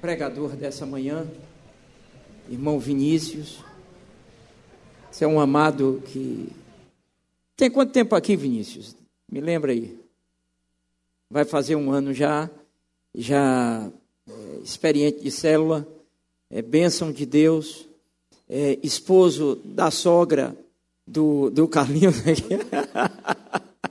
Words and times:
pregador 0.00 0.56
dessa 0.56 0.86
manhã, 0.86 1.26
irmão 2.48 2.78
Vinícius. 2.78 3.58
Você 5.10 5.24
é 5.24 5.28
um 5.28 5.40
amado 5.40 6.02
que. 6.06 6.48
Tem 7.56 7.70
quanto 7.70 7.92
tempo 7.92 8.14
aqui, 8.14 8.36
Vinícius? 8.36 8.94
Me 9.30 9.40
lembra 9.40 9.72
aí. 9.72 9.98
Vai 11.30 11.44
fazer 11.44 11.74
um 11.74 11.90
ano 11.90 12.12
já, 12.12 12.50
já 13.14 13.90
é, 14.28 14.32
experiente 14.62 15.22
de 15.22 15.30
célula, 15.30 15.86
é 16.50 16.62
bênção 16.62 17.10
de 17.10 17.24
Deus, 17.24 17.88
é, 18.48 18.78
esposo 18.82 19.56
da 19.64 19.90
sogra 19.90 20.56
do, 21.06 21.50
do 21.50 21.66
Carlinhos. 21.66 22.16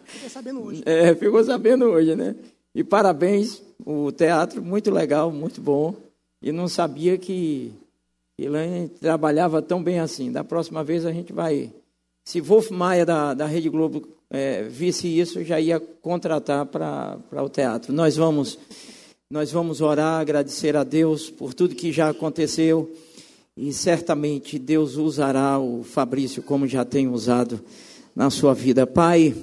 Ficou 0.05 0.29
sabendo 0.29 0.61
hoje. 0.61 0.83
É, 0.85 1.15
ficou 1.15 1.43
sabendo 1.43 1.85
hoje, 1.85 2.15
né? 2.15 2.35
E 2.75 2.83
parabéns, 2.83 3.63
o 3.85 4.11
teatro 4.11 4.61
muito 4.61 4.91
legal, 4.91 5.31
muito 5.31 5.61
bom. 5.61 5.95
E 6.41 6.51
não 6.51 6.67
sabia 6.67 7.17
que 7.17 7.71
Elaine 8.37 8.89
trabalhava 8.89 9.61
tão 9.61 9.81
bem 9.81 9.99
assim. 10.01 10.29
Da 10.29 10.43
próxima 10.43 10.83
vez 10.83 11.05
a 11.05 11.11
gente 11.13 11.31
vai. 11.31 11.71
Se 12.25 12.41
Wolf 12.41 12.71
Maia 12.71 13.05
da, 13.05 13.33
da 13.33 13.45
Rede 13.45 13.69
Globo 13.69 14.05
é, 14.29 14.63
visse 14.63 15.07
isso, 15.07 15.41
já 15.41 15.57
ia 15.57 15.79
contratar 15.79 16.65
para 16.65 17.43
o 17.43 17.47
teatro. 17.47 17.93
Nós 17.93 18.17
vamos, 18.17 18.59
nós 19.31 19.53
vamos 19.53 19.79
orar, 19.79 20.19
agradecer 20.19 20.75
a 20.75 20.83
Deus 20.83 21.29
por 21.29 21.53
tudo 21.53 21.75
que 21.75 21.93
já 21.93 22.09
aconteceu. 22.09 22.93
E 23.55 23.71
certamente 23.71 24.59
Deus 24.59 24.97
usará 24.97 25.57
o 25.57 25.81
Fabrício 25.81 26.43
como 26.43 26.67
já 26.67 26.83
tem 26.83 27.07
usado 27.07 27.61
na 28.13 28.29
sua 28.29 28.53
vida. 28.53 28.85
Pai, 28.85 29.33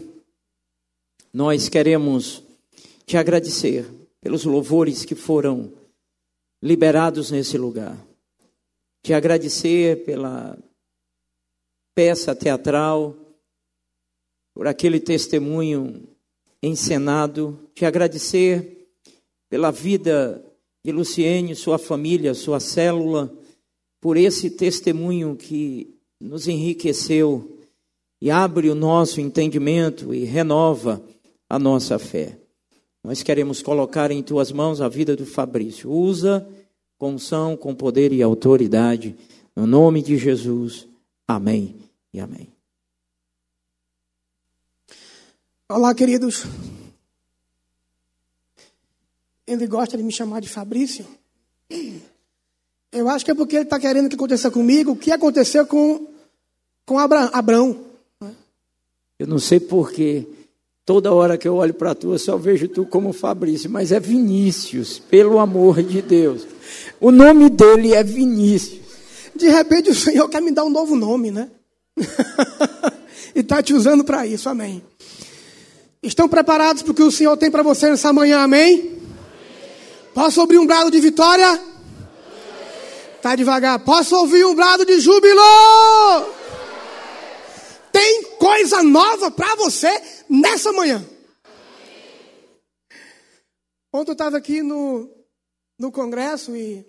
nós 1.33 1.71
queremos 1.71 2.43
te 3.07 3.17
agradecer 3.17 3.87
pelos 4.21 4.45
louvores 4.45 5.05
que 5.05 5.15
foram 5.15 5.73
liberados 6.63 7.31
nesse 7.31 7.59
lugar. 7.59 7.97
Te 9.03 9.13
agradecer 9.13 10.05
pela 10.05 10.57
peça 11.95 12.35
teatral, 12.35 13.17
por 14.55 14.67
aquele 14.67 15.01
testemunho 15.01 16.07
encenado. 16.63 17.59
Te 17.75 17.85
agradecer 17.85 18.89
pela 19.51 19.71
vida 19.71 20.45
de 20.85 20.93
Luciene, 20.93 21.55
sua 21.55 21.79
família, 21.79 22.35
sua 22.35 22.61
célula, 22.61 23.33
por 24.01 24.17
esse 24.17 24.51
testemunho 24.51 25.37
que 25.37 25.99
nos 26.21 26.47
enriqueceu 26.49 27.59
e 28.21 28.31
abre 28.31 28.71
o 28.71 28.75
nosso 28.75 29.21
entendimento 29.21 30.15
e 30.15 30.25
renova 30.25 31.03
a 31.49 31.59
nossa 31.59 31.99
fé. 31.99 32.42
Nós 33.05 33.23
queremos 33.23 33.61
colocar 33.61 34.11
em 34.13 34.23
tuas 34.23 34.53
mãos 34.53 34.81
a 34.81 34.89
vida 34.89 35.17
do 35.17 35.27
Fabrício. 35.27 35.91
Usa 35.91 36.47
com 36.97 37.15
unção, 37.15 37.57
com 37.57 37.75
poder 37.75 38.13
e 38.13 38.23
autoridade. 38.23 39.17
No 39.57 39.67
nome 39.67 40.03
de 40.03 40.17
Jesus. 40.17 40.87
Amém 41.27 41.75
e 42.13 42.21
amém. 42.21 42.49
Olá, 45.69 45.93
queridos. 45.95 46.45
Ele 49.47 49.67
gosta 49.67 49.97
de 49.97 50.03
me 50.05 50.13
chamar 50.13 50.41
de 50.41 50.49
Fabrício. 50.49 51.05
Eu 52.93 53.09
acho 53.09 53.25
que 53.25 53.33
é 53.33 53.35
porque 53.35 53.57
ele 53.57 53.65
está 53.65 53.81
querendo 53.81 54.09
que 54.09 54.15
aconteça 54.15 54.51
comigo 54.51 54.93
o 54.93 54.97
que 54.97 55.11
aconteceu 55.11 55.67
com, 55.67 56.07
com 56.87 56.99
Abraão. 56.99 57.85
Eu 59.19 59.27
não 59.27 59.41
sei 59.41 59.59
porquê. 59.59 60.27
Toda 60.85 61.13
hora 61.13 61.39
que 61.39 61.47
eu 61.47 61.55
olho 61.55 61.73
para 61.73 61.95
tu, 61.95 62.13
eu 62.13 62.19
só 62.19 62.37
vejo 62.37 62.67
tu 62.67 62.85
como 62.85 63.13
Fabrício, 63.13 63.71
mas 63.71 63.93
é 63.93 64.01
Vinícius, 64.01 64.99
pelo 64.99 65.39
amor 65.39 65.81
de 65.81 66.03
Deus. 66.03 66.45
O 67.01 67.13
nome 67.13 67.49
dele 67.49 67.95
é 67.95 68.03
Vinícius. 68.03 68.81
De 69.35 69.49
repente 69.49 69.91
o 69.91 69.95
Senhor 69.95 70.29
quer 70.29 70.43
me 70.43 70.51
dar 70.51 70.65
um 70.65 70.71
novo 70.71 70.97
nome, 70.97 71.31
né? 71.31 71.49
e 73.35 73.41
está 73.41 73.63
te 73.63 73.73
usando 73.73 74.03
para 74.03 74.27
isso, 74.27 74.49
amém. 74.49 74.83
Estão 76.03 76.29
preparados 76.29 76.83
para 76.83 76.91
o 76.91 76.95
que 76.95 77.03
o 77.03 77.13
Senhor 77.13 77.37
tem 77.37 77.49
para 77.49 77.63
você 77.63 77.89
nessa 77.89 78.13
manhã, 78.13 78.41
amém? 78.41 78.99
Posso 80.13 80.41
ouvir 80.41 80.59
um 80.59 80.67
brado 80.67 80.91
de 80.91 80.99
vitória? 80.99 81.61
Tá 83.23 83.37
devagar. 83.37 83.79
Posso 83.79 84.17
ouvir 84.17 84.45
um 84.45 84.55
brado 84.55 84.85
de 84.85 84.99
júbilo? 84.99 85.41
Tem 87.93 88.23
coisa 88.39 88.83
nova 88.83 89.31
para 89.31 89.55
você 89.57 89.91
nessa 90.29 90.73
manhã. 90.73 91.07
Ontem 93.93 94.11
eu 94.11 94.15
estava 94.15 94.39
aqui 94.39 94.63
no, 94.63 95.09
no 95.79 95.93
congresso 95.93 96.57
e 96.57 96.87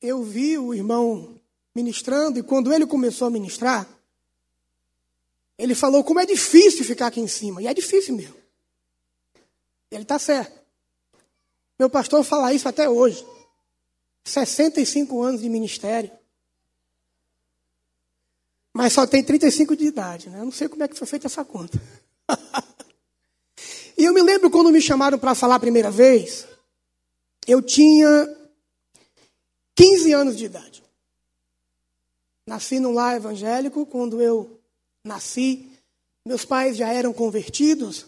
eu 0.00 0.22
vi 0.22 0.56
o 0.56 0.72
irmão 0.72 1.40
ministrando, 1.74 2.38
e 2.38 2.42
quando 2.42 2.72
ele 2.72 2.86
começou 2.86 3.26
a 3.26 3.30
ministrar, 3.30 3.88
ele 5.58 5.74
falou 5.74 6.04
como 6.04 6.20
é 6.20 6.26
difícil 6.26 6.84
ficar 6.84 7.08
aqui 7.08 7.20
em 7.20 7.26
cima. 7.26 7.62
E 7.62 7.66
é 7.66 7.74
difícil 7.74 8.14
mesmo. 8.14 8.36
Ele 9.90 10.02
está 10.02 10.18
certo. 10.18 10.60
Meu 11.78 11.90
pastor 11.90 12.22
fala 12.22 12.52
isso 12.52 12.68
até 12.68 12.88
hoje. 12.88 13.24
65 14.24 15.22
anos 15.22 15.40
de 15.40 15.48
ministério. 15.48 16.10
Mas 18.74 18.92
só 18.92 19.06
tem 19.06 19.22
35 19.22 19.76
de 19.76 19.86
idade, 19.86 20.28
né? 20.28 20.40
Eu 20.40 20.46
não 20.46 20.52
sei 20.52 20.68
como 20.68 20.82
é 20.82 20.88
que 20.88 20.98
foi 20.98 21.06
feita 21.06 21.28
essa 21.28 21.44
conta. 21.44 21.80
e 23.96 24.04
eu 24.04 24.12
me 24.12 24.20
lembro 24.20 24.50
quando 24.50 24.72
me 24.72 24.82
chamaram 24.82 25.16
para 25.16 25.32
falar 25.32 25.54
a 25.54 25.60
primeira 25.60 25.92
vez, 25.92 26.44
eu 27.46 27.62
tinha 27.62 28.36
15 29.76 30.12
anos 30.12 30.36
de 30.36 30.46
idade. 30.46 30.82
Nasci 32.44 32.80
num 32.80 32.92
lar 32.92 33.14
evangélico, 33.16 33.86
quando 33.86 34.20
eu 34.20 34.60
nasci, 35.04 35.70
meus 36.26 36.44
pais 36.44 36.76
já 36.76 36.92
eram 36.92 37.12
convertidos 37.12 38.06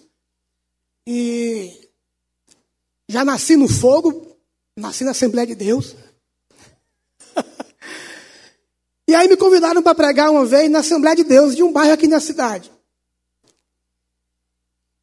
e 1.06 1.88
já 3.08 3.24
nasci 3.24 3.56
no 3.56 3.68
fogo, 3.68 4.36
nasci 4.76 5.04
na 5.04 5.12
Assembleia 5.12 5.46
de 5.46 5.54
Deus. 5.54 5.94
E 9.05 9.05
aí 9.16 9.28
me 9.28 9.36
convidaram 9.36 9.82
para 9.82 9.94
pregar 9.94 10.30
uma 10.30 10.44
vez 10.44 10.70
na 10.70 10.80
Assembleia 10.80 11.16
de 11.16 11.24
Deus 11.24 11.56
de 11.56 11.62
um 11.62 11.72
bairro 11.72 11.92
aqui 11.92 12.06
na 12.06 12.20
cidade. 12.20 12.70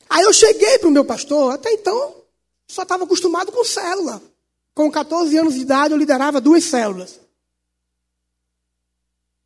Aí 0.10 0.24
eu 0.24 0.34
cheguei 0.34 0.78
para 0.78 0.90
o 0.90 0.92
meu 0.92 1.04
pastor, 1.04 1.54
até 1.54 1.72
então 1.72 2.24
só 2.68 2.84
estava 2.84 3.04
acostumado 3.04 3.52
com 3.52 3.64
célula. 3.64 4.22
Com 4.74 4.90
14 4.90 5.38
anos 5.38 5.54
de 5.54 5.62
idade 5.62 5.94
eu 5.94 5.98
liderava 5.98 6.42
duas 6.42 6.64
células. 6.64 7.20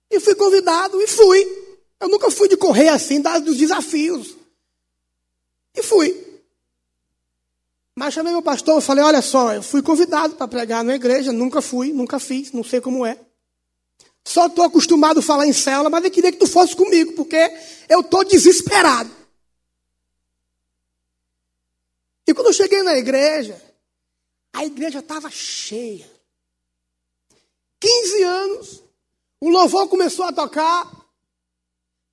E 0.09 0.19
fui 0.19 0.35
convidado 0.35 1.01
e 1.01 1.07
fui. 1.07 1.45
Eu 1.99 2.07
nunca 2.07 2.31
fui 2.31 2.47
de 2.47 2.55
correr 2.55 2.89
assim, 2.89 3.21
dos 3.21 3.57
desafios. 3.57 4.35
E 5.75 5.83
fui. 5.83 6.25
Mas 7.95 8.13
chamei 8.13 8.31
meu 8.31 8.41
pastor, 8.41 8.79
falei, 8.79 9.03
olha 9.03 9.21
só, 9.21 9.53
eu 9.53 9.63
fui 9.63 9.81
convidado 9.81 10.35
para 10.35 10.47
pregar 10.47 10.83
na 10.83 10.95
igreja, 10.95 11.31
nunca 11.33 11.61
fui, 11.61 11.91
nunca 11.91 12.19
fiz, 12.19 12.51
não 12.51 12.63
sei 12.63 12.79
como 12.79 13.05
é. 13.05 13.19
Só 14.27 14.47
estou 14.47 14.65
acostumado 14.65 15.21
a 15.21 15.23
falar 15.23 15.47
em 15.47 15.53
célula, 15.53 15.89
mas 15.89 16.03
eu 16.03 16.11
queria 16.11 16.33
que 16.33 16.37
tu 16.37 16.45
fosse 16.45 16.75
comigo, 16.75 17.13
porque 17.13 17.37
eu 17.87 18.01
estou 18.01 18.25
desesperado. 18.25 19.09
E 22.27 22.33
quando 22.33 22.47
eu 22.47 22.53
cheguei 22.53 22.83
na 22.83 22.97
igreja, 22.97 23.55
a 24.51 24.65
igreja 24.65 24.99
estava 24.99 25.31
cheia. 25.31 26.11
15 27.79 28.23
anos, 28.23 28.83
o 29.39 29.49
louvor 29.49 29.87
começou 29.87 30.25
a 30.25 30.33
tocar, 30.33 30.91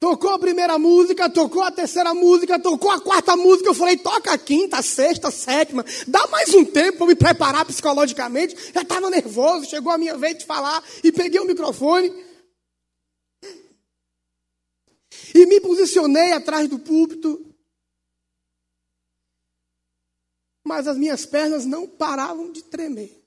Tocou 0.01 0.31
a 0.31 0.39
primeira 0.39 0.79
música, 0.79 1.31
tocou 1.31 1.63
a 1.63 1.71
terceira 1.71 2.13
música, 2.13 2.59
tocou 2.59 2.91
a 2.91 3.01
quarta 3.01 3.37
música. 3.37 3.71
Eu 3.71 3.75
falei, 3.75 3.97
toca 3.97 4.33
a 4.33 4.39
quinta, 4.39 4.79
a 4.79 4.83
sexta, 4.83 5.29
a 5.29 5.31
sétima. 5.31 5.85
Dá 6.07 6.27
mais 6.27 6.53
um 6.53 6.65
tempo 6.65 6.99
para 6.99 7.07
me 7.07 7.15
preparar 7.15 7.65
psicologicamente. 7.65 8.55
Já 8.73 8.83
estava 8.83 9.09
nervoso, 9.09 9.67
chegou 9.67 9.91
a 9.91 9.99
minha 9.99 10.17
vez 10.17 10.39
de 10.39 10.45
falar 10.45 10.83
e 11.03 11.11
peguei 11.11 11.41
o 11.41 11.47
microfone. 11.47 12.13
E 15.35 15.47
me 15.47 15.61
posicionei 15.61 16.33
atrás 16.33 16.69
do 16.69 16.79
púlpito. 16.79 17.55
Mas 20.67 20.87
as 20.87 20.99
minhas 20.99 21.25
pernas 21.25 21.65
não 21.65 21.87
paravam 21.89 22.53
de 22.53 22.63
tremer. 22.65 23.24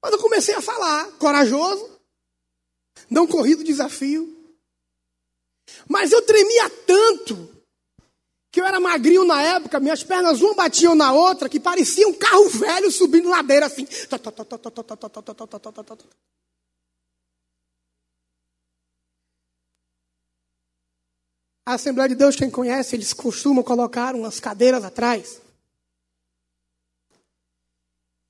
Quando 0.00 0.14
eu 0.14 0.20
comecei 0.20 0.54
a 0.54 0.62
falar, 0.62 1.12
corajoso, 1.18 1.98
não 3.10 3.26
corri 3.26 3.54
do 3.54 3.64
desafio. 3.64 4.36
Mas 5.88 6.12
eu 6.12 6.22
tremia 6.22 6.70
tanto 6.86 7.58
que 8.50 8.60
eu 8.60 8.64
era 8.64 8.80
magrinho 8.80 9.24
na 9.24 9.42
época, 9.42 9.78
minhas 9.78 10.02
pernas 10.02 10.40
uma 10.40 10.54
batiam 10.54 10.94
na 10.94 11.12
outra, 11.12 11.48
que 11.48 11.60
parecia 11.60 12.08
um 12.08 12.14
carro 12.14 12.48
velho 12.48 12.90
subindo 12.90 13.28
ladeira 13.28 13.66
assim. 13.66 13.86
A 21.66 21.74
Assembleia 21.74 22.08
de 22.08 22.14
Deus, 22.14 22.34
quem 22.34 22.50
conhece, 22.50 22.96
eles 22.96 23.12
costumam 23.12 23.62
colocar 23.62 24.14
umas 24.14 24.40
cadeiras 24.40 24.82
atrás. 24.82 25.42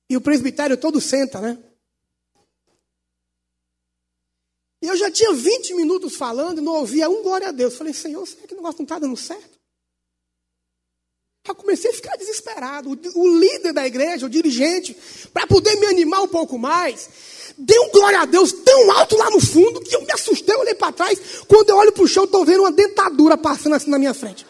E 0.09 0.17
o 0.17 0.21
presbitério 0.21 0.75
todo 0.75 0.99
senta, 0.99 1.39
né? 1.39 1.57
E 4.81 4.87
eu 4.87 4.97
já 4.97 5.11
tinha 5.11 5.33
20 5.33 5.73
minutos 5.75 6.15
falando 6.15 6.59
e 6.59 6.61
não 6.61 6.73
ouvia 6.73 7.09
um 7.09 7.21
glória 7.21 7.49
a 7.49 7.51
Deus. 7.51 7.75
Falei, 7.75 7.93
Senhor, 7.93 8.25
será 8.25 8.47
que 8.47 8.53
o 8.53 8.57
negócio 8.57 8.79
não 8.79 8.85
está 8.85 8.97
dando 8.97 9.15
certo? 9.17 9.59
Eu 11.47 11.55
comecei 11.55 11.91
a 11.91 11.93
ficar 11.93 12.15
desesperado. 12.15 12.89
O, 12.89 13.21
o 13.21 13.39
líder 13.39 13.73
da 13.73 13.85
igreja, 13.85 14.25
o 14.25 14.29
dirigente, 14.29 14.95
para 15.33 15.45
poder 15.47 15.75
me 15.75 15.87
animar 15.87 16.21
um 16.21 16.27
pouco 16.27 16.57
mais, 16.57 17.09
deu 17.57 17.83
um 17.83 17.89
glória 17.89 18.21
a 18.21 18.25
Deus 18.25 18.53
tão 18.53 18.91
alto 18.91 19.17
lá 19.17 19.29
no 19.29 19.41
fundo 19.41 19.81
que 19.81 19.95
eu 19.95 20.01
me 20.01 20.11
assustei, 20.11 20.55
olhei 20.55 20.75
para 20.75 20.93
trás. 20.93 21.19
Quando 21.47 21.69
eu 21.69 21.75
olho 21.75 21.91
para 21.91 22.03
o 22.03 22.07
chão, 22.07 22.23
estou 22.23 22.45
vendo 22.45 22.61
uma 22.61 22.71
dentadura 22.71 23.37
passando 23.37 23.75
assim 23.75 23.89
na 23.89 23.99
minha 23.99 24.13
frente. 24.13 24.45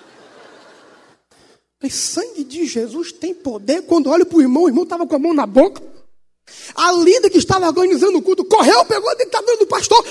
Falei, 1.79 1.91
sangue 1.91 2.43
de 2.43 2.65
Jesus 2.65 3.13
tem 3.13 3.33
poder. 3.33 3.83
Quando 3.83 4.09
olho 4.09 4.25
para 4.25 4.37
o 4.37 4.41
irmão, 4.41 4.63
o 4.63 4.67
irmão 4.67 4.83
estava 4.83 5.07
com 5.07 5.15
a 5.15 5.19
mão 5.19 5.33
na 5.33 5.45
boca. 5.45 5.81
A 6.75 6.91
líder 6.91 7.29
que 7.29 7.37
estava 7.37 7.67
organizando 7.67 8.17
o 8.17 8.21
culto 8.21 8.43
correu, 8.43 8.85
pegou 8.85 9.09
a 9.09 9.15
dentadura 9.15 9.57
do 9.57 9.67
pastor. 9.67 10.03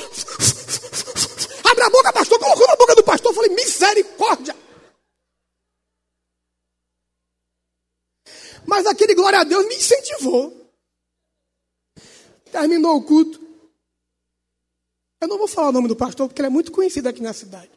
Abre 1.71 1.85
a 1.85 1.91
boca, 1.91 2.13
pastor. 2.13 2.39
Colocou 2.39 2.67
na 2.67 2.77
boca 2.77 2.95
do 2.95 3.05
pastor. 3.05 3.35
Falei, 3.35 3.55
misericórdia. 3.55 4.57
Mas 8.67 8.87
aquele 8.87 9.15
glória 9.15 9.41
a 9.41 9.45
Deus 9.45 9.67
me 9.67 9.75
incentivou. 9.75 10.73
Terminou 12.51 12.97
o 12.97 13.03
culto. 13.03 13.47
Eu 15.21 15.29
não 15.29 15.37
vou 15.37 15.49
falar 15.49 15.69
o 15.69 15.73
nome 15.73 15.89
do 15.89 15.97
pastor, 15.97 16.29
porque 16.29 16.41
ele 16.41 16.47
é 16.47 16.51
muito 16.51 16.73
conhecido 16.73 17.09
aqui 17.09 17.21
na 17.21 17.35
cidade. 17.35 17.71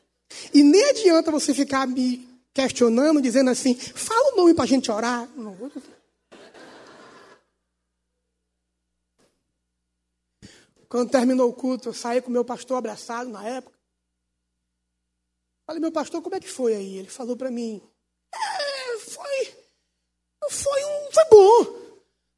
E 0.53 0.63
nem 0.63 0.83
adianta 0.91 1.31
você 1.31 1.53
ficar 1.53 1.85
me 1.87 2.30
questionando, 2.53 3.21
dizendo 3.21 3.49
assim, 3.49 3.75
fala 3.75 4.33
o 4.33 4.37
nome 4.37 4.53
para 4.53 4.63
a 4.63 4.67
gente 4.67 4.91
orar. 4.91 5.27
Quando 10.89 11.09
terminou 11.09 11.49
o 11.49 11.53
culto, 11.53 11.89
eu 11.89 11.93
saí 11.93 12.21
com 12.21 12.29
meu 12.29 12.43
pastor 12.43 12.77
abraçado 12.77 13.29
na 13.29 13.47
época. 13.47 13.79
Falei, 15.65 15.79
meu 15.79 15.91
pastor, 15.91 16.21
como 16.21 16.35
é 16.35 16.39
que 16.39 16.49
foi 16.49 16.75
aí? 16.75 16.97
Ele 16.97 17.07
falou 17.07 17.37
para 17.37 17.49
mim, 17.49 17.81
é, 18.33 18.97
foi, 18.99 19.55
foi, 20.49 20.83
um, 20.83 21.11
foi 21.11 21.25
bom. 21.29 21.63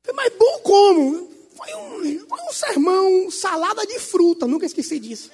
Foi 0.04 0.14
mais 0.14 0.38
bom 0.38 0.60
como? 0.60 1.32
Foi 1.56 1.74
um, 1.76 2.28
foi 2.28 2.42
um 2.42 2.54
sermão, 2.54 3.32
salada 3.32 3.88
de 3.88 3.98
fruta, 3.98 4.46
nunca 4.46 4.68
esqueci 4.68 5.00
disso. 5.00 5.32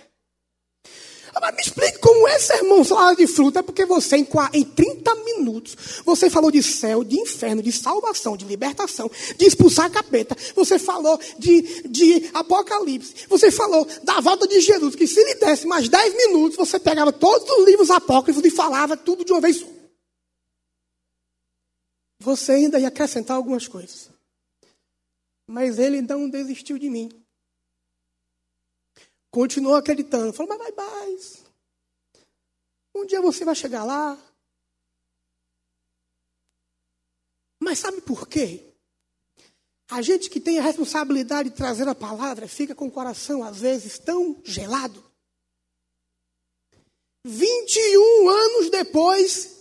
Mas 1.42 1.56
me 1.56 1.62
explique 1.62 2.00
como 2.00 2.28
é 2.28 2.40
sermão 2.40 2.84
salada 2.84 3.16
de 3.16 3.28
fruta. 3.28 3.60
É 3.60 3.64
porque 3.64 3.86
você, 3.86 4.18
em, 4.18 4.28
em 4.54 4.64
30 4.64 5.16
minutos, 5.16 5.76
você 6.06 6.30
falou 6.30 6.52
de 6.52 6.62
céu, 6.64 7.04
de 7.04 7.20
inferno, 7.20 7.62
de 7.62 7.72
salvação, 7.72 8.36
de 8.36 8.46
libertação, 8.46 9.10
de 9.38 9.46
expulsar 9.46 9.86
a 9.86 9.90
capeta. 9.90 10.36
Você 10.56 10.80
falou 10.80 11.20
de, 11.38 11.84
de 11.88 12.30
Apocalipse. 12.34 13.28
Você 13.28 13.52
falou 13.52 13.88
da 14.04 14.20
volta 14.20 14.48
de 14.48 14.60
Jesus. 14.60 14.96
Que 14.96 15.08
se 15.08 15.24
lhe 15.24 15.36
desse 15.36 15.68
mais 15.68 15.88
10 15.88 16.16
minutos, 16.16 16.58
você 16.58 16.80
pegava 16.80 17.12
todos 17.12 17.50
os 17.50 17.66
livros 17.66 17.90
apócrifos 17.90 18.44
e 18.44 18.52
falava 18.52 18.98
tudo 18.98 19.24
de 19.24 19.32
uma 19.32 19.42
vez 19.42 19.58
só. 19.58 19.68
Você 22.22 22.52
ainda 22.52 22.80
ia 22.80 22.90
acrescentar 22.90 23.38
algumas 23.38 23.68
coisas. 23.68 24.10
Mas 25.48 25.80
ele 25.80 26.02
não 26.02 26.30
desistiu 26.30 26.78
de 26.78 26.90
mim. 26.90 27.10
Continuou 29.32 29.76
acreditando. 29.76 30.34
Falou, 30.34 30.58
mas 30.58 30.60
vai 30.60 30.72
mais. 30.72 31.46
Um 32.96 33.06
dia 33.06 33.22
você 33.22 33.46
vai 33.46 33.56
chegar 33.56 33.84
lá. 33.84 34.18
Mas 37.62 37.80
sabe 37.80 38.02
por 38.02 38.28
quê? 38.28 38.74
A 39.90 40.02
gente 40.02 40.30
que 40.30 40.40
tem 40.40 40.60
a 40.60 40.64
responsabilidade 40.64 41.50
de 41.50 41.56
trazer 41.56 41.88
a 41.88 41.96
palavra 41.96 42.48
fica 42.48 42.76
com 42.76 42.88
o 42.88 42.92
coração, 42.92 43.44
às 43.44 43.60
vezes, 43.60 43.98
tão 44.00 44.40
gelado. 44.44 45.04
21 47.26 48.30
anos 48.30 48.70
depois, 48.70 49.60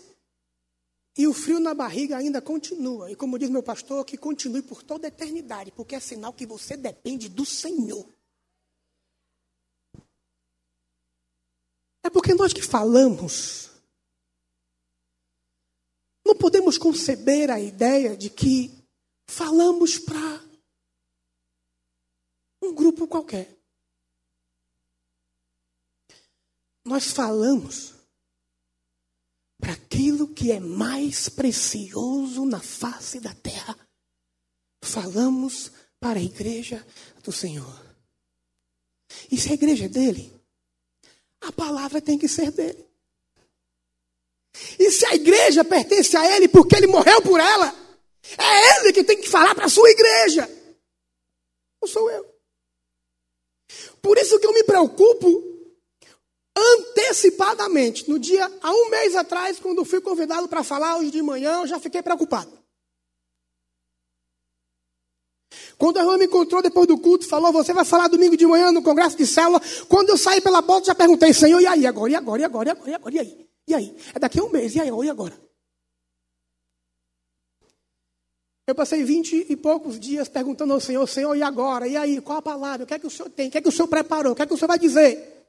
e 1.17 1.27
o 1.27 1.35
frio 1.35 1.59
na 1.59 1.75
barriga 1.75 2.17
ainda 2.17 2.41
continua. 2.41 3.11
E 3.11 3.17
como 3.17 3.39
diz 3.39 3.51
meu 3.51 3.63
pastor, 3.63 4.05
que 4.05 4.17
continue 4.17 4.63
por 4.63 4.83
toda 4.83 5.07
a 5.07 5.09
eternidade, 5.09 5.73
porque 5.73 5.97
é 5.97 6.01
sinal 6.01 6.33
que 6.33 6.47
você 6.47 6.77
depende 6.77 7.29
do 7.29 7.45
Senhor. 7.45 8.07
É 12.09 12.11
porque 12.11 12.33
nós 12.33 12.55
que 12.55 12.63
falamos, 12.63 13.69
não 16.25 16.35
podemos 16.35 16.79
conceber 16.79 17.51
a 17.51 17.61
ideia 17.61 18.17
de 18.17 18.31
que 18.31 18.71
falamos 19.29 19.99
para 19.99 20.43
um 22.63 22.75
grupo 22.75 23.07
qualquer. 23.07 23.55
Nós 26.83 27.09
falamos 27.09 27.93
para 29.61 29.75
aquilo 29.75 30.33
que 30.33 30.51
é 30.51 30.59
mais 30.59 31.29
precioso 31.29 32.47
na 32.47 32.63
face 32.63 33.21
da 33.21 33.35
terra. 33.35 33.79
Falamos 34.83 35.71
para 36.01 36.19
a 36.19 36.23
igreja 36.23 36.83
do 37.23 37.31
Senhor. 37.31 37.85
E 39.31 39.37
se 39.37 39.51
a 39.51 39.55
igreja 39.55 39.85
é 39.85 39.89
dele, 39.91 40.38
a 41.41 41.53
palavra 41.53 42.01
tem 42.01 42.19
que 42.19 42.29
ser 42.29 42.51
dele. 42.51 42.87
E 44.79 44.91
se 44.91 45.07
a 45.07 45.15
igreja 45.15 45.65
pertence 45.65 46.17
a 46.17 46.37
ele 46.37 46.49
porque 46.49 46.77
ele 46.77 46.87
morreu 46.87 47.23
por 47.23 47.39
ela, 47.39 47.75
é 48.37 48.81
ele 48.81 48.93
que 48.93 49.05
tem 49.05 49.21
que 49.21 49.29
falar 49.29 49.55
para 49.55 49.67
a 49.67 49.71
sua 49.71 49.91
igreja. 49.91 50.49
Não 51.81 51.89
sou 51.89 52.11
eu. 52.11 52.27
Por 54.03 54.19
isso 54.19 54.39
que 54.39 54.47
eu 54.47 54.53
me 54.53 54.65
preocupo 54.65 55.45
antecipadamente. 56.57 58.09
No 58.09 58.19
dia, 58.19 58.51
há 58.61 58.73
um 58.73 58.91
mês 58.91 59.15
atrás, 59.15 59.59
quando 59.59 59.85
fui 59.85 60.01
convidado 60.01 60.49
para 60.49 60.65
falar 60.65 60.97
hoje 60.97 61.11
de 61.11 61.23
manhã, 61.23 61.61
eu 61.61 61.67
já 61.67 61.79
fiquei 61.79 62.03
preocupado. 62.03 62.58
Quando 65.79 65.99
a 65.99 66.01
irmã 66.01 66.19
me 66.19 66.27
encontrou 66.27 66.61
depois 66.61 66.89
do 66.89 66.99
culto, 66.99 67.27
falou: 67.29 67.53
Você 67.53 67.73
vai 67.73 67.85
falar 67.85 68.09
domingo 68.09 68.37
de 68.37 68.45
manhã 68.45 68.73
no 68.73 68.83
congresso 68.83 69.17
de 69.17 69.25
célula. 69.25 69.63
Quando 69.89 70.09
eu 70.09 70.19
saí 70.19 70.41
pela 70.41 70.61
porta, 70.61 70.89
já 70.89 70.95
perguntei: 70.95 71.33
Senhor, 71.33 71.61
e 71.61 71.67
aí? 71.67 71.87
Agora, 71.87 72.11
e 72.11 72.17
agora, 72.17 72.43
e 72.43 72.45
agora, 72.45 72.69
e 72.69 72.73
agora, 72.73 72.91
e 72.91 72.95
agora, 72.95 73.15
e 73.15 73.19
aí? 73.21 73.49
E 73.69 73.75
aí? 73.75 73.97
É 74.13 74.19
daqui 74.19 74.41
a 74.41 74.45
um 74.45 74.51
mês, 74.51 74.75
e 74.75 74.81
aí? 74.81 74.89
E 74.89 75.09
agora? 75.09 75.41
Eu 78.67 78.75
passei 78.75 79.05
vinte 79.05 79.47
e 79.49 79.57
poucos 79.57 80.01
dias 80.01 80.29
perguntando 80.29 80.73
ao 80.73 80.81
Senhor: 80.81 81.07
Senhor, 81.07 81.37
e 81.37 81.43
agora? 81.43 81.87
E 81.87 81.97
aí? 81.97 82.21
Qual 82.21 82.39
a 82.39 82.43
palavra? 82.43 82.83
O 82.83 82.87
que 82.87 82.95
é 82.95 82.99
que 82.99 83.07
o 83.07 83.11
Senhor 83.11 83.31
tem? 83.31 83.47
O 83.47 83.51
que 83.53 83.59
é 83.59 83.61
que 83.61 83.69
o 83.69 83.73
Senhor 83.73 83.87
preparou? 83.87 84.33
O 84.33 84.35
que 84.35 84.43
é 84.43 84.47
que 84.47 84.53
o 84.53 84.57
Senhor 84.57 84.69
vai 84.69 84.81
dizer? 84.81 85.47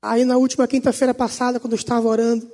Aí, 0.00 0.24
na 0.24 0.38
última 0.38 0.66
quinta-feira 0.66 1.12
passada, 1.12 1.60
quando 1.60 1.74
eu 1.74 1.78
estava 1.78 2.08
orando, 2.08 2.50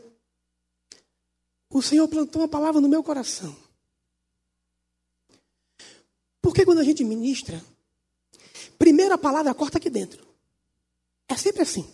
o 1.70 1.80
Senhor 1.80 2.08
plantou 2.08 2.42
uma 2.42 2.48
palavra 2.48 2.80
no 2.80 2.88
meu 2.88 3.04
coração. 3.04 3.63
Porque 6.44 6.66
quando 6.66 6.80
a 6.80 6.84
gente 6.84 7.02
ministra, 7.02 7.64
primeiro 8.78 9.14
a 9.14 9.18
palavra 9.18 9.54
corta 9.54 9.78
aqui 9.78 9.88
dentro. 9.88 10.28
É 11.26 11.34
sempre 11.38 11.62
assim. 11.62 11.90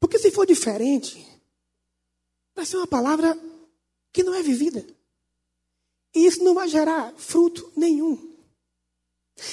Porque 0.00 0.18
se 0.18 0.32
for 0.32 0.44
diferente, 0.44 1.24
vai 2.56 2.66
ser 2.66 2.76
uma 2.76 2.88
palavra 2.88 3.38
que 4.12 4.24
não 4.24 4.34
é 4.34 4.42
vivida. 4.42 4.84
E 6.12 6.26
isso 6.26 6.42
não 6.42 6.54
vai 6.54 6.66
gerar 6.66 7.14
fruto 7.16 7.72
nenhum. 7.76 8.36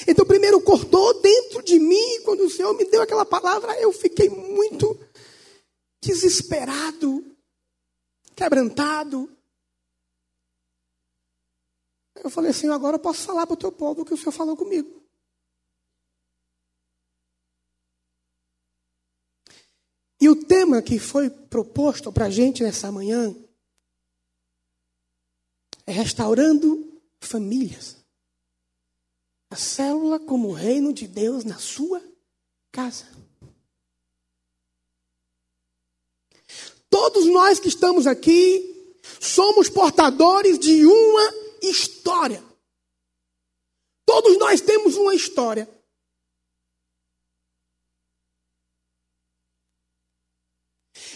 Então, 0.08 0.25
primeiro 0.25 0.60
cortou 0.60 1.22
dentro 1.22 1.62
de 1.62 1.77
mim, 1.77 2.24
quando 2.24 2.46
o 2.46 2.50
Senhor 2.50 2.74
me 2.74 2.86
deu 2.86 3.03
aquela 3.03 3.27
palavra, 3.27 3.79
eu 3.79 3.93
fiquei 3.93 4.27
muito 4.27 5.00
desesperado, 6.03 7.24
quebrantado, 8.36 9.29
eu 12.15 12.29
falei, 12.29 12.53
Senhor, 12.53 12.73
agora 12.73 12.95
eu 12.95 13.01
posso 13.01 13.23
falar 13.23 13.47
para 13.47 13.53
o 13.53 13.57
teu 13.57 13.71
povo 13.71 14.01
o 14.01 14.05
que 14.05 14.13
o 14.13 14.17
Senhor 14.17 14.31
falou 14.31 14.55
comigo. 14.55 15.01
E 20.19 20.29
o 20.29 20.35
tema 20.35 20.81
que 20.83 20.99
foi 20.99 21.29
proposto 21.29 22.11
para 22.11 22.25
a 22.25 22.29
gente 22.29 22.61
nessa 22.61 22.91
manhã 22.91 23.35
é 25.87 25.91
restaurando 25.91 27.01
famílias. 27.19 27.97
A 29.49 29.55
célula 29.55 30.19
como 30.19 30.49
o 30.49 30.53
reino 30.53 30.93
de 30.93 31.07
Deus 31.07 31.43
na 31.43 31.57
sua 31.57 32.01
casa. 32.71 33.07
Todos 36.87 37.25
nós 37.25 37.59
que 37.59 37.67
estamos 37.67 38.05
aqui 38.05 38.99
somos 39.19 39.69
portadores 39.69 40.59
de 40.59 40.85
uma 40.85 41.40
história. 41.61 42.43
Todos 44.05 44.37
nós 44.37 44.59
temos 44.59 44.95
uma 44.95 45.15
história. 45.15 45.69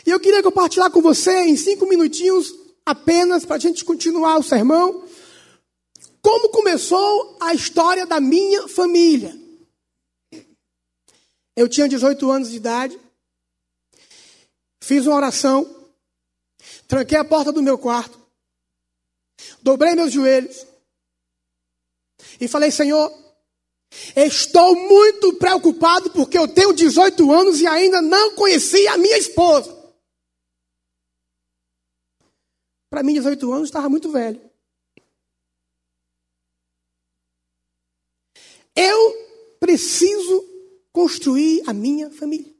E 0.06 0.10
eu 0.10 0.20
queria 0.20 0.44
compartilhar 0.44 0.90
com 0.92 1.02
você 1.02 1.46
em 1.46 1.58
cinco 1.58 1.88
minutinhos, 1.88 2.54
apenas 2.86 3.44
para 3.44 3.56
a 3.56 3.60
gente 3.60 3.84
continuar 3.84 4.38
o 4.38 4.44
sermão, 4.44 5.08
como 6.22 6.50
começou 6.50 7.38
a 7.42 7.54
história 7.54 8.06
da 8.06 8.20
minha 8.20 8.68
família. 8.68 9.36
Eu 11.56 11.68
tinha 11.68 11.88
18 11.88 12.30
anos 12.30 12.52
de 12.52 12.58
idade, 12.58 13.00
fiz 14.82 15.08
uma 15.08 15.16
oração, 15.16 15.90
tranquei 16.88 17.18
a 17.18 17.26
porta 17.26 17.52
do 17.52 17.64
meu 17.64 17.78
quarto, 17.78 18.25
dobrei 19.62 19.96
meus 19.96 20.12
joelhos 20.12 20.66
e 22.40 22.48
falei: 22.48 22.72
Senhor, 22.72 23.12
estou 24.16 24.76
muito 24.76 25.34
preocupado 25.38 26.12
porque 26.12 26.38
eu 26.38 26.48
tenho 26.48 26.74
18 26.74 27.32
anos 27.32 27.62
e 27.62 27.68
ainda 27.68 28.02
não 28.02 28.36
conheci 28.36 28.88
a 28.88 28.98
minha 28.98 29.18
esposa. 29.18 29.74
Para 32.90 33.04
mim, 33.04 33.14
18 33.14 33.52
anos 33.52 33.68
estava 33.68 33.90
muito 33.90 34.12
velho. 34.12 34.42
Eu 38.76 39.58
preciso 39.60 40.44
construir 40.92 41.64
a 41.68 41.74
minha 41.74 42.12
família. 42.12 42.54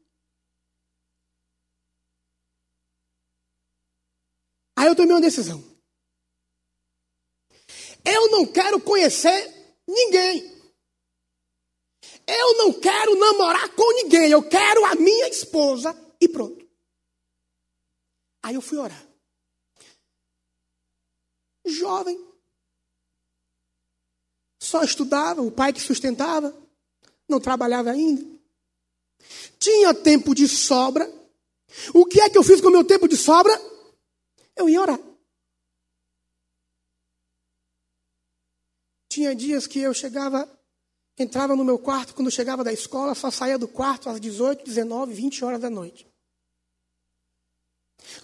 Aí 4.78 4.88
eu 4.88 4.96
tomei 4.96 5.14
uma 5.14 5.22
decisão. 5.22 5.75
Eu 8.06 8.30
não 8.32 8.46
quero 8.46 8.80
conhecer 8.80 9.54
ninguém. 9.88 10.54
Eu 12.28 12.58
não 12.58 12.74
quero 12.74 13.16
namorar 13.16 13.70
com 13.76 13.92
ninguém. 13.94 14.30
Eu 14.30 14.44
quero 14.48 14.86
a 14.86 14.96
minha 14.96 15.28
esposa 15.28 15.96
e 16.22 16.28
pronto. 16.28 16.66
Aí 18.44 18.56
eu 18.56 18.62
fui 18.62 18.78
orar 18.78 19.06
jovem. 21.66 22.24
Só 24.60 24.84
estudava, 24.84 25.42
o 25.42 25.52
pai 25.52 25.74
que 25.74 25.82
sustentava, 25.82 26.56
não 27.28 27.40
trabalhava 27.40 27.92
ainda. 27.92 28.26
Tinha 29.60 29.94
tempo 29.94 30.34
de 30.34 30.48
sobra. 30.48 31.12
O 31.94 32.06
que 32.06 32.22
é 32.22 32.30
que 32.30 32.38
eu 32.38 32.44
fiz 32.44 32.62
com 32.62 32.70
o 32.70 32.72
meu 32.72 32.84
tempo 32.84 33.08
de 33.08 33.18
sobra? 33.18 33.54
Eu 34.56 34.70
ia 34.70 34.82
orar. 34.82 35.00
Tinha 39.16 39.34
dias 39.34 39.66
que 39.66 39.80
eu 39.80 39.94
chegava, 39.94 40.46
entrava 41.18 41.56
no 41.56 41.64
meu 41.64 41.80
quarto, 41.80 42.14
quando 42.14 42.30
chegava 42.30 42.66
da 42.66 42.74
escola, 42.74 43.16
só 43.16 43.32
saía 43.32 43.58
do 43.58 43.66
quarto 43.66 44.10
às 44.10 44.20
18, 44.20 44.66
19, 44.66 45.14
20 45.14 45.46
horas 45.46 45.62
da 45.62 45.70
noite. 45.70 46.06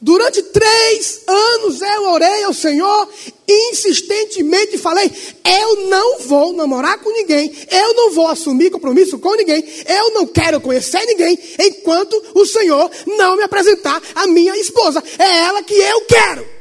Durante 0.01 0.43
três 0.43 1.23
anos 1.25 1.81
eu 1.81 2.09
orei 2.09 2.43
ao 2.43 2.53
Senhor 2.53 3.09
insistentemente 3.47 4.77
falei: 4.77 5.09
eu 5.45 5.87
não 5.87 6.19
vou 6.19 6.51
namorar 6.51 6.99
com 6.99 7.09
ninguém, 7.09 7.55
eu 7.71 7.93
não 7.93 8.11
vou 8.11 8.27
assumir 8.27 8.69
compromisso 8.69 9.17
com 9.17 9.33
ninguém, 9.33 9.63
eu 9.87 10.11
não 10.11 10.27
quero 10.27 10.59
conhecer 10.59 11.05
ninguém 11.05 11.39
enquanto 11.57 12.21
o 12.35 12.45
Senhor 12.45 12.91
não 13.07 13.37
me 13.37 13.43
apresentar 13.43 14.03
a 14.13 14.27
minha 14.27 14.57
esposa. 14.57 15.01
É 15.17 15.37
ela 15.37 15.63
que 15.63 15.73
eu 15.73 16.01
quero. 16.01 16.60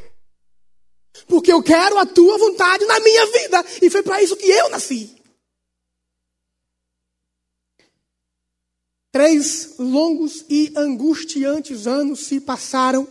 Porque 1.31 1.51
eu 1.53 1.63
quero 1.63 1.97
a 1.97 2.05
tua 2.05 2.37
vontade 2.37 2.85
na 2.85 3.01
minha 3.01 3.27
vida. 3.27 3.65
E 3.81 3.89
foi 3.89 4.03
para 4.03 4.23
isso 4.23 4.37
que 4.37 4.51
eu 4.51 4.69
nasci. 4.69 5.17
Três 9.13 9.77
longos 9.79 10.45
e 10.51 10.73
angustiantes 10.77 11.87
anos 11.87 12.27
se 12.27 12.41
passaram 12.41 13.09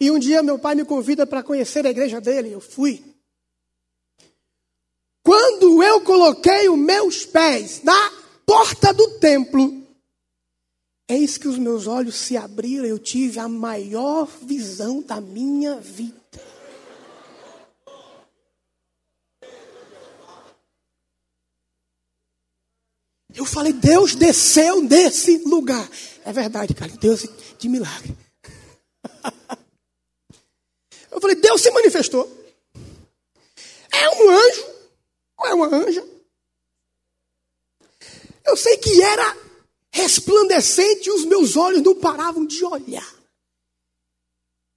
e 0.00 0.10
um 0.10 0.18
dia 0.18 0.42
meu 0.42 0.58
pai 0.58 0.74
me 0.74 0.84
convida 0.84 1.26
para 1.26 1.42
conhecer 1.42 1.86
a 1.86 1.90
igreja 1.90 2.20
dele, 2.22 2.50
eu 2.50 2.60
fui. 2.60 3.04
Quando 5.22 5.82
eu 5.82 6.00
coloquei 6.00 6.70
os 6.70 6.78
meus 6.78 7.26
pés 7.26 7.82
na 7.82 8.10
porta 8.46 8.94
do 8.94 9.18
templo, 9.18 9.79
eis 11.10 11.36
que 11.36 11.48
os 11.48 11.58
meus 11.58 11.88
olhos 11.88 12.14
se 12.14 12.36
abriram, 12.36 12.84
eu 12.84 12.98
tive 12.98 13.40
a 13.40 13.48
maior 13.48 14.26
visão 14.42 15.02
da 15.02 15.20
minha 15.20 15.76
vida. 15.80 16.20
Eu 23.34 23.44
falei, 23.44 23.72
Deus 23.72 24.14
desceu 24.14 24.82
nesse 24.82 25.38
lugar. 25.38 25.88
É 26.24 26.32
verdade, 26.32 26.74
cara, 26.74 26.92
Deus 26.96 27.26
de 27.58 27.68
milagre. 27.68 28.16
Eu 31.10 31.20
falei, 31.20 31.36
Deus 31.36 31.60
se 31.60 31.70
manifestou. 31.72 32.30
É 33.92 34.08
um 34.10 34.30
anjo 34.30 34.66
ou 35.38 35.46
é 35.46 35.54
uma 35.54 35.66
anja? 35.66 36.06
Eu 38.44 38.56
sei 38.56 38.76
que 38.76 39.02
era 39.02 39.49
resplandecente 39.90 41.08
e 41.08 41.12
os 41.12 41.24
meus 41.24 41.56
olhos 41.56 41.82
não 41.82 41.94
paravam 41.94 42.44
de 42.46 42.64
olhar. 42.64 43.14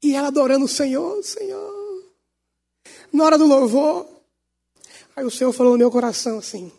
E 0.01 0.13
ela 0.13 0.27
adorando 0.27 0.65
o 0.65 0.69
Senhor, 0.69 1.23
Senhor. 1.23 2.03
Na 3.11 3.23
hora 3.23 3.37
do 3.37 3.45
louvor, 3.45 4.07
aí 5.15 5.23
o 5.23 5.31
Senhor 5.31 5.53
falou 5.53 5.73
no 5.73 5.79
meu 5.79 5.91
coração 5.91 6.39
assim: 6.39 6.71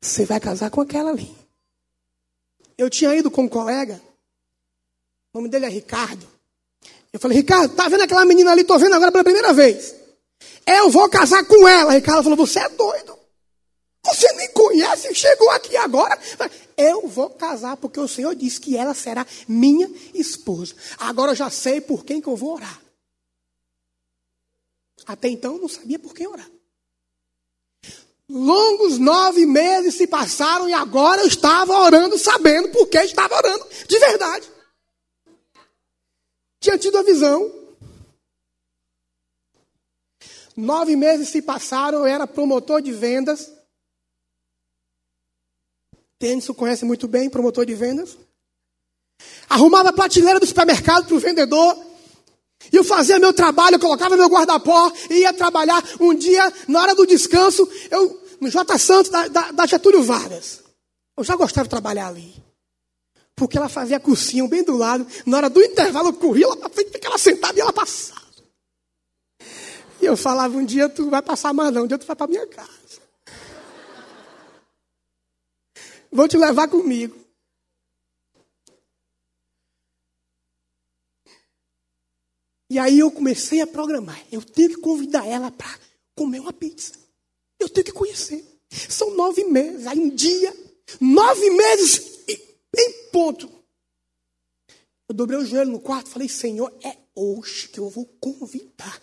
Você 0.00 0.24
vai 0.24 0.40
casar 0.40 0.70
com 0.70 0.80
aquela 0.80 1.10
ali. 1.10 1.34
Eu 2.78 2.88
tinha 2.88 3.14
ido 3.14 3.30
com 3.30 3.42
um 3.42 3.48
colega, 3.48 4.00
o 5.32 5.38
nome 5.38 5.48
dele 5.48 5.66
é 5.66 5.68
Ricardo. 5.68 6.26
Eu 7.12 7.20
falei, 7.20 7.38
Ricardo, 7.38 7.74
tá 7.74 7.88
vendo 7.88 8.02
aquela 8.02 8.24
menina 8.24 8.52
ali? 8.52 8.64
Tô 8.64 8.78
vendo 8.78 8.94
agora 8.94 9.12
pela 9.12 9.24
primeira 9.24 9.52
vez. 9.52 9.94
Eu 10.66 10.90
vou 10.90 11.08
casar 11.08 11.44
com 11.44 11.68
ela. 11.68 11.92
Ricardo 11.92 12.22
falou, 12.22 12.36
você 12.36 12.60
é 12.60 12.68
doido. 12.70 13.18
Você 14.04 14.32
nem 14.32 14.50
conhece, 14.52 15.14
chegou 15.14 15.50
aqui 15.50 15.76
agora. 15.76 16.18
Eu 16.76 17.06
vou 17.06 17.30
casar, 17.30 17.76
porque 17.76 18.00
o 18.00 18.08
Senhor 18.08 18.34
disse 18.34 18.60
que 18.60 18.76
ela 18.76 18.94
será 18.94 19.26
minha 19.46 19.88
esposa. 20.12 20.74
Agora 20.98 21.32
eu 21.32 21.36
já 21.36 21.50
sei 21.50 21.80
por 21.80 22.04
quem 22.04 22.20
que 22.20 22.28
eu 22.28 22.36
vou 22.36 22.54
orar. 22.54 22.80
Até 25.06 25.28
então 25.28 25.54
eu 25.54 25.60
não 25.60 25.68
sabia 25.68 25.98
por 25.98 26.14
quem 26.14 26.26
orar. 26.26 26.50
Longos 28.28 28.98
nove 28.98 29.44
meses 29.44 29.94
se 29.94 30.06
passaram 30.06 30.68
e 30.68 30.72
agora 30.72 31.22
eu 31.22 31.28
estava 31.28 31.78
orando, 31.78 32.18
sabendo 32.18 32.70
por 32.70 32.86
que 32.88 32.98
estava 32.98 33.34
orando 33.34 33.66
de 33.86 33.98
verdade 33.98 34.50
tinha 36.62 36.78
tido 36.78 36.96
a 36.96 37.02
visão. 37.02 37.52
Nove 40.56 40.94
meses 40.94 41.28
se 41.28 41.42
passaram, 41.42 41.98
eu 41.98 42.06
era 42.06 42.26
promotor 42.26 42.80
de 42.80 42.92
vendas. 42.92 43.50
Tennyson 46.22 46.54
conhece 46.54 46.84
muito 46.84 47.08
bem, 47.08 47.28
promotor 47.28 47.66
de 47.66 47.74
vendas. 47.74 48.16
Arrumava 49.48 49.88
a 49.88 49.92
prateleira 49.92 50.38
do 50.38 50.46
supermercado 50.46 51.06
para 51.06 51.16
o 51.16 51.18
vendedor. 51.18 51.76
E 52.72 52.76
eu 52.76 52.84
fazia 52.84 53.18
meu 53.18 53.32
trabalho, 53.32 53.74
eu 53.74 53.80
colocava 53.80 54.16
meu 54.16 54.28
guarda-pó 54.28 54.92
e 55.10 55.22
ia 55.22 55.32
trabalhar. 55.32 55.82
Um 55.98 56.14
dia, 56.14 56.52
na 56.68 56.80
hora 56.80 56.94
do 56.94 57.04
descanso, 57.04 57.68
eu 57.90 58.22
no 58.40 58.48
J. 58.48 58.78
Santos, 58.78 59.10
da, 59.10 59.26
da, 59.26 59.50
da 59.50 59.66
Getúlio 59.66 60.04
Vargas. 60.04 60.60
Eu 61.16 61.24
já 61.24 61.34
gostava 61.34 61.64
de 61.64 61.70
trabalhar 61.70 62.06
ali. 62.06 62.32
Porque 63.34 63.58
ela 63.58 63.68
fazia 63.68 63.98
cursinho 63.98 64.46
bem 64.46 64.62
do 64.62 64.76
lado. 64.76 65.04
Na 65.26 65.38
hora 65.38 65.50
do 65.50 65.60
intervalo, 65.60 66.10
eu 66.10 66.12
corria 66.12 66.46
lá 66.46 66.56
para 66.56 66.70
frente, 66.70 66.92
ficava 66.92 67.18
sentada 67.18 67.58
e 67.58 67.60
ela 67.60 67.72
passava. 67.72 68.22
E 70.00 70.06
eu 70.06 70.16
falava, 70.16 70.56
um 70.56 70.64
dia 70.64 70.88
tu 70.88 71.10
vai 71.10 71.20
passar 71.20 71.52
mais 71.52 71.72
não, 71.72 71.82
um 71.82 71.86
dia 71.88 71.98
tu 71.98 72.06
vai 72.06 72.14
para 72.14 72.28
minha 72.28 72.46
casa. 72.46 73.01
Vou 76.12 76.28
te 76.28 76.36
levar 76.36 76.68
comigo. 76.68 77.16
E 82.68 82.78
aí 82.78 82.98
eu 82.98 83.10
comecei 83.10 83.60
a 83.60 83.66
programar. 83.66 84.22
Eu 84.30 84.42
tenho 84.42 84.70
que 84.70 84.76
convidar 84.76 85.26
ela 85.26 85.50
para 85.50 85.78
comer 86.14 86.40
uma 86.40 86.52
pizza. 86.52 86.92
Eu 87.58 87.68
tenho 87.68 87.84
que 87.84 87.92
conhecer. 87.92 88.44
São 88.70 89.14
nove 89.16 89.44
meses. 89.44 89.86
Aí 89.86 89.98
um 89.98 90.08
dia, 90.08 90.54
nove 91.00 91.50
meses 91.50 92.20
em 92.28 93.10
ponto. 93.10 93.50
Eu 95.08 95.14
dobrei 95.14 95.38
o 95.38 95.44
joelho 95.44 95.70
no 95.70 95.80
quarto 95.80 96.10
falei, 96.10 96.28
Senhor, 96.28 96.72
é 96.82 96.96
hoje 97.14 97.68
que 97.68 97.78
eu 97.78 97.90
vou 97.90 98.06
convidar. 98.18 99.00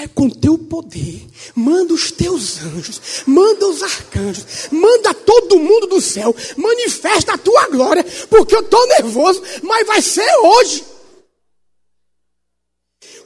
Vai 0.00 0.08
com 0.08 0.30
teu 0.30 0.56
poder, 0.56 1.26
manda 1.54 1.92
os 1.92 2.10
teus 2.10 2.58
anjos, 2.62 3.22
manda 3.26 3.68
os 3.68 3.82
arcanjos, 3.82 4.46
manda 4.70 5.12
todo 5.12 5.58
mundo 5.58 5.88
do 5.88 6.00
céu, 6.00 6.34
manifesta 6.56 7.34
a 7.34 7.38
tua 7.38 7.68
glória, 7.68 8.02
porque 8.30 8.56
eu 8.56 8.60
estou 8.60 8.86
nervoso, 8.88 9.42
mas 9.62 9.86
vai 9.86 10.00
ser 10.00 10.26
hoje. 10.42 10.82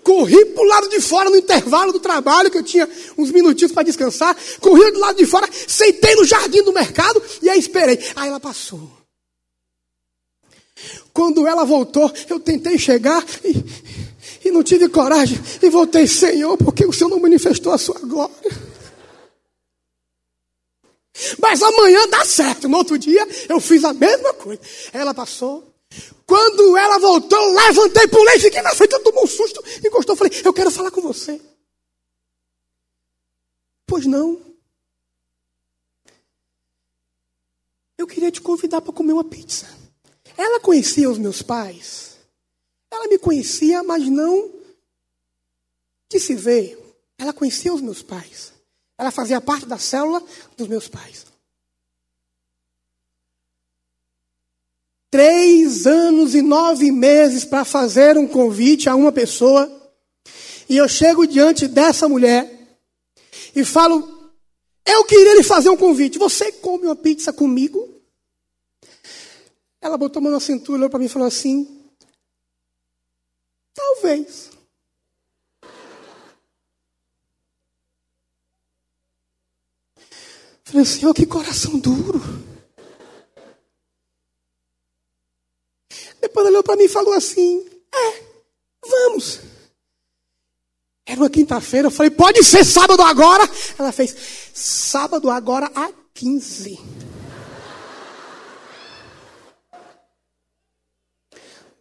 Corri 0.03 0.47
para 0.47 0.65
o 0.65 0.67
lado 0.67 0.89
de 0.89 1.01
fora 1.01 1.31
no 1.31 1.37
intervalo 1.37 1.93
do 1.93 2.01
trabalho, 2.01 2.51
que 2.51 2.59
eu 2.59 2.65
tinha 2.65 2.91
uns 3.17 3.31
minutinhos 3.31 3.71
para 3.71 3.85
descansar. 3.85 4.37
Corri 4.61 4.91
do 4.91 4.99
lado 4.99 5.17
de 5.17 5.27
fora, 5.27 5.49
sentei 5.53 6.17
no 6.17 6.25
jardim 6.25 6.65
do 6.65 6.73
mercado 6.73 7.23
e 7.41 7.49
aí 7.49 7.59
esperei. 7.61 8.01
Aí 8.17 8.29
ela 8.29 8.41
passou. 8.41 8.91
Quando 11.13 11.47
ela 11.47 11.65
voltou, 11.65 12.13
eu 12.29 12.41
tentei 12.41 12.77
chegar 12.77 13.25
e, 13.45 13.65
e 14.45 14.51
não 14.51 14.63
tive 14.63 14.89
coragem. 14.89 15.39
E 15.63 15.71
voltei, 15.71 16.07
Senhor, 16.07 16.57
porque 16.59 16.85
o 16.85 16.93
Senhor 16.93 17.11
não 17.11 17.19
manifestou 17.19 17.73
a 17.73 17.79
sua 17.79 17.99
glória. 18.01 18.35
Mas 21.41 21.63
amanhã 21.63 22.09
dá 22.09 22.25
certo. 22.25 22.69
No 22.69 22.79
outro 22.79 22.99
dia, 22.99 23.27
eu 23.49 23.61
fiz 23.61 23.85
a 23.85 23.95
mesma 23.95 24.35
coisa. 24.35 24.61
Ela 24.93 25.15
passou. 25.15 25.73
Quando 26.27 26.77
ela 26.77 26.99
voltou, 26.99 27.39
eu 27.39 27.55
levantei, 27.55 28.09
pulei, 28.09 28.39
fiquei 28.39 28.63
na 28.63 28.75
frente, 28.75 28.93
eu 28.93 29.03
tomei 29.03 29.23
um 29.23 29.27
susto, 29.27 29.63
encostou, 29.85 30.17
falei, 30.17 30.33
eu 30.45 30.53
quero 30.53 30.71
falar 30.71 30.91
com 30.91 31.01
você. 31.01 31.41
Pois 33.87 34.07
não. 34.07 34.41
Eu 37.97 38.07
queria 38.07 38.31
te 38.31 38.41
convidar 38.41 38.81
para 38.81 38.93
comer 38.93 39.13
uma 39.13 39.25
pizza. 39.25 39.69
Ela 40.37 40.59
conhecia 40.59 41.09
os 41.09 41.19
meus 41.19 41.43
pais. 41.43 42.14
Ela 42.95 43.09
me 43.09 43.19
conhecia, 43.19 43.83
mas 43.83 44.09
não 44.09 44.53
de 46.09 46.21
se 46.21 46.35
ver. 46.35 46.79
Ela 47.19 47.33
conhecia 47.33 47.75
os 47.75 47.81
meus 47.81 48.03
pais. 48.03 48.53
Ela 48.97 49.11
fazia 49.11 49.41
parte 49.41 49.67
da 49.67 49.79
célula 49.79 50.23
dos 50.57 50.69
meus 50.69 50.87
pais. 50.87 51.27
Três 55.11 55.87
anos 55.87 56.35
e 56.35 56.43
nove 56.43 56.91
meses 56.93 57.45
para 57.45 57.65
fazer 57.65 58.17
um 58.17 58.29
convite 58.29 58.89
a 58.89 58.95
uma 58.95 59.11
pessoa. 59.11 59.71
E 60.69 60.77
eu 60.77 60.89
chego 60.89 61.27
diante 61.27 61.67
dessa 61.67 62.09
mulher 62.09 62.79
e 63.55 63.65
falo: 63.65 64.33
Eu 64.87 65.05
queria 65.05 65.35
lhe 65.35 65.43
fazer 65.43 65.69
um 65.69 65.77
convite. 65.77 66.19
Você 66.19 66.53
come 66.53 66.87
uma 66.87 66.97
pizza 66.97 67.33
comigo? 67.33 67.93
Ela 69.81 69.99
botou 69.99 70.21
a 70.21 70.23
mão 70.23 70.33
na 70.33 70.41
cintura, 70.41 70.79
olhou 70.79 70.91
para 70.91 70.99
mim 70.99 71.07
e 71.07 71.09
falou 71.09 71.29
assim: 71.29 71.84
Talvez. 73.75 74.51
Falei, 80.65 80.85
Senhor, 80.87 81.13
que 81.15 81.27
coração 81.27 81.79
duro. 81.79 82.21
Depois 86.21 86.47
olhou 86.47 86.63
para 86.63 86.77
mim 86.77 86.85
e 86.85 86.89
falou 86.89 87.13
assim: 87.13 87.65
É, 87.93 88.23
vamos. 88.87 89.41
Era 91.07 91.21
uma 91.21 91.29
quinta-feira, 91.29 91.89
eu 91.89 91.91
falei, 91.93 92.11
pode 92.11 92.43
ser 92.43 92.65
sábado 92.65 93.03
agora? 93.03 93.49
Ela 93.79 93.93
fez, 93.93 94.17
sábado 94.55 95.31
agora 95.31 95.71
a 95.75 95.93
15. 96.15 96.81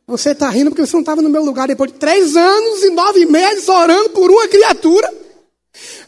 Você 0.06 0.32
está 0.32 0.50
rindo 0.50 0.70
porque 0.70 0.86
você 0.86 0.94
não 0.94 1.02
estava 1.02 1.22
no 1.22 1.30
meu 1.30 1.44
lugar 1.44 1.68
depois 1.68 1.92
de 1.92 1.98
três 1.98 2.36
anos 2.36 2.84
e 2.84 2.90
nove 2.90 3.26
meses 3.26 3.68
orando 3.70 4.10
por 4.10 4.30
uma 4.30 4.48
criatura. 4.48 5.12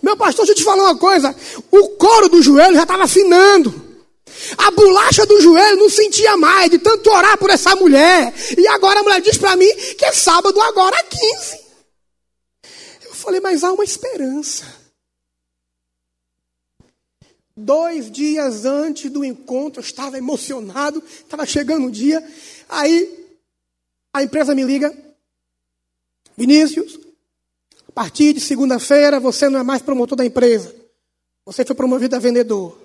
Meu 0.02 0.18
pastor, 0.18 0.46
deixa 0.46 0.52
eu 0.52 0.64
te 0.64 0.64
falar 0.64 0.84
uma 0.84 0.98
coisa. 0.98 1.36
O 1.72 1.90
couro 1.90 2.28
do 2.30 2.42
joelho 2.42 2.76
já 2.76 2.84
estava 2.84 3.04
afinando. 3.04 3.84
A 4.58 4.70
bolacha 4.72 5.26
do 5.26 5.40
joelho 5.42 5.78
não 5.78 5.90
sentia 5.90 6.36
mais 6.36 6.70
de 6.70 6.78
tanto 6.78 7.10
orar 7.10 7.38
por 7.38 7.50
essa 7.50 7.76
mulher. 7.76 8.34
E 8.58 8.68
agora 8.68 9.00
a 9.00 9.04
mulher 9.04 9.22
diz 9.22 9.38
para 9.38 9.56
mim 9.56 9.74
que 9.98 10.06
é 10.06 10.12
sábado 10.12 10.60
agora 10.62 11.02
15. 11.04 11.66
Eu 13.06 13.14
falei, 13.14 13.40
mas 13.40 13.64
há 13.64 13.72
uma 13.72 13.84
esperança. 13.84 14.66
Dois 17.58 18.12
dias 18.12 18.66
antes 18.66 19.10
do 19.10 19.24
encontro, 19.24 19.80
eu 19.80 19.86
estava 19.86 20.18
emocionado, 20.18 21.02
estava 21.08 21.46
chegando 21.46 21.88
o 21.88 21.92
dia. 21.92 22.22
Aí 22.68 23.25
a 24.16 24.24
empresa 24.24 24.56
me 24.56 24.64
liga, 24.64 24.96
Vinícius, 26.38 26.98
a 27.86 27.92
partir 27.92 28.32
de 28.32 28.40
segunda-feira 28.40 29.20
você 29.20 29.50
não 29.50 29.60
é 29.60 29.64
mais 29.64 29.82
promotor 29.82 30.18
da 30.18 30.26
empresa. 30.26 30.74
Você 31.46 31.66
foi 31.66 31.76
promovido 31.76 32.16
a 32.16 32.20
vendedor. 32.20 32.80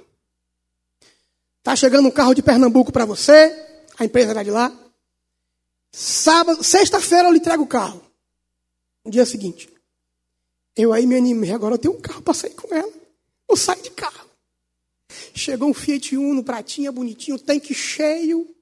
Está 1.58 1.76
chegando 1.76 2.08
um 2.08 2.10
carro 2.10 2.34
de 2.34 2.42
Pernambuco 2.42 2.90
para 2.90 3.04
você, 3.04 3.56
a 3.96 4.04
empresa 4.04 4.32
era 4.32 4.42
de 4.42 4.50
lá. 4.50 4.76
Sábado, 5.92 6.64
sexta-feira 6.64 7.28
eu 7.28 7.32
lhe 7.32 7.38
entrego 7.38 7.62
o 7.62 7.68
carro. 7.68 8.02
No 9.04 9.10
dia 9.12 9.24
seguinte. 9.24 9.72
Eu 10.74 10.92
aí 10.92 11.06
me 11.06 11.16
animei, 11.16 11.52
agora 11.52 11.74
eu 11.74 11.78
tenho 11.78 11.94
um 11.94 12.00
carro 12.00 12.22
para 12.22 12.34
sair 12.34 12.54
com 12.54 12.74
ela. 12.74 12.92
Eu 13.48 13.56
saio 13.56 13.80
de 13.82 13.90
carro. 13.90 14.28
Chegou 15.32 15.68
um 15.68 15.74
Fiat 15.74 16.16
Uno, 16.16 16.42
pratinha, 16.42 16.90
bonitinho, 16.90 17.38
tanque 17.38 17.72
cheio. 17.72 18.52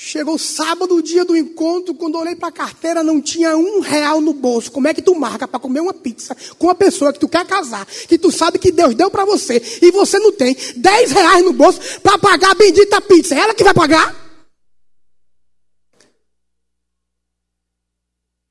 Chegou 0.00 0.38
sábado, 0.38 0.94
o 0.94 1.02
dia 1.02 1.24
do 1.24 1.36
encontro, 1.36 1.92
quando 1.92 2.16
olhei 2.16 2.36
para 2.36 2.50
a 2.50 2.52
carteira, 2.52 3.02
não 3.02 3.20
tinha 3.20 3.56
um 3.56 3.80
real 3.80 4.20
no 4.20 4.32
bolso. 4.32 4.70
Como 4.70 4.86
é 4.86 4.94
que 4.94 5.02
tu 5.02 5.12
marca 5.16 5.48
para 5.48 5.58
comer 5.58 5.80
uma 5.80 5.92
pizza 5.92 6.36
com 6.56 6.68
uma 6.68 6.74
pessoa 6.76 7.12
que 7.12 7.18
tu 7.18 7.28
quer 7.28 7.44
casar, 7.44 7.84
que 7.84 8.16
tu 8.16 8.30
sabe 8.30 8.60
que 8.60 8.70
Deus 8.70 8.94
deu 8.94 9.10
para 9.10 9.24
você, 9.24 9.60
e 9.82 9.90
você 9.90 10.20
não 10.20 10.30
tem 10.30 10.56
dez 10.76 11.10
reais 11.10 11.44
no 11.44 11.52
bolso 11.52 11.80
para 12.00 12.16
pagar 12.16 12.52
a 12.52 12.54
bendita 12.54 13.00
pizza? 13.00 13.34
É 13.34 13.40
ela 13.40 13.52
que 13.52 13.64
vai 13.64 13.74
pagar? 13.74 14.14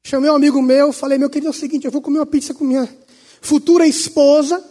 Chamei 0.05 0.29
um 0.29 0.35
amigo 0.35 0.61
meu, 0.61 0.91
falei, 0.91 1.17
meu 1.17 1.29
querido, 1.29 1.47
é 1.47 1.51
o 1.51 1.53
seguinte, 1.53 1.85
eu 1.85 1.91
vou 1.91 2.01
comer 2.01 2.19
uma 2.19 2.25
pizza 2.25 2.53
com 2.53 2.65
minha 2.65 2.89
futura 3.39 3.87
esposa, 3.87 4.61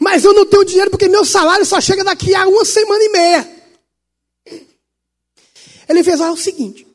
mas 0.00 0.24
eu 0.24 0.32
não 0.32 0.46
tenho 0.46 0.64
dinheiro 0.64 0.90
porque 0.90 1.08
meu 1.08 1.26
salário 1.26 1.66
só 1.66 1.78
chega 1.78 2.02
daqui 2.02 2.34
a 2.34 2.48
uma 2.48 2.64
semana 2.64 3.04
e 3.04 3.08
meia. 3.10 3.53
Ele 5.94 6.04
fez, 6.04 6.20
ah, 6.20 6.26
é 6.26 6.30
o 6.30 6.36
seguinte, 6.36 6.86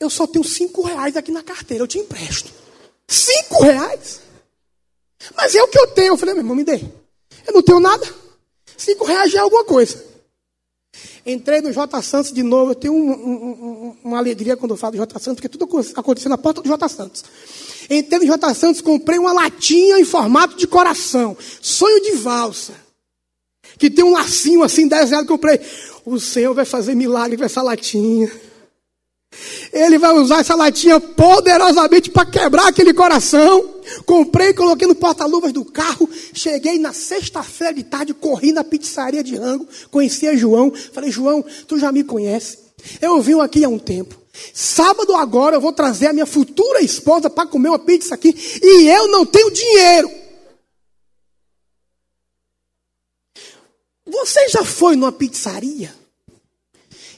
eu 0.00 0.10
só 0.10 0.26
tenho 0.26 0.44
cinco 0.44 0.82
reais 0.82 1.16
aqui 1.16 1.32
na 1.32 1.42
carteira, 1.42 1.82
eu 1.82 1.88
te 1.88 1.98
empresto. 1.98 2.52
Cinco 3.06 3.62
reais? 3.62 4.20
Mas 5.36 5.54
é 5.54 5.62
o 5.62 5.68
que 5.68 5.78
eu 5.78 5.86
tenho. 5.88 6.12
Eu 6.12 6.16
falei, 6.16 6.34
meu 6.34 6.42
irmão, 6.42 6.54
me 6.54 6.64
dê. 6.64 6.80
Eu 7.46 7.54
não 7.54 7.62
tenho 7.62 7.80
nada. 7.80 8.06
Cinco 8.76 9.04
reais 9.04 9.32
já 9.32 9.38
é 9.38 9.42
alguma 9.42 9.64
coisa. 9.64 10.04
Entrei 11.26 11.60
no 11.60 11.72
J 11.72 12.02
Santos 12.02 12.32
de 12.32 12.42
novo. 12.42 12.72
Eu 12.72 12.74
tenho 12.74 12.94
um, 12.94 13.10
um, 13.10 13.32
um, 13.32 13.96
uma 14.04 14.18
alegria 14.18 14.56
quando 14.56 14.72
eu 14.72 14.76
falo 14.76 14.92
do 14.92 14.98
J 14.98 15.18
Santos, 15.18 15.40
porque 15.40 15.48
tudo 15.48 15.68
aconteceu 15.96 16.28
na 16.28 16.38
porta 16.38 16.62
do 16.62 16.68
J 16.68 16.88
Santos. 16.88 17.24
Entrei 17.90 18.20
no 18.20 18.26
J 18.26 18.54
Santos, 18.54 18.80
comprei 18.80 19.18
uma 19.18 19.32
latinha 19.32 19.98
em 19.98 20.04
formato 20.04 20.56
de 20.56 20.66
coração. 20.66 21.36
Sonho 21.60 22.02
de 22.02 22.12
valsa. 22.12 22.74
Que 23.78 23.88
tem 23.88 24.04
um 24.04 24.12
lacinho 24.12 24.62
assim, 24.62 24.88
10 24.88 25.10
reais, 25.10 25.26
comprei. 25.26 25.60
O 26.04 26.18
Senhor 26.18 26.54
vai 26.54 26.64
fazer 26.64 26.94
milagre 26.94 27.36
com 27.36 27.44
essa 27.44 27.62
latinha. 27.62 28.30
Ele 29.72 29.98
vai 29.98 30.12
usar 30.14 30.40
essa 30.40 30.54
latinha 30.54 30.98
poderosamente 30.98 32.10
para 32.10 32.26
quebrar 32.26 32.68
aquele 32.68 32.94
coração. 32.94 33.76
Comprei, 34.06 34.52
coloquei 34.52 34.88
no 34.88 34.94
porta-luvas 34.94 35.52
do 35.52 35.64
carro. 35.64 36.08
Cheguei 36.32 36.78
na 36.78 36.92
sexta-feira 36.92 37.74
de 37.74 37.84
tarde, 37.84 38.14
corri 38.14 38.52
na 38.52 38.64
pizzaria 38.64 39.22
de 39.22 39.36
rango. 39.36 39.68
Conhecia 39.90 40.36
João. 40.36 40.72
Falei, 40.92 41.10
João, 41.10 41.44
tu 41.66 41.78
já 41.78 41.92
me 41.92 42.02
conhece. 42.02 42.58
Eu 43.00 43.20
vim 43.20 43.38
aqui 43.40 43.64
há 43.64 43.68
um 43.68 43.78
tempo. 43.78 44.16
Sábado 44.54 45.14
agora 45.14 45.56
eu 45.56 45.60
vou 45.60 45.72
trazer 45.72 46.06
a 46.06 46.12
minha 46.12 46.26
futura 46.26 46.80
esposa 46.80 47.28
para 47.28 47.46
comer 47.46 47.68
uma 47.68 47.78
pizza 47.78 48.14
aqui. 48.14 48.34
E 48.62 48.88
eu 48.88 49.08
não 49.08 49.26
tenho 49.26 49.50
dinheiro. 49.50 50.10
Você 54.08 54.48
já 54.48 54.64
foi 54.64 54.96
numa 54.96 55.12
pizzaria? 55.12 55.94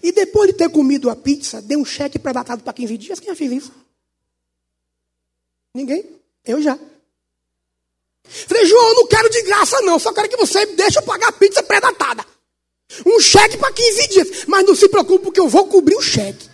E 0.02 0.12
depois 0.12 0.48
de 0.48 0.56
ter 0.56 0.70
comido 0.70 1.08
a 1.10 1.16
pizza, 1.16 1.62
deu 1.62 1.78
um 1.78 1.84
cheque 1.84 2.18
pré-datado 2.18 2.62
para 2.62 2.72
15 2.72 2.98
dias? 2.98 3.20
Quem 3.20 3.28
já 3.28 3.36
fez 3.36 3.52
isso? 3.52 3.72
Ninguém? 5.74 6.04
Eu 6.44 6.60
já. 6.60 6.78
Falei, 8.24 8.66
João, 8.66 8.88
eu 8.88 8.94
não 8.94 9.06
quero 9.06 9.28
de 9.30 9.42
graça, 9.42 9.80
não. 9.82 9.98
Só 9.98 10.12
quero 10.12 10.28
que 10.28 10.36
você 10.36 10.66
deixe 10.66 10.98
eu 10.98 11.02
pagar 11.02 11.28
a 11.28 11.32
pizza 11.32 11.62
pré-datada. 11.62 12.24
Um 13.06 13.20
cheque 13.20 13.56
para 13.56 13.72
15 13.72 14.08
dias. 14.08 14.44
Mas 14.46 14.66
não 14.66 14.74
se 14.74 14.88
preocupe, 14.88 15.24
porque 15.24 15.40
eu 15.40 15.48
vou 15.48 15.66
cobrir 15.66 15.96
o 15.96 16.02
cheque. 16.02 16.48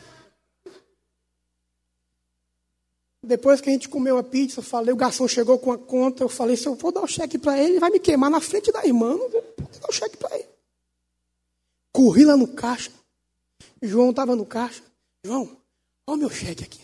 Depois 3.23 3.61
que 3.61 3.69
a 3.69 3.73
gente 3.73 3.89
comeu 3.89 4.19
a 4.19 4.23
pizza, 4.23 4.61
eu 4.61 4.65
falei, 4.65 4.93
o 4.93 4.97
garçom 4.97 5.27
chegou 5.27 5.59
com 5.59 5.73
a 5.73 5.79
conta, 5.79 6.23
eu 6.23 6.29
falei, 6.29 6.57
se 6.57 6.67
eu 6.67 6.77
for 6.77 6.93
dar 6.93 7.03
o 7.03 7.09
cheque 7.09 7.39
para 7.39 7.59
ele, 7.59 7.73
ele 7.73 7.81
vai 7.81 7.91
me 7.91 7.99
queimar 7.99 8.31
na 8.31 8.41
frente 8.41 8.71
da 8.71 8.85
irmã, 8.85 9.17
não 9.17 9.29
o 9.89 9.93
cheque 9.93 10.17
para 10.17 10.35
ele. 10.37 10.49
Corri 11.93 12.25
lá 12.25 12.37
no 12.37 12.49
caixa. 12.49 12.91
João 13.83 14.11
estava 14.11 14.37
no 14.37 14.45
caixa. 14.45 14.83
João, 15.25 15.57
olha 16.07 16.17
o 16.17 16.19
meu 16.19 16.31
cheque 16.31 16.65
aqui. 16.65 16.81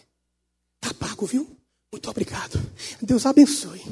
Tá 0.81 0.93
pago, 0.95 1.27
viu? 1.27 1.49
Muito 1.93 2.11
obrigado. 2.11 2.61
Deus 3.01 3.27
abençoe. 3.27 3.83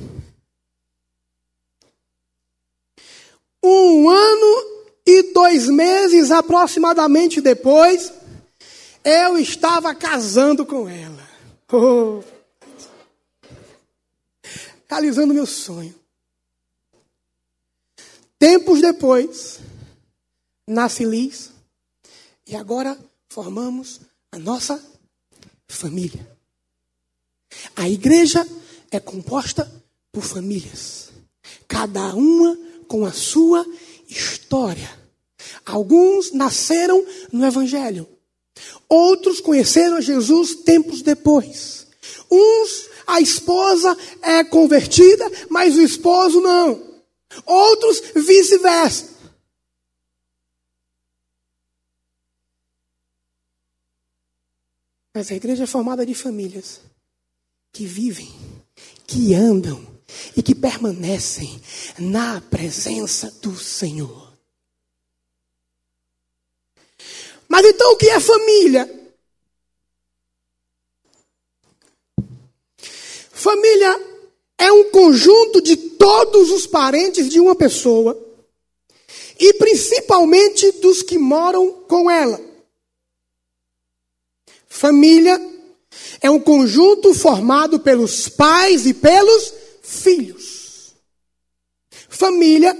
Um 3.62 4.08
ano 4.08 4.90
e 5.06 5.32
dois 5.34 5.68
meses 5.68 6.30
aproximadamente 6.30 7.40
depois, 7.40 8.12
eu 9.04 9.38
estava 9.38 9.94
casando 9.94 10.64
com 10.64 10.88
ela. 10.88 11.28
Oh 11.72 12.22
realizando 14.90 15.32
meu 15.32 15.46
sonho. 15.46 15.94
Tempos 18.40 18.80
depois, 18.80 19.60
nasce 20.66 21.04
Liz 21.04 21.50
E 22.46 22.56
agora 22.56 22.98
formamos 23.28 24.00
a 24.32 24.38
nossa 24.38 24.82
família. 25.68 26.26
A 27.76 27.86
igreja 27.86 28.48
é 28.90 28.98
composta 28.98 29.70
por 30.10 30.24
famílias, 30.24 31.10
cada 31.68 32.14
uma 32.14 32.58
com 32.88 33.04
a 33.04 33.12
sua 33.12 33.62
história. 34.08 34.88
Alguns 35.66 36.32
nasceram 36.32 37.04
no 37.30 37.44
Evangelho, 37.44 38.08
outros 38.88 39.42
conheceram 39.42 40.00
Jesus 40.00 40.54
tempos 40.54 41.02
depois. 41.02 41.86
Uns, 42.30 42.88
a 43.06 43.20
esposa 43.20 43.94
é 44.22 44.42
convertida, 44.44 45.30
mas 45.50 45.76
o 45.76 45.82
esposo 45.82 46.40
não. 46.40 46.89
Outros, 47.44 48.00
vice-versa. 48.14 49.10
Mas 55.14 55.30
a 55.30 55.34
igreja 55.34 55.64
é 55.64 55.66
formada 55.66 56.06
de 56.06 56.14
famílias 56.14 56.80
que 57.72 57.84
vivem, 57.84 58.32
que 59.06 59.34
andam 59.34 59.84
e 60.36 60.42
que 60.42 60.54
permanecem 60.54 61.60
na 61.98 62.40
presença 62.40 63.30
do 63.42 63.56
Senhor. 63.58 64.32
Mas 67.48 67.66
então 67.66 67.92
o 67.92 67.96
que 67.96 68.08
é 68.08 68.20
família? 68.20 69.14
Família 73.32 74.09
é 74.60 74.70
um 74.70 74.90
conjunto 74.90 75.62
de 75.62 75.74
todos 75.74 76.50
os 76.50 76.66
parentes 76.66 77.30
de 77.30 77.40
uma 77.40 77.54
pessoa 77.54 78.16
e 79.38 79.54
principalmente 79.54 80.70
dos 80.72 81.02
que 81.02 81.18
moram 81.18 81.72
com 81.88 82.10
ela. 82.10 82.38
Família 84.68 85.40
é 86.20 86.30
um 86.30 86.38
conjunto 86.38 87.14
formado 87.14 87.80
pelos 87.80 88.28
pais 88.28 88.84
e 88.84 88.92
pelos 88.92 89.54
filhos. 89.82 90.94
Família 92.10 92.76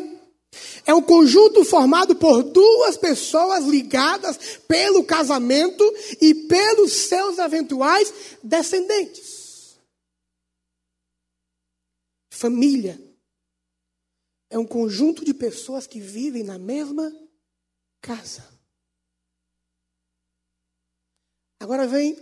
é 0.84 0.92
um 0.92 1.00
conjunto 1.00 1.64
formado 1.64 2.14
por 2.14 2.42
duas 2.42 2.98
pessoas 2.98 3.64
ligadas 3.64 4.38
pelo 4.68 5.02
casamento 5.02 5.82
e 6.20 6.34
pelos 6.34 6.92
seus 6.92 7.38
eventuais 7.38 8.12
descendentes. 8.42 9.29
Família 12.40 12.98
é 14.48 14.58
um 14.58 14.66
conjunto 14.66 15.22
de 15.22 15.34
pessoas 15.34 15.86
que 15.86 16.00
vivem 16.00 16.42
na 16.42 16.58
mesma 16.58 17.12
casa. 18.00 18.42
Agora 21.60 21.86
vem 21.86 22.16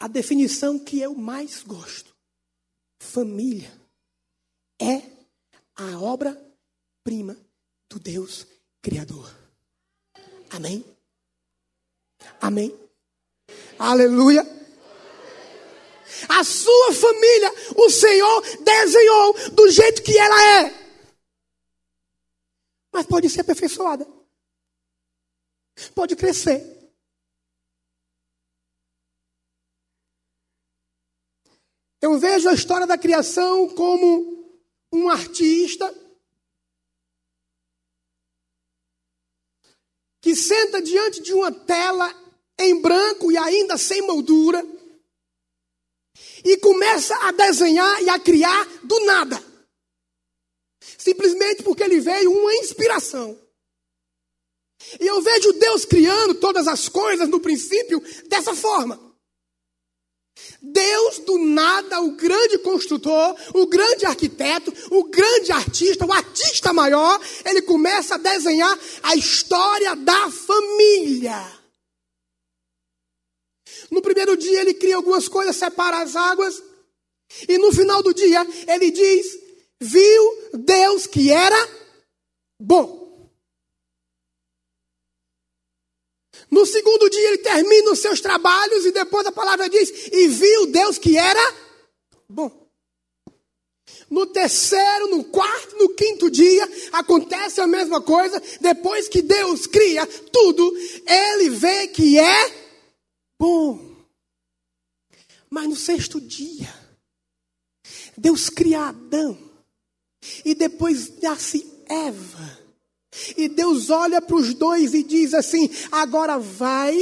a 0.00 0.08
definição 0.08 0.80
que 0.80 0.98
eu 0.98 1.14
mais 1.14 1.62
gosto. 1.62 2.12
Família 3.00 3.70
é 4.82 4.96
a 5.76 5.96
obra-prima 6.00 7.36
do 7.88 8.00
Deus 8.00 8.48
Criador. 8.82 9.32
Amém? 10.50 10.84
Amém? 12.40 12.76
Aleluia. 13.78 14.42
A 16.28 16.44
sua 16.44 16.92
família, 16.92 17.52
o 17.76 17.90
Senhor 17.90 18.42
desenhou 18.60 19.50
do 19.50 19.70
jeito 19.70 20.02
que 20.02 20.16
ela 20.16 20.60
é. 20.60 20.84
Mas 22.92 23.06
pode 23.06 23.28
ser 23.28 23.40
aperfeiçoada. 23.40 24.06
Pode 25.94 26.14
crescer. 26.14 26.74
Eu 32.00 32.18
vejo 32.18 32.48
a 32.48 32.54
história 32.54 32.86
da 32.86 32.98
criação 32.98 33.68
como 33.70 34.62
um 34.92 35.08
artista 35.08 35.92
que 40.20 40.36
senta 40.36 40.80
diante 40.80 41.20
de 41.22 41.32
uma 41.32 41.50
tela 41.50 42.14
em 42.58 42.80
branco 42.80 43.32
e 43.32 43.36
ainda 43.36 43.76
sem 43.76 44.02
moldura 44.02 44.73
e 46.44 46.56
começa 46.58 47.16
a 47.16 47.32
desenhar 47.32 48.02
e 48.02 48.08
a 48.08 48.18
criar 48.18 48.68
do 48.82 49.00
nada. 49.06 49.42
Simplesmente 50.98 51.62
porque 51.62 51.82
ele 51.82 52.00
veio 52.00 52.30
uma 52.30 52.54
inspiração. 52.56 53.38
E 55.00 55.06
eu 55.06 55.22
vejo 55.22 55.52
Deus 55.54 55.84
criando 55.84 56.34
todas 56.34 56.68
as 56.68 56.88
coisas 56.88 57.28
no 57.28 57.40
princípio 57.40 58.02
dessa 58.28 58.54
forma. 58.54 59.00
Deus 60.60 61.20
do 61.20 61.38
nada, 61.38 62.00
o 62.00 62.16
grande 62.16 62.58
construtor, 62.58 63.36
o 63.54 63.66
grande 63.66 64.04
arquiteto, 64.04 64.72
o 64.90 65.04
grande 65.04 65.52
artista, 65.52 66.04
o 66.04 66.12
artista 66.12 66.72
maior, 66.72 67.20
ele 67.44 67.62
começa 67.62 68.16
a 68.16 68.18
desenhar 68.18 68.78
a 69.02 69.14
história 69.14 69.94
da 69.94 70.30
família. 70.30 71.63
No 73.94 74.02
primeiro 74.02 74.36
dia 74.36 74.60
ele 74.60 74.74
cria 74.74 74.96
algumas 74.96 75.28
coisas, 75.28 75.54
separa 75.54 76.02
as 76.02 76.16
águas, 76.16 76.60
e 77.48 77.56
no 77.58 77.72
final 77.72 78.02
do 78.02 78.12
dia 78.12 78.44
ele 78.66 78.90
diz: 78.90 79.38
Viu 79.80 80.50
Deus 80.52 81.06
que 81.06 81.30
era 81.30 81.56
bom. 82.60 83.30
No 86.50 86.66
segundo 86.66 87.08
dia 87.08 87.28
ele 87.28 87.38
termina 87.38 87.92
os 87.92 88.00
seus 88.00 88.20
trabalhos 88.20 88.84
e 88.84 88.90
depois 88.90 89.24
a 89.28 89.32
palavra 89.32 89.68
diz: 89.68 90.08
e 90.12 90.26
viu 90.26 90.66
Deus 90.66 90.98
que 90.98 91.16
era 91.16 91.54
bom. 92.28 92.50
No 94.10 94.26
terceiro, 94.26 95.06
no 95.06 95.22
quarto, 95.22 95.76
no 95.76 95.90
quinto 95.90 96.28
dia, 96.28 96.68
acontece 96.92 97.60
a 97.60 97.66
mesma 97.66 98.00
coisa. 98.00 98.42
Depois 98.60 99.08
que 99.08 99.22
Deus 99.22 99.68
cria 99.68 100.04
tudo, 100.04 100.76
ele 101.06 101.50
vê 101.50 101.86
que 101.88 102.18
é 102.18 102.63
bom. 103.44 103.78
Mas 105.50 105.68
no 105.68 105.76
sexto 105.76 106.18
dia, 106.18 106.72
Deus 108.16 108.48
cria 108.48 108.88
Adão. 108.88 109.38
E 110.42 110.54
depois 110.54 111.20
nasce 111.20 111.70
Eva. 111.86 112.58
E 113.36 113.46
Deus 113.46 113.90
olha 113.90 114.22
para 114.22 114.36
os 114.36 114.54
dois 114.54 114.94
e 114.94 115.02
diz 115.02 115.34
assim: 115.34 115.68
agora 115.92 116.38
vai, 116.38 116.96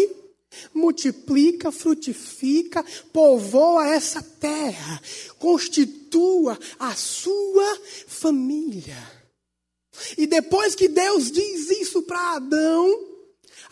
multiplica, 0.75 1.71
frutifica, 1.71 2.85
povoa 3.13 3.87
essa 3.87 4.21
terra, 4.21 5.01
constitua 5.39 6.59
a 6.77 6.93
sua 6.97 7.81
família. 8.09 8.99
E 10.19 10.27
depois 10.27 10.75
que 10.75 10.89
Deus 10.89 11.31
diz 11.31 11.71
isso 11.71 12.03
para 12.03 12.35
Adão, 12.35 13.12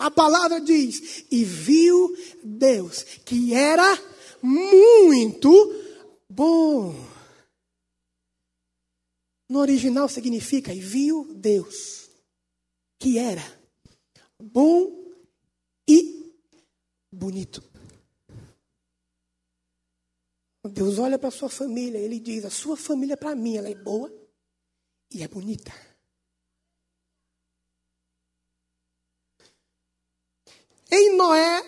a 0.00 0.10
palavra 0.10 0.60
diz: 0.62 1.26
e 1.30 1.44
viu 1.44 2.16
Deus 2.42 3.04
que 3.24 3.52
era 3.52 3.96
muito 4.42 5.50
bom. 6.26 6.94
No 9.46 9.58
original 9.58 10.08
significa, 10.08 10.72
e 10.72 10.80
viu 10.80 11.34
Deus 11.34 12.08
que 12.98 13.18
era 13.18 13.42
bom 14.40 15.12
e 15.86 16.34
bonito. 17.12 17.62
Deus 20.72 20.98
olha 20.98 21.18
para 21.18 21.28
a 21.28 21.32
sua 21.32 21.50
família, 21.50 21.98
ele 21.98 22.18
diz: 22.18 22.46
a 22.46 22.50
sua 22.50 22.76
família 22.76 23.18
para 23.18 23.34
mim 23.34 23.56
ela 23.58 23.68
é 23.68 23.74
boa 23.74 24.10
e 25.12 25.22
é 25.22 25.28
bonita. 25.28 25.72
Em 30.92 31.10
Noé, 31.20 31.62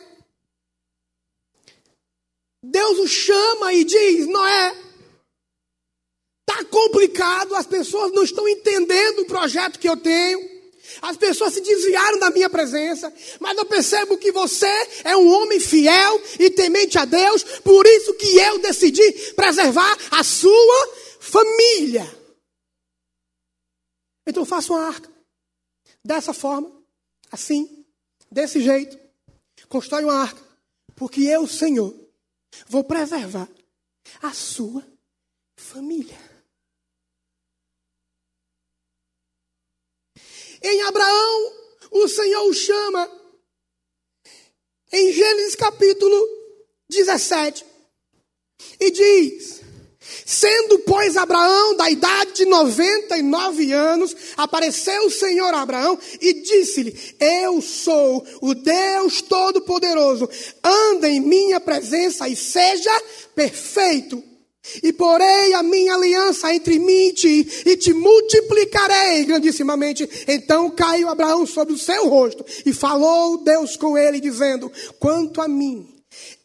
Deus 2.63 2.99
o 3.01 3.07
chama 3.07 3.75
e 3.75 3.85
diz: 3.85 4.27
Noé, 4.27 4.77
está 6.41 6.65
complicado, 6.65 7.55
as 7.55 7.67
pessoas 7.67 8.13
não 8.13 8.23
estão 8.23 8.49
entendendo 8.49 9.21
o 9.21 9.27
projeto 9.27 9.79
que 9.79 9.89
eu 9.89 9.97
tenho. 9.97 10.51
As 11.03 11.17
pessoas 11.17 11.55
se 11.55 11.61
desviaram 11.61 12.19
da 12.19 12.31
minha 12.31 12.49
presença, 12.49 13.13
mas 13.41 13.57
eu 13.57 13.65
percebo 13.65 14.19
que 14.19 14.31
você 14.31 14.71
é 15.05 15.17
um 15.17 15.29
homem 15.29 15.59
fiel 15.59 16.23
e 16.39 16.51
temente 16.51 16.99
a 16.99 17.05
Deus, 17.05 17.43
por 17.61 17.87
isso 17.87 18.15
que 18.15 18.37
eu 18.39 18.59
decidi 18.59 19.11
preservar 19.35 19.97
a 20.11 20.23
sua 20.23 20.97
família. 21.19 22.07
Então 24.27 24.45
faça 24.45 24.73
uma 24.73 24.87
arca 24.87 25.11
dessa 26.05 26.35
forma, 26.35 26.71
assim, 27.31 27.85
desse 28.31 28.61
jeito. 28.61 29.02
Constrói 29.73 30.05
uma 30.05 30.21
arca, 30.21 30.47
porque 30.95 31.23
eu, 31.23 31.49
Senhor, 31.49 31.99
vou 32.69 32.85
preservar 32.85 33.49
a 34.21 34.31
sua 34.35 34.87
família. 35.57 36.19
Em 40.63 40.83
Abraão, 40.83 41.53
o 41.91 42.07
Senhor 42.07 42.43
o 42.43 42.53
chama 42.53 43.11
em 44.93 45.11
Gênesis 45.11 45.57
capítulo 45.57 46.21
17 46.91 47.65
e 48.79 48.91
diz: 48.91 49.63
Sendo, 50.25 50.81
pois, 50.81 51.17
Abraão 51.17 51.77
da 51.77 51.91
idade 51.91 52.33
de 52.33 52.45
99 52.47 53.73
anos, 53.73 54.17
apareceu 54.37 55.07
o 55.07 55.11
Senhor 55.11 55.53
a 55.55 55.63
Abraão 55.63 55.99
e 56.21 56.35
disse-lhe: 56.43 56.95
Eu 57.19 57.61
sou 57.61 58.25
o 58.41 58.55
Deus 58.55 59.23
Todo-Poderoso, 59.23 60.29
anda 60.63 61.09
em 61.09 61.21
minha 61.21 61.61
presença 61.61 62.29
e 62.29 62.37
seja 62.37 62.91
perfeito. 63.35 64.23
E 64.81 64.93
porei 64.93 65.55
a 65.55 65.63
minha 65.63 65.95
aliança 65.95 66.55
entre 66.55 66.79
mim 66.79 67.09
e 67.09 67.13
ti, 67.13 67.49
e 67.67 67.77
te 67.77 67.93
multiplicarei 67.93 69.25
grandissimamente. 69.25 70.09
Então 70.29 70.71
caiu 70.71 71.09
Abraão 71.09 71.45
sobre 71.45 71.75
o 71.75 71.79
seu 71.79 72.09
rosto, 72.09 72.45
e 72.65 72.73
falou 72.73 73.39
Deus 73.39 73.77
com 73.77 73.99
ele, 73.99 74.21
dizendo: 74.21 74.71
Quanto 75.01 75.41
a 75.41 75.49
mim, 75.49 75.92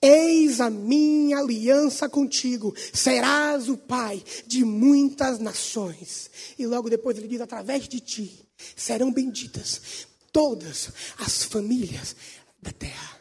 Eis 0.02 0.60
a 0.62 0.70
minha 0.70 1.40
aliança 1.40 2.10
contigo, 2.10 2.74
serás 2.94 3.70
o 3.70 3.78
pai 3.78 4.24
de 4.46 4.64
muitas 4.64 5.40
nações. 5.40 6.30
E 6.58 6.66
logo 6.66 6.90
depois 6.90 7.18
ele 7.18 7.28
diz: 7.28 7.42
através 7.42 7.88
de 7.88 8.00
ti 8.00 8.48
serão 8.76 9.12
benditas 9.12 10.08
todas 10.32 10.90
as 11.18 11.44
famílias 11.44 12.16
da 12.62 12.72
terra. 12.72 13.18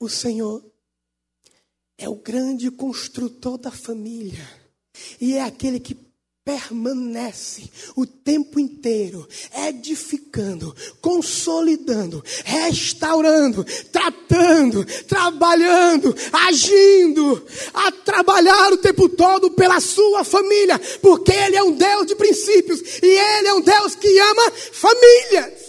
O 0.00 0.08
Senhor 0.08 0.64
é 1.96 2.08
o 2.08 2.14
grande 2.14 2.70
construtor 2.70 3.58
da 3.58 3.72
família 3.72 4.48
e 5.20 5.34
é 5.34 5.42
aquele 5.42 5.80
que 5.80 6.07
permanece 6.48 7.68
o 7.94 8.06
tempo 8.06 8.58
inteiro 8.58 9.28
edificando, 9.66 10.74
consolidando, 10.98 12.24
restaurando, 12.42 13.62
tratando, 13.92 14.82
trabalhando, 15.04 16.14
agindo, 16.32 17.46
a 17.74 17.92
trabalhar 17.92 18.72
o 18.72 18.78
tempo 18.78 19.10
todo 19.10 19.50
pela 19.50 19.78
sua 19.78 20.24
família, 20.24 20.78
porque 21.02 21.32
Ele 21.32 21.56
é 21.56 21.62
um 21.62 21.72
Deus 21.72 22.06
de 22.06 22.16
princípios 22.16 22.80
e 23.02 23.06
Ele 23.06 23.48
é 23.48 23.52
um 23.52 23.60
Deus 23.60 23.94
que 23.94 24.18
ama 24.18 24.50
famílias. 24.72 25.68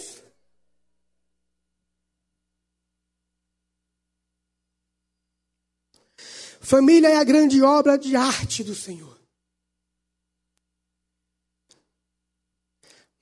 Família 6.58 7.08
é 7.08 7.16
a 7.16 7.24
grande 7.24 7.60
obra 7.60 7.98
de 7.98 8.16
arte 8.16 8.64
do 8.64 8.74
Senhor. 8.74 9.19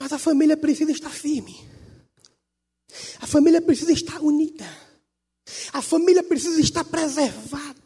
Mas 0.00 0.12
a 0.12 0.18
família 0.18 0.56
precisa 0.56 0.92
estar 0.92 1.10
firme. 1.10 1.56
A 3.20 3.26
família 3.26 3.60
precisa 3.60 3.92
estar 3.92 4.22
unida. 4.22 4.66
A 5.72 5.82
família 5.82 6.22
precisa 6.22 6.60
estar 6.60 6.84
preservada. 6.84 7.78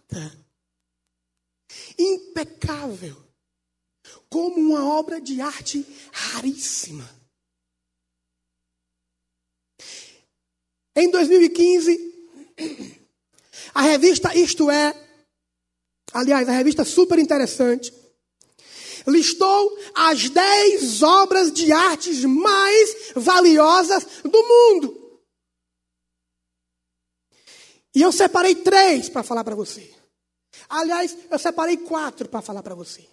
Impecável. 1.99 3.17
Como 4.29 4.57
uma 4.57 4.85
obra 4.85 5.21
de 5.21 5.41
arte 5.41 5.87
raríssima. 6.13 7.09
Em 10.95 11.11
2015, 11.11 12.13
a 13.75 13.83
revista 13.83 14.37
Isto 14.37 14.71
É, 14.71 14.95
aliás, 16.13 16.49
a 16.49 16.53
revista 16.53 16.85
super 16.85 17.19
interessante, 17.19 17.93
listou 19.07 19.79
as 19.95 20.29
dez 20.29 21.03
obras 21.03 21.53
de 21.53 21.73
artes 21.73 22.25
mais 22.25 23.13
valiosas 23.15 24.05
do 24.23 24.43
mundo. 24.43 25.21
E 27.95 28.01
eu 28.01 28.11
separei 28.11 28.55
três 28.55 29.09
para 29.09 29.23
falar 29.23 29.45
para 29.45 29.55
você. 29.55 29.95
Aliás, 30.69 31.17
eu 31.31 31.39
separei 31.39 31.77
quatro 31.77 32.29
para 32.29 32.41
falar 32.41 32.63
para 32.63 32.75
você. 32.75 33.07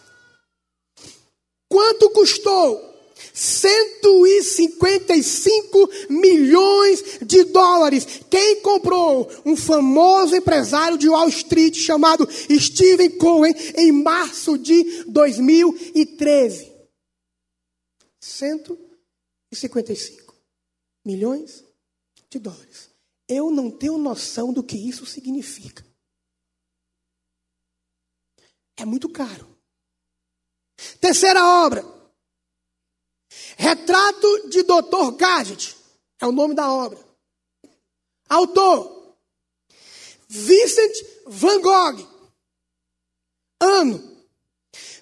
Quanto 1.67 2.09
custou? 2.11 2.88
155 3.33 5.89
milhões 6.09 7.03
de 7.21 7.45
dólares. 7.45 8.05
Quem 8.29 8.61
comprou? 8.61 9.31
Um 9.45 9.55
famoso 9.55 10.35
empresário 10.35 10.97
de 10.97 11.07
Wall 11.09 11.29
Street 11.29 11.75
chamado 11.75 12.27
Steven 12.31 13.11
Cohen 13.17 13.53
em 13.75 13.91
março 13.91 14.57
de 14.57 15.03
2013. 15.05 16.69
155 18.19 20.35
milhões 21.05 21.63
de 22.29 22.39
dólares. 22.39 22.89
Eu 23.27 23.51
não 23.51 23.69
tenho 23.69 23.97
noção 23.97 24.51
do 24.51 24.63
que 24.63 24.75
isso 24.75 25.05
significa. 25.05 25.85
É 28.77 28.85
muito 28.85 29.09
caro. 29.09 29.49
Terceira 30.99 31.43
obra. 31.65 31.98
Retrato 33.59 34.47
de 34.47 34.63
Dr. 34.63 35.11
Gadget 35.17 35.75
é 36.21 36.25
o 36.25 36.31
nome 36.31 36.55
da 36.55 36.71
obra. 36.71 36.97
Autor: 38.29 39.17
Vincent 40.29 40.93
Van 41.27 41.59
Gogh. 41.59 42.07
Ano: 43.61 44.01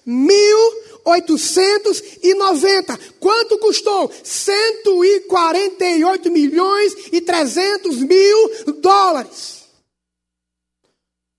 1890. 0.04 2.98
Quanto 3.20 3.60
custou? 3.60 4.10
148 4.24 6.28
milhões 6.32 6.94
e 7.12 7.20
300 7.20 7.98
mil 7.98 8.72
dólares. 8.80 9.68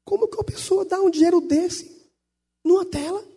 Como 0.05 0.29
que 0.29 0.37
uma 0.37 0.45
pessoa 0.45 0.85
dá 0.85 1.01
um 1.01 1.09
dinheiro 1.09 1.41
desse 1.41 2.09
numa 2.63 2.85
tela? 2.85 3.27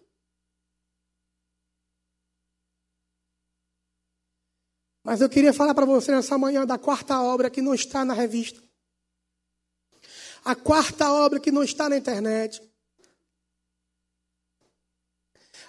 Mas 5.04 5.20
eu 5.20 5.28
queria 5.28 5.52
falar 5.52 5.74
para 5.74 5.84
você 5.84 6.12
nessa 6.12 6.38
manhã 6.38 6.64
da 6.64 6.78
quarta 6.78 7.20
obra 7.20 7.50
que 7.50 7.60
não 7.60 7.74
está 7.74 8.04
na 8.04 8.14
revista. 8.14 8.62
A 10.44 10.54
quarta 10.54 11.12
obra 11.12 11.40
que 11.40 11.50
não 11.50 11.62
está 11.62 11.88
na 11.88 11.96
internet. 11.96 12.62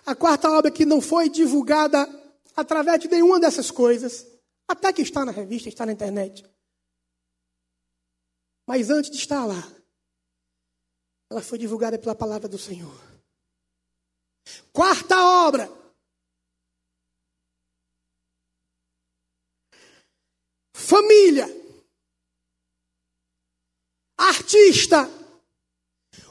A 0.06 0.16
quarta 0.16 0.52
obra 0.52 0.70
que 0.70 0.86
não 0.86 1.02
foi 1.02 1.30
divulgada 1.30 2.08
através 2.56 3.00
de 3.00 3.08
nenhuma 3.08 3.40
dessas 3.40 3.72
coisas. 3.72 4.26
Até 4.68 4.94
que 4.94 5.02
está 5.02 5.26
na 5.26 5.32
revista, 5.32 5.70
está 5.70 5.86
na 5.86 5.92
internet. 5.92 6.46
Mas 8.68 8.90
antes 8.90 9.12
de 9.12 9.18
estar 9.18 9.46
lá, 9.46 9.68
ela 11.30 11.42
foi 11.42 11.58
divulgada 11.58 11.98
pela 11.98 12.16
palavra 12.16 12.48
do 12.48 12.58
Senhor. 12.58 12.96
Quarta 14.72 15.16
obra 15.48 15.83
família, 20.84 21.50
artista, 24.18 25.10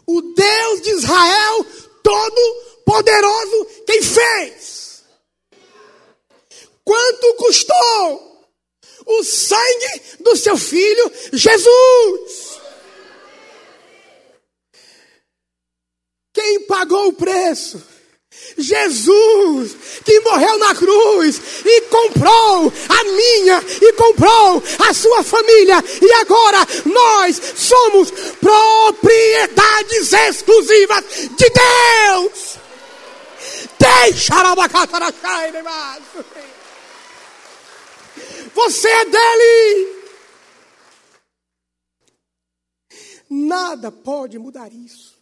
o 0.06 0.20
Deus 0.20 0.82
de 0.82 0.90
Israel 0.90 1.64
Todo-Poderoso 2.02 3.64
quem 3.86 4.02
fez. 4.02 5.04
Quanto 6.84 7.34
custou 7.34 8.48
o 9.06 9.24
sangue 9.24 10.02
do 10.20 10.36
seu 10.36 10.56
filho 10.56 11.12
Jesus? 11.32 12.60
Quem 16.34 16.66
pagou 16.66 17.08
o 17.08 17.12
preço? 17.12 17.82
Jesus, 18.58 19.76
que 20.04 20.20
morreu 20.20 20.58
na 20.58 20.74
cruz 20.74 21.40
e 21.64 21.80
comprou 21.82 22.72
a 22.88 23.04
minha 23.04 23.62
e 23.80 23.92
comprou 23.94 24.62
a 24.88 24.94
sua 24.94 25.22
família, 25.22 25.82
e 26.00 26.12
agora 26.14 26.58
nós 26.86 27.40
somos 27.56 28.10
propriedades 28.40 30.12
exclusivas 30.12 31.04
de 31.36 31.50
Deus. 31.50 32.58
Deixa 33.78 34.34
a 34.34 34.54
Você 38.54 38.88
é 38.88 39.04
dele. 39.06 40.02
Nada 43.30 43.90
pode 43.90 44.38
mudar 44.38 44.70
isso. 44.72 45.21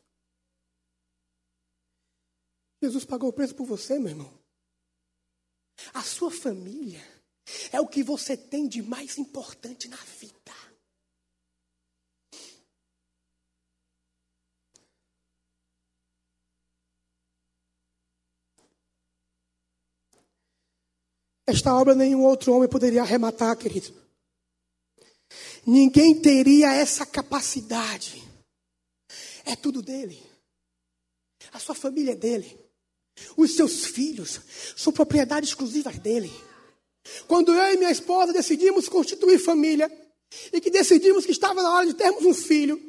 Jesus 2.83 3.05
pagou 3.05 3.29
o 3.29 3.33
preço 3.33 3.55
por 3.55 3.67
você, 3.67 3.99
meu 3.99 4.09
irmão. 4.09 4.41
A 5.93 6.03
sua 6.03 6.31
família 6.31 7.03
é 7.73 7.81
o 7.81 7.89
que 7.89 8.03
você 8.03 8.37
tem 8.37 8.69
de 8.69 8.83
mais 8.83 9.19
importante 9.19 9.89
na 9.89 9.97
vida. 9.97 10.41
Esta 21.47 21.75
obra 21.75 21.97
nenhum 21.97 22.23
outro 22.23 22.55
homem 22.55 22.69
poderia 22.69 23.03
arrematar, 23.03 23.57
querido. 23.57 23.93
Ninguém 25.67 26.21
teria 26.23 26.73
essa 26.73 27.05
capacidade. 27.05 28.23
É 29.45 29.57
tudo 29.57 29.83
dele. 29.83 30.23
A 31.53 31.59
sua 31.59 31.75
família 31.75 32.13
é 32.13 32.17
dele. 32.17 32.70
Os 33.37 33.55
seus 33.57 33.85
filhos 33.85 34.41
são 34.77 34.93
propriedade 34.93 35.47
exclusiva 35.47 35.91
dele. 35.93 36.31
Quando 37.27 37.53
eu 37.53 37.75
e 37.75 37.77
minha 37.77 37.91
esposa 37.91 38.33
decidimos 38.33 38.89
constituir 38.89 39.39
família 39.39 39.91
e 40.53 40.61
que 40.61 40.71
decidimos 40.71 41.25
que 41.25 41.33
estava 41.33 41.63
na 41.63 41.75
hora 41.75 41.87
de 41.87 41.95
termos 41.95 42.25
um 42.25 42.35
filho, 42.35 42.81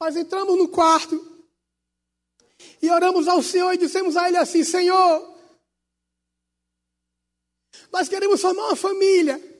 nós 0.00 0.16
entramos 0.16 0.56
no 0.56 0.68
quarto 0.68 1.44
e 2.80 2.90
oramos 2.90 3.28
ao 3.28 3.42
Senhor 3.42 3.72
e 3.74 3.78
dissemos 3.78 4.16
a 4.16 4.28
Ele 4.28 4.38
assim: 4.38 4.64
Senhor, 4.64 5.38
nós 7.92 8.08
queremos 8.08 8.40
formar 8.40 8.68
uma 8.68 8.76
família. 8.76 9.50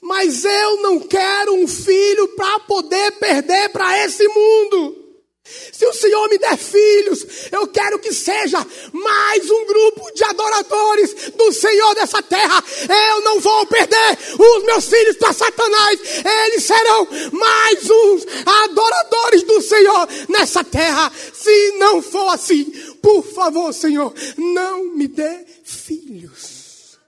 Mas 0.00 0.44
eu 0.44 0.82
não 0.82 1.00
quero 1.00 1.54
um 1.54 1.68
filho 1.68 2.34
para 2.34 2.60
poder 2.60 3.12
perder 3.18 3.68
para 3.70 4.04
esse 4.04 4.26
mundo. 4.28 5.01
Se 5.44 5.84
o 5.84 5.92
Senhor 5.92 6.28
me 6.28 6.38
der 6.38 6.56
filhos, 6.56 7.26
eu 7.50 7.66
quero 7.66 7.98
que 7.98 8.12
seja 8.12 8.64
mais 8.92 9.50
um 9.50 9.66
grupo 9.66 10.12
de 10.12 10.22
adoradores 10.24 11.32
do 11.32 11.52
Senhor 11.52 11.94
dessa 11.94 12.22
terra. 12.22 12.62
Eu 12.88 13.20
não 13.22 13.40
vou 13.40 13.66
perder 13.66 14.18
os 14.38 14.64
meus 14.64 14.88
filhos 14.88 15.16
para 15.16 15.32
Satanás. 15.32 16.00
Eles 16.24 16.62
serão 16.62 17.08
mais 17.32 17.90
uns 17.90 18.26
adoradores 18.64 19.42
do 19.42 19.60
Senhor 19.60 20.08
nessa 20.28 20.62
terra. 20.62 21.12
Se 21.34 21.72
não 21.72 22.00
for 22.00 22.28
assim, 22.28 22.64
por 23.02 23.24
favor, 23.24 23.72
Senhor, 23.74 24.14
não 24.38 24.94
me 24.94 25.08
dê 25.08 25.44
filhos. 25.64 26.98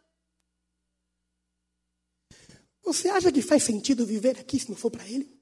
Você 2.85 3.09
acha 3.09 3.31
que 3.31 3.41
faz 3.41 3.63
sentido 3.63 4.05
viver 4.05 4.39
aqui 4.39 4.59
se 4.59 4.69
não 4.69 4.77
for 4.77 4.91
para 4.91 5.09
Ele? 5.09 5.34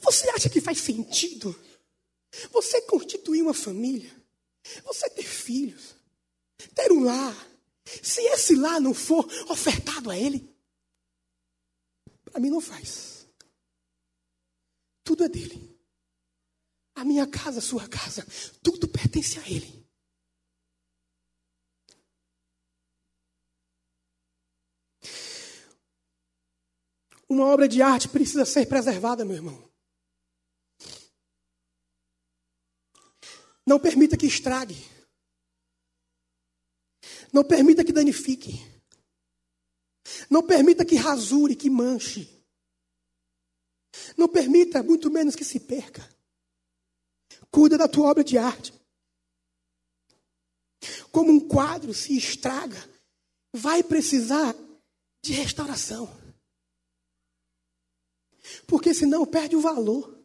Você 0.00 0.28
acha 0.30 0.50
que 0.50 0.60
faz 0.60 0.78
sentido 0.78 1.58
você 2.50 2.80
constituir 2.82 3.42
uma 3.42 3.54
família, 3.54 4.10
você 4.84 5.08
ter 5.10 5.24
filhos, 5.24 5.94
ter 6.74 6.92
um 6.92 7.04
lar, 7.04 7.48
se 7.84 8.20
esse 8.22 8.54
lar 8.54 8.80
não 8.80 8.94
for 8.94 9.26
ofertado 9.50 10.10
a 10.10 10.16
Ele? 10.16 10.48
Para 12.24 12.40
mim 12.40 12.50
não 12.50 12.60
faz. 12.60 13.26
Tudo 15.04 15.24
é 15.24 15.28
dele. 15.28 15.70
A 16.94 17.04
minha 17.04 17.26
casa, 17.26 17.58
a 17.58 17.62
sua 17.62 17.88
casa, 17.88 18.26
tudo 18.62 18.86
pertence 18.88 19.38
a 19.38 19.48
Ele. 19.48 19.81
Uma 27.32 27.46
obra 27.46 27.66
de 27.66 27.80
arte 27.80 28.10
precisa 28.10 28.44
ser 28.44 28.66
preservada, 28.66 29.24
meu 29.24 29.36
irmão. 29.36 29.72
Não 33.66 33.80
permita 33.80 34.18
que 34.18 34.26
estrague. 34.26 34.76
Não 37.32 37.42
permita 37.42 37.82
que 37.82 37.90
danifique. 37.90 38.60
Não 40.28 40.46
permita 40.46 40.84
que 40.84 40.94
rasure, 40.94 41.56
que 41.56 41.70
manche. 41.70 42.28
Não 44.14 44.28
permita, 44.28 44.82
muito 44.82 45.10
menos, 45.10 45.34
que 45.34 45.42
se 45.42 45.58
perca. 45.58 46.06
Cuida 47.50 47.78
da 47.78 47.88
tua 47.88 48.10
obra 48.10 48.22
de 48.22 48.36
arte. 48.36 48.74
Como 51.10 51.32
um 51.32 51.40
quadro 51.40 51.94
se 51.94 52.14
estraga, 52.14 52.86
vai 53.54 53.82
precisar 53.82 54.54
de 55.24 55.32
restauração 55.32 56.20
porque 58.66 58.92
senão 58.94 59.26
perde 59.26 59.56
o 59.56 59.60
valor. 59.60 60.20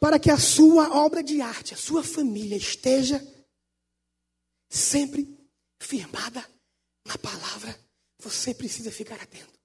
Para 0.00 0.18
que 0.18 0.30
a 0.30 0.38
sua 0.38 0.94
obra 0.94 1.22
de 1.22 1.40
arte, 1.40 1.74
a 1.74 1.76
sua 1.76 2.04
família 2.04 2.56
esteja 2.56 3.20
sempre 4.68 5.36
firmada 5.80 6.48
na 7.04 7.16
palavra, 7.18 7.78
você 8.18 8.52
precisa 8.52 8.90
ficar 8.90 9.20
atento. 9.20 9.56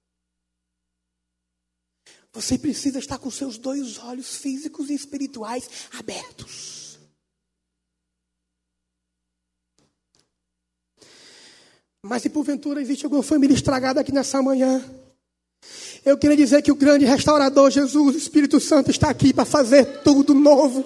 Você 2.32 2.58
precisa 2.58 2.98
estar 2.98 3.18
com 3.18 3.30
seus 3.30 3.58
dois 3.58 3.98
olhos 3.98 4.36
físicos 4.36 4.88
e 4.88 4.94
espirituais 4.94 5.68
abertos. 5.92 6.81
Mas 12.04 12.22
se 12.22 12.30
porventura 12.30 12.80
existe 12.80 13.04
alguma 13.04 13.22
família 13.22 13.54
estragada 13.54 14.00
aqui 14.00 14.12
nessa 14.12 14.42
manhã, 14.42 14.82
eu 16.04 16.18
queria 16.18 16.36
dizer 16.36 16.60
que 16.62 16.72
o 16.72 16.76
grande 16.76 17.04
restaurador 17.04 17.70
Jesus, 17.70 18.14
o 18.14 18.18
Espírito 18.18 18.58
Santo, 18.58 18.90
está 18.90 19.08
aqui 19.08 19.32
para 19.32 19.44
fazer 19.44 20.02
tudo 20.02 20.34
novo. 20.34 20.84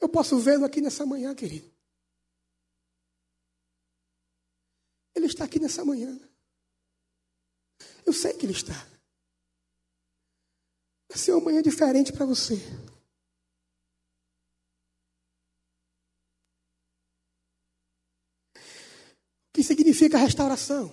Eu 0.00 0.08
posso 0.08 0.38
vê-lo 0.38 0.64
aqui 0.64 0.80
nessa 0.80 1.04
manhã, 1.04 1.34
querido. 1.34 1.68
Ele 5.16 5.26
está 5.26 5.44
aqui 5.44 5.58
nessa 5.58 5.84
manhã. 5.84 6.16
Eu 8.06 8.12
sei 8.12 8.32
que 8.34 8.46
ele 8.46 8.52
está. 8.52 8.74
Vai 11.08 11.18
ser 11.18 11.32
uma 11.32 11.46
manhã 11.46 11.60
diferente 11.60 12.12
para 12.12 12.24
você. 12.24 12.54
Que 19.58 19.64
significa 19.64 20.16
restauração. 20.16 20.92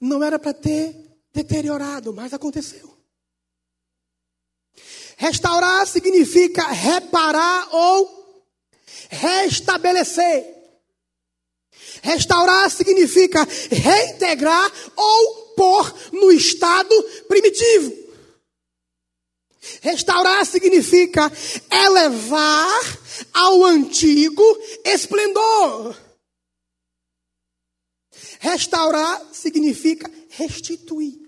Não 0.00 0.24
era 0.24 0.38
para 0.38 0.54
ter 0.54 0.96
deteriorado, 1.30 2.10
mas 2.10 2.32
aconteceu. 2.32 2.96
Restaurar 5.18 5.86
significa 5.86 6.66
reparar 6.68 7.68
ou 7.70 8.42
restabelecer. 9.10 10.42
Restaurar 12.00 12.70
significa 12.70 13.46
reintegrar 13.70 14.72
ou 14.96 15.52
pôr 15.54 15.94
no 16.12 16.32
estado 16.32 16.94
primitivo. 17.28 17.94
Restaurar 19.82 20.46
significa 20.46 21.30
elevar 21.70 22.98
ao 23.34 23.66
antigo 23.66 24.42
esplendor. 24.82 26.09
Restaurar 28.42 29.34
significa 29.34 30.10
restituir. 30.30 31.20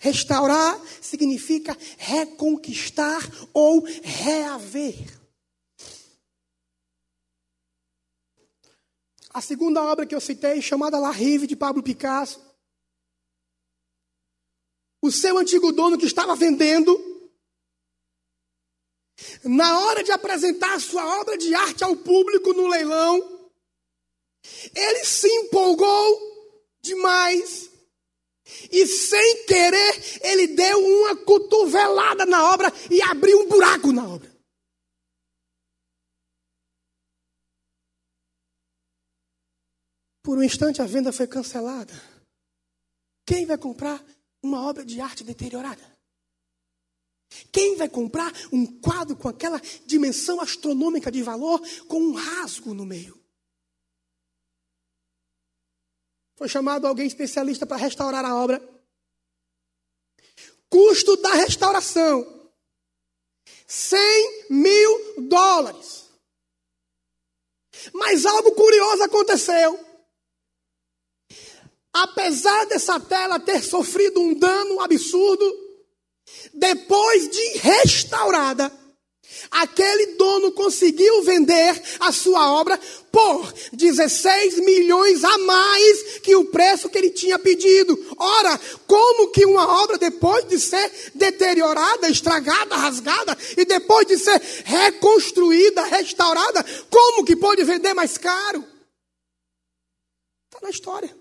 Restaurar 0.00 0.76
significa 1.00 1.76
reconquistar 1.96 3.22
ou 3.52 3.84
reaver. 4.02 4.96
A 9.32 9.40
segunda 9.40 9.84
obra 9.84 10.04
que 10.04 10.16
eu 10.16 10.20
citei, 10.20 10.60
chamada 10.60 10.98
La 10.98 11.12
Rive, 11.12 11.46
de 11.46 11.54
Pablo 11.54 11.80
Picasso. 11.80 12.44
O 15.00 15.12
seu 15.12 15.38
antigo 15.38 15.70
dono 15.70 15.96
que 15.96 16.06
estava 16.06 16.34
vendendo, 16.34 16.98
na 19.44 19.78
hora 19.78 20.02
de 20.02 20.10
apresentar 20.10 20.80
sua 20.80 21.20
obra 21.20 21.38
de 21.38 21.54
arte 21.54 21.84
ao 21.84 21.94
público 21.94 22.52
no 22.52 22.66
leilão, 22.66 23.33
ele 24.74 25.04
se 25.04 25.28
empolgou 25.28 26.34
demais 26.82 27.70
e 28.70 28.86
sem 28.86 29.46
querer, 29.46 30.20
ele 30.22 30.48
deu 30.48 30.78
uma 30.78 31.16
cotovelada 31.24 32.26
na 32.26 32.52
obra 32.52 32.70
e 32.90 33.00
abriu 33.02 33.40
um 33.40 33.48
buraco 33.48 33.90
na 33.92 34.06
obra. 34.06 34.34
Por 40.22 40.38
um 40.38 40.42
instante 40.42 40.80
a 40.80 40.86
venda 40.86 41.12
foi 41.12 41.26
cancelada. 41.26 41.94
Quem 43.26 43.46
vai 43.46 43.58
comprar 43.58 44.04
uma 44.42 44.66
obra 44.66 44.84
de 44.84 45.00
arte 45.00 45.24
deteriorada? 45.24 45.82
Quem 47.50 47.76
vai 47.76 47.88
comprar 47.88 48.32
um 48.52 48.80
quadro 48.80 49.16
com 49.16 49.28
aquela 49.28 49.60
dimensão 49.86 50.40
astronômica 50.40 51.10
de 51.10 51.22
valor 51.22 51.60
com 51.88 52.00
um 52.00 52.12
rasgo 52.12 52.74
no 52.74 52.86
meio? 52.86 53.23
Foi 56.36 56.48
chamado 56.48 56.86
alguém 56.86 57.06
especialista 57.06 57.64
para 57.64 57.76
restaurar 57.76 58.24
a 58.24 58.34
obra. 58.34 58.62
Custo 60.68 61.16
da 61.16 61.34
restauração: 61.34 62.50
100 63.66 64.46
mil 64.50 65.28
dólares. 65.28 66.04
Mas 67.92 68.24
algo 68.24 68.52
curioso 68.52 69.02
aconteceu. 69.02 69.78
Apesar 71.92 72.66
dessa 72.66 72.98
tela 72.98 73.38
ter 73.38 73.62
sofrido 73.62 74.20
um 74.20 74.34
dano 74.34 74.80
absurdo, 74.80 75.44
depois 76.52 77.28
de 77.28 77.58
restaurada, 77.58 78.72
Aquele 79.50 80.16
dono 80.16 80.52
conseguiu 80.52 81.22
vender 81.22 81.80
a 82.00 82.12
sua 82.12 82.52
obra 82.52 82.78
por 83.10 83.52
16 83.72 84.58
milhões 84.60 85.22
a 85.22 85.38
mais 85.38 86.18
que 86.20 86.34
o 86.34 86.46
preço 86.46 86.88
que 86.88 86.98
ele 86.98 87.10
tinha 87.10 87.38
pedido. 87.38 87.98
Ora, 88.18 88.60
como 88.86 89.30
que 89.30 89.44
uma 89.44 89.82
obra, 89.82 89.98
depois 89.98 90.46
de 90.48 90.58
ser 90.58 90.90
deteriorada, 91.14 92.08
estragada, 92.08 92.76
rasgada, 92.76 93.36
e 93.56 93.64
depois 93.64 94.06
de 94.06 94.18
ser 94.18 94.40
reconstruída, 94.64 95.82
restaurada, 95.84 96.64
como 96.90 97.24
que 97.24 97.36
pode 97.36 97.62
vender 97.64 97.94
mais 97.94 98.18
caro? 98.18 98.64
Está 100.46 100.60
na 100.62 100.70
história. 100.70 101.16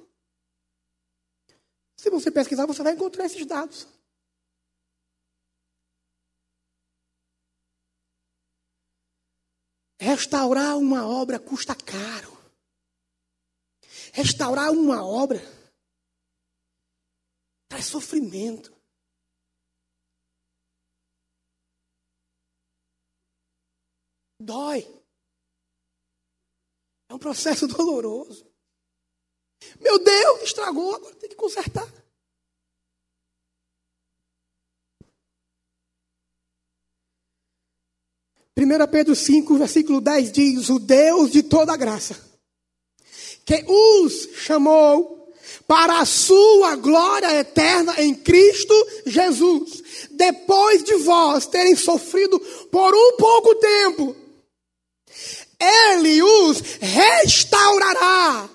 Se 1.97 2.09
você 2.09 2.29
pesquisar, 2.29 2.65
você 2.65 2.83
vai 2.83 2.93
encontrar 2.93 3.25
esses 3.25 3.45
dados. 3.45 3.87
Restaurar 10.03 10.77
uma 10.77 11.07
obra 11.07 11.39
custa 11.39 11.73
caro. 11.73 12.37
Restaurar 14.11 14.69
uma 14.69 15.01
obra 15.01 15.39
traz 17.69 17.85
sofrimento. 17.85 18.75
Dói. 24.37 24.81
É 27.07 27.13
um 27.13 27.17
processo 27.17 27.65
doloroso. 27.71 28.45
Meu 29.79 30.03
Deus, 30.03 30.41
estragou, 30.41 30.95
agora 30.95 31.15
tem 31.15 31.29
que 31.29 31.35
consertar. 31.37 31.87
1 38.57 38.87
Pedro 38.91 39.15
5, 39.15 39.57
versículo 39.57 39.99
10 39.99 40.31
diz: 40.31 40.69
O 40.69 40.79
Deus 40.79 41.31
de 41.31 41.41
toda 41.41 41.75
graça, 41.75 42.15
que 43.45 43.65
os 43.67 44.29
chamou 44.37 45.33
para 45.67 45.99
a 45.99 46.05
sua 46.05 46.75
glória 46.75 47.33
eterna 47.39 47.95
em 47.97 48.13
Cristo 48.13 48.73
Jesus, 49.05 50.07
depois 50.11 50.83
de 50.83 50.95
vós 50.97 51.47
terem 51.47 51.75
sofrido 51.75 52.39
por 52.71 52.93
um 52.93 53.17
pouco 53.17 53.55
tempo, 53.55 54.15
Ele 55.59 56.21
os 56.21 56.61
restaurará, 56.79 58.49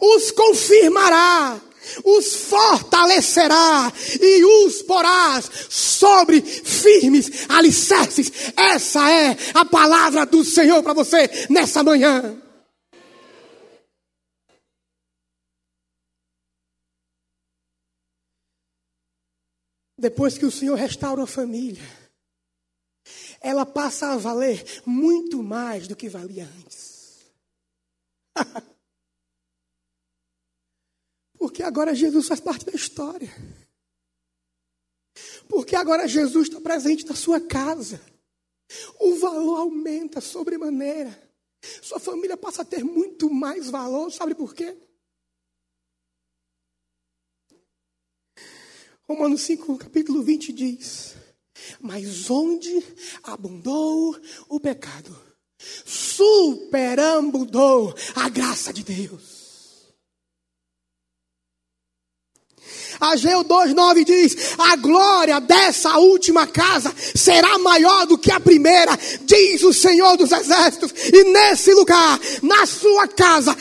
os 0.00 0.30
confirmará 0.32 1.60
os 2.04 2.34
fortalecerá 2.34 3.92
e 4.20 4.44
os 4.44 4.82
porás 4.82 5.50
sobre 5.68 6.40
firmes 6.40 7.46
alicerces. 7.48 8.30
Essa 8.56 9.10
é 9.10 9.36
a 9.54 9.64
palavra 9.64 10.26
do 10.26 10.44
Senhor 10.44 10.82
para 10.82 10.92
você 10.92 11.28
nessa 11.48 11.82
manhã. 11.82 12.40
Depois 19.98 20.38
que 20.38 20.46
o 20.46 20.50
Senhor 20.50 20.76
restaura 20.76 21.24
a 21.24 21.26
família, 21.26 21.82
ela 23.38 23.66
passa 23.66 24.12
a 24.12 24.16
valer 24.16 24.64
muito 24.86 25.42
mais 25.42 25.86
do 25.86 25.94
que 25.94 26.08
valia 26.08 26.48
antes. 26.58 27.30
Porque 31.40 31.62
agora 31.62 31.94
Jesus 31.94 32.28
faz 32.28 32.38
parte 32.38 32.66
da 32.66 32.72
história. 32.72 33.34
Porque 35.48 35.74
agora 35.74 36.06
Jesus 36.06 36.48
está 36.48 36.60
presente 36.60 37.06
na 37.06 37.14
sua 37.14 37.40
casa. 37.40 37.98
O 38.98 39.14
valor 39.14 39.56
aumenta 39.56 40.20
sobremaneira. 40.20 41.18
Sua 41.80 41.98
família 41.98 42.36
passa 42.36 42.60
a 42.60 42.64
ter 42.64 42.84
muito 42.84 43.30
mais 43.30 43.70
valor. 43.70 44.12
Sabe 44.12 44.34
por 44.34 44.54
quê? 44.54 44.76
Romanos 49.08 49.40
5, 49.40 49.78
capítulo 49.78 50.22
20 50.22 50.52
diz: 50.52 51.14
Mas 51.80 52.28
onde 52.28 52.84
abundou 53.22 54.14
o 54.46 54.60
pecado, 54.60 55.18
superabundou 55.86 57.94
a 58.14 58.28
graça 58.28 58.74
de 58.74 58.84
Deus. 58.84 59.39
Ageu 63.00 63.42
2,9 63.42 64.04
diz: 64.04 64.36
A 64.58 64.76
glória 64.76 65.40
dessa 65.40 65.96
última 65.96 66.46
casa 66.46 66.92
será 67.14 67.56
maior 67.58 68.06
do 68.06 68.18
que 68.18 68.30
a 68.30 68.38
primeira, 68.38 68.98
diz 69.22 69.62
o 69.62 69.72
Senhor 69.72 70.18
dos 70.18 70.30
Exércitos. 70.30 70.92
E 71.10 71.24
nesse 71.24 71.72
lugar, 71.72 72.20
na 72.42 72.66
sua 72.66 73.08
casa, 73.08 73.56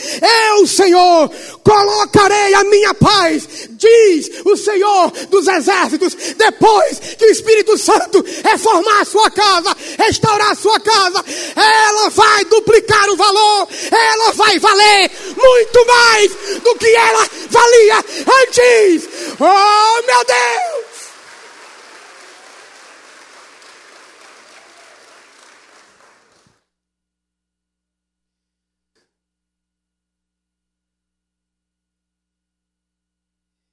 eu, 0.50 0.68
Senhor, 0.68 1.32
colocarei 1.64 2.54
a 2.54 2.64
minha 2.66 2.94
paz, 2.94 3.48
diz 3.70 4.30
o 4.44 4.58
Senhor 4.58 5.12
dos 5.30 5.48
Exércitos. 5.48 6.16
Depois 6.36 7.00
que 7.18 7.26
o 7.26 7.32
Espírito 7.32 7.78
Santo 7.78 8.24
reformar 8.44 9.02
a 9.02 9.06
sua 9.06 9.32
casa, 9.32 9.76
restaurar 9.98 10.52
a 10.52 10.56
sua 10.56 10.80
casa, 10.82 11.24
ela 11.56 12.10
vai 12.10 12.44
duplicar 12.46 13.10
o 13.10 13.16
valor, 13.16 13.70
ela 13.90 14.32
vai 14.34 14.60
valer 14.60 15.12
muito 15.38 15.88
mais 15.88 16.32
do 16.62 16.76
que 16.76 16.88
ela 16.88 17.30
valia 17.50 18.06
antes. 18.44 19.10
Oh, 19.38 20.06
meu 20.06 20.26
Deus! 20.26 21.10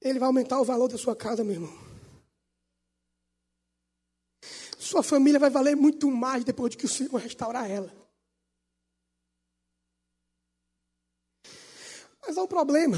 Ele 0.01 0.21
vai 0.21 0.29
aumentar 0.29 0.61
o 0.61 0.65
valor 0.65 0.89
da 0.89 0.97
sua 0.97 1.17
casa, 1.17 1.43
meu 1.43 1.55
irmão. 1.55 1.87
Sua 4.79 5.03
família 5.03 5.41
vai 5.41 5.51
valer 5.51 5.75
muito 5.75 6.09
mais 6.11 6.45
depois 6.45 6.71
de 6.71 6.77
que 6.77 6.87
o 6.87 6.89
Senhor 6.89 7.17
restaurar 7.17 7.69
ela. 7.69 7.93
Mas 12.23 12.39
há 12.39 12.43
um 12.43 12.47
problema. 12.47 12.97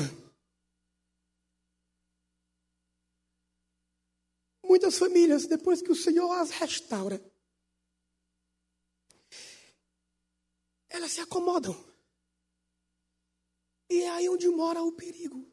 Muitas 4.69 4.99
famílias, 4.99 5.47
depois 5.47 5.81
que 5.81 5.91
o 5.91 5.97
Senhor 5.97 6.31
as 6.31 6.51
restaura, 6.51 7.19
elas 10.91 11.13
se 11.13 11.21
acomodam. 11.23 11.75
E 13.89 14.03
é 14.03 14.11
aí 14.11 14.29
onde 14.29 14.47
mora 14.51 14.83
o 14.83 14.93
perigo. 14.93 15.51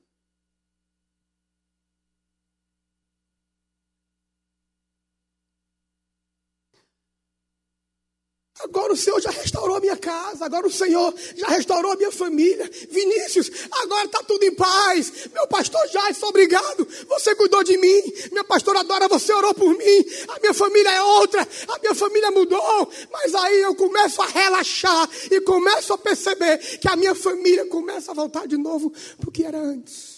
Agora 8.59 8.93
o 8.93 8.97
Senhor 8.97 9.19
já 9.19 9.31
restaurou 9.31 9.75
a 9.75 9.79
minha 9.81 9.97
casa, 9.97 10.45
agora 10.45 10.65
o 10.65 10.71
Senhor 10.71 11.13
já 11.35 11.47
restaurou 11.47 11.91
a 11.91 11.95
minha 11.97 12.11
família. 12.11 12.69
Vinícius, 12.89 13.51
agora 13.69 14.05
está 14.05 14.23
tudo 14.23 14.43
em 14.43 14.55
paz. 14.55 15.27
Meu 15.33 15.45
pastor 15.47 15.85
já 15.89 16.09
é 16.09 16.25
obrigado. 16.25 16.87
Você 17.09 17.35
cuidou 17.35 17.63
de 17.65 17.77
mim. 17.77 18.01
Minha 18.31 18.45
pastora 18.45 18.79
adora, 18.79 19.09
você 19.09 19.33
orou 19.33 19.53
por 19.53 19.77
mim. 19.77 20.05
A 20.29 20.39
minha 20.39 20.53
família 20.53 20.89
é 20.89 21.01
outra, 21.01 21.45
a 21.67 21.79
minha 21.79 21.93
família 21.93 22.31
mudou. 22.31 22.89
Mas 23.11 23.35
aí 23.35 23.61
eu 23.61 23.75
começo 23.75 24.21
a 24.21 24.27
relaxar 24.27 25.09
e 25.29 25.41
começo 25.41 25.91
a 25.91 25.97
perceber 25.97 26.57
que 26.79 26.87
a 26.87 26.95
minha 26.95 27.13
família 27.13 27.65
começa 27.67 28.11
a 28.11 28.15
voltar 28.15 28.47
de 28.47 28.57
novo 28.57 28.89
para 29.17 29.29
o 29.29 29.31
que 29.33 29.43
era 29.43 29.59
antes. 29.59 30.15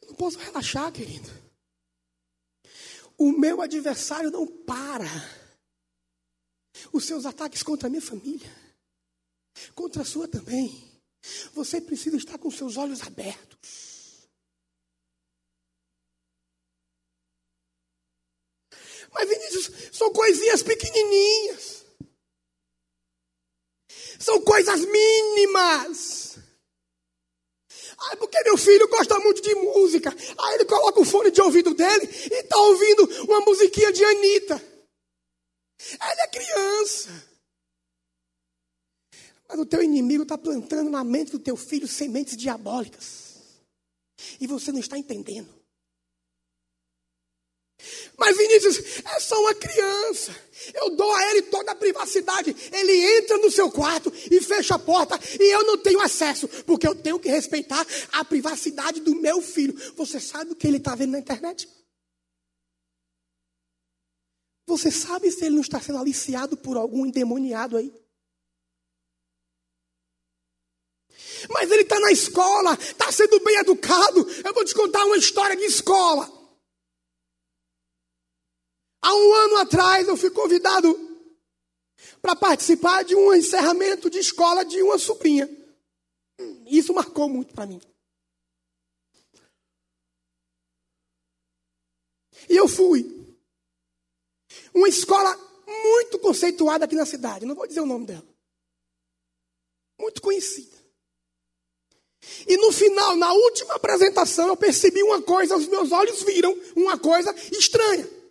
Eu 0.00 0.08
não 0.08 0.14
posso 0.14 0.38
relaxar, 0.38 0.90
querido. 0.90 1.41
O 3.22 3.30
meu 3.30 3.62
adversário 3.62 4.32
não 4.32 4.44
para. 4.44 5.06
Os 6.92 7.04
seus 7.04 7.24
ataques 7.24 7.62
contra 7.62 7.86
a 7.86 7.90
minha 7.90 8.02
família, 8.02 8.50
contra 9.76 10.02
a 10.02 10.04
sua 10.04 10.26
também. 10.26 10.90
Você 11.52 11.80
precisa 11.80 12.16
estar 12.16 12.36
com 12.36 12.50
seus 12.50 12.76
olhos 12.76 13.00
abertos. 13.02 14.28
Mas, 19.12 19.28
Vinícius, 19.28 19.96
são 19.96 20.12
coisinhas 20.12 20.64
pequenininhas. 20.64 21.84
São 24.18 24.42
coisas 24.42 24.80
mínimas. 24.80 26.38
Ah, 28.12 28.16
porque 28.16 28.42
meu 28.42 28.58
filho 28.58 28.86
gosta 28.88 29.18
muito 29.20 29.40
de 29.40 29.54
música. 29.54 30.14
Aí 30.38 30.54
ele 30.56 30.66
coloca 30.66 31.00
o 31.00 31.04
fone 31.04 31.30
de 31.30 31.40
ouvido 31.40 31.72
dele 31.74 32.08
e 32.30 32.40
está 32.40 32.58
ouvindo 32.58 33.04
uma 33.24 33.40
musiquinha 33.40 33.90
de 33.90 34.04
Anitta. 34.04 34.62
Ele 35.92 36.20
é 36.20 36.26
criança. 36.28 37.32
Mas 39.48 39.58
o 39.58 39.66
teu 39.66 39.82
inimigo 39.82 40.24
está 40.24 40.36
plantando 40.36 40.90
na 40.90 41.02
mente 41.02 41.32
do 41.32 41.38
teu 41.38 41.56
filho 41.56 41.88
sementes 41.88 42.36
diabólicas. 42.36 43.36
E 44.38 44.46
você 44.46 44.70
não 44.70 44.78
está 44.78 44.98
entendendo. 44.98 45.61
Mas 48.22 48.36
Vinícius 48.36 49.02
é 49.04 49.18
só 49.18 49.36
uma 49.40 49.52
criança. 49.52 50.32
Eu 50.74 50.90
dou 50.90 51.12
a 51.12 51.30
ele 51.30 51.42
toda 51.42 51.72
a 51.72 51.74
privacidade. 51.74 52.54
Ele 52.72 53.18
entra 53.18 53.36
no 53.38 53.50
seu 53.50 53.68
quarto 53.68 54.12
e 54.30 54.40
fecha 54.40 54.76
a 54.76 54.78
porta 54.78 55.18
e 55.40 55.52
eu 55.52 55.64
não 55.64 55.76
tenho 55.76 56.00
acesso, 56.00 56.46
porque 56.64 56.86
eu 56.86 56.94
tenho 56.94 57.18
que 57.18 57.28
respeitar 57.28 57.84
a 58.12 58.24
privacidade 58.24 59.00
do 59.00 59.16
meu 59.16 59.42
filho. 59.42 59.74
Você 59.96 60.20
sabe 60.20 60.52
o 60.52 60.54
que 60.54 60.68
ele 60.68 60.76
está 60.76 60.94
vendo 60.94 61.10
na 61.10 61.18
internet? 61.18 61.68
Você 64.68 64.92
sabe 64.92 65.28
se 65.32 65.44
ele 65.44 65.56
não 65.56 65.62
está 65.62 65.80
sendo 65.80 65.98
aliciado 65.98 66.56
por 66.56 66.76
algum 66.76 67.04
endemoniado 67.04 67.76
aí? 67.76 67.92
Mas 71.50 71.68
ele 71.72 71.82
está 71.82 71.98
na 71.98 72.12
escola, 72.12 72.74
está 72.74 73.10
sendo 73.10 73.40
bem 73.40 73.56
educado. 73.56 74.24
Eu 74.44 74.54
vou 74.54 74.64
te 74.64 74.74
contar 74.74 75.04
uma 75.06 75.16
história 75.16 75.56
de 75.56 75.64
escola. 75.64 76.41
Há 79.02 79.12
um 79.12 79.34
ano 79.34 79.56
atrás 79.56 80.06
eu 80.06 80.16
fui 80.16 80.30
convidado 80.30 80.96
para 82.20 82.36
participar 82.36 83.02
de 83.02 83.16
um 83.16 83.34
encerramento 83.34 84.08
de 84.08 84.18
escola 84.18 84.64
de 84.64 84.80
uma 84.80 84.96
sobrinha. 84.96 85.50
Isso 86.66 86.94
marcou 86.94 87.28
muito 87.28 87.52
para 87.52 87.66
mim. 87.66 87.80
E 92.48 92.56
eu 92.56 92.68
fui. 92.68 93.20
Uma 94.72 94.88
escola 94.88 95.36
muito 95.66 96.18
conceituada 96.20 96.84
aqui 96.84 96.94
na 96.94 97.06
cidade, 97.06 97.44
não 97.44 97.54
vou 97.54 97.66
dizer 97.66 97.80
o 97.80 97.86
nome 97.86 98.06
dela. 98.06 98.26
Muito 99.98 100.22
conhecida. 100.22 100.76
E 102.46 102.56
no 102.56 102.70
final, 102.70 103.16
na 103.16 103.32
última 103.32 103.74
apresentação, 103.74 104.46
eu 104.48 104.56
percebi 104.56 105.02
uma 105.02 105.20
coisa, 105.22 105.56
os 105.56 105.66
meus 105.66 105.90
olhos 105.90 106.22
viram 106.22 106.52
uma 106.76 106.96
coisa 106.96 107.34
estranha. 107.50 108.21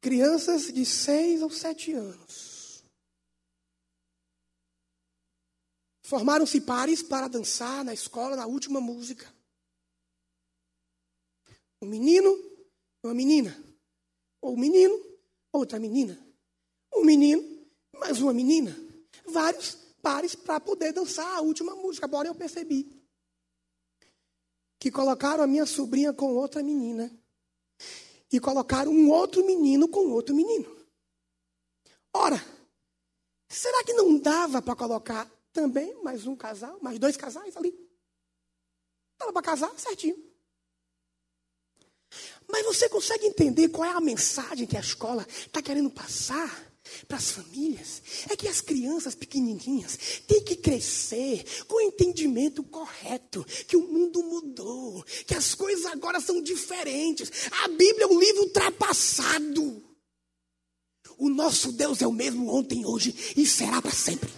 Crianças 0.00 0.72
de 0.72 0.86
seis 0.86 1.42
ou 1.42 1.50
sete 1.50 1.92
anos. 1.92 2.84
Formaram-se 6.02 6.60
pares 6.60 7.02
para 7.02 7.28
dançar 7.28 7.84
na 7.84 7.92
escola 7.92 8.36
na 8.36 8.46
última 8.46 8.80
música. 8.80 9.30
Um 11.82 11.86
menino, 11.86 12.30
uma 13.02 13.12
menina. 13.12 13.54
Ou 14.40 14.54
um 14.54 14.58
menino, 14.58 14.94
outra 15.52 15.78
menina. 15.78 16.18
Um 16.94 17.04
menino, 17.04 17.42
mais 17.92 18.20
uma 18.20 18.32
menina. 18.32 18.74
Vários 19.26 19.74
pares 20.00 20.34
para 20.34 20.58
poder 20.60 20.92
dançar 20.92 21.36
a 21.36 21.40
última 21.40 21.74
música. 21.74 22.06
Agora 22.06 22.28
eu 22.28 22.34
percebi 22.34 22.98
que 24.80 24.90
colocaram 24.90 25.42
a 25.42 25.46
minha 25.46 25.66
sobrinha 25.66 26.12
com 26.12 26.34
outra 26.34 26.62
menina 26.62 27.12
e 28.32 28.38
colocaram 28.38 28.92
um 28.92 29.10
outro 29.10 29.44
menino 29.44 29.88
com 29.88 30.10
outro 30.10 30.34
menino. 30.34 30.76
Ora, 32.12 32.42
será 33.48 33.84
que 33.84 33.92
não 33.92 34.18
dava 34.18 34.60
para 34.60 34.76
colocar 34.76 35.30
também 35.52 35.94
mais 36.02 36.26
um 36.26 36.36
casal, 36.36 36.78
mais 36.80 36.98
dois 36.98 37.16
casais 37.16 37.56
ali? 37.56 37.74
Dava 39.18 39.32
para 39.32 39.42
casar 39.42 39.72
certinho. 39.78 40.16
Mas 42.50 42.64
você 42.64 42.88
consegue 42.88 43.26
entender 43.26 43.68
qual 43.68 43.84
é 43.84 43.92
a 43.92 44.00
mensagem 44.00 44.66
que 44.66 44.76
a 44.76 44.80
escola 44.80 45.26
está 45.28 45.60
querendo 45.60 45.90
passar? 45.90 46.67
Para 47.06 47.16
as 47.16 47.30
famílias 47.30 48.02
é 48.30 48.36
que 48.36 48.48
as 48.48 48.60
crianças 48.60 49.14
pequenininhas 49.14 49.98
têm 50.26 50.42
que 50.42 50.56
crescer 50.56 51.44
com 51.66 51.76
o 51.76 51.80
entendimento 51.80 52.62
correto 52.62 53.44
que 53.66 53.76
o 53.76 53.86
mundo 53.88 54.22
mudou, 54.22 55.04
que 55.26 55.34
as 55.34 55.54
coisas 55.54 55.86
agora 55.86 56.20
são 56.20 56.42
diferentes. 56.42 57.30
A 57.64 57.68
Bíblia 57.68 58.04
é 58.04 58.06
um 58.06 58.18
livro 58.18 58.42
ultrapassado. 58.42 59.84
O 61.16 61.28
nosso 61.28 61.72
Deus 61.72 62.00
é 62.00 62.06
o 62.06 62.12
mesmo 62.12 62.54
ontem, 62.54 62.86
hoje 62.86 63.14
e 63.36 63.44
será 63.44 63.82
para 63.82 63.90
sempre. 63.90 64.30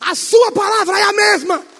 A 0.00 0.14
sua 0.14 0.52
palavra 0.52 0.98
é 0.98 1.02
a 1.02 1.12
mesma 1.12 1.75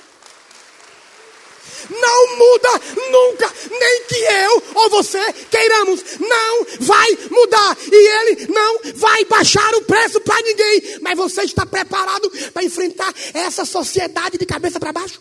não 1.91 2.37
muda 2.37 2.69
nunca, 3.11 3.53
nem 3.71 4.05
que 4.05 4.15
eu 4.15 4.63
ou 4.75 4.91
você 4.91 5.33
queiramos, 5.51 6.19
não 6.19 6.65
vai 6.81 7.11
mudar. 7.31 7.77
E 7.91 8.21
ele 8.21 8.47
não 8.53 8.81
vai 8.95 9.25
baixar 9.25 9.75
o 9.75 9.85
preço 9.85 10.21
para 10.21 10.41
ninguém. 10.43 11.01
Mas 11.01 11.17
você 11.17 11.43
está 11.43 11.65
preparado 11.67 12.31
para 12.53 12.65
enfrentar 12.65 13.13
essa 13.35 13.65
sociedade 13.65 14.39
de 14.39 14.47
cabeça 14.47 14.79
para 14.79 14.93
baixo? 14.93 15.21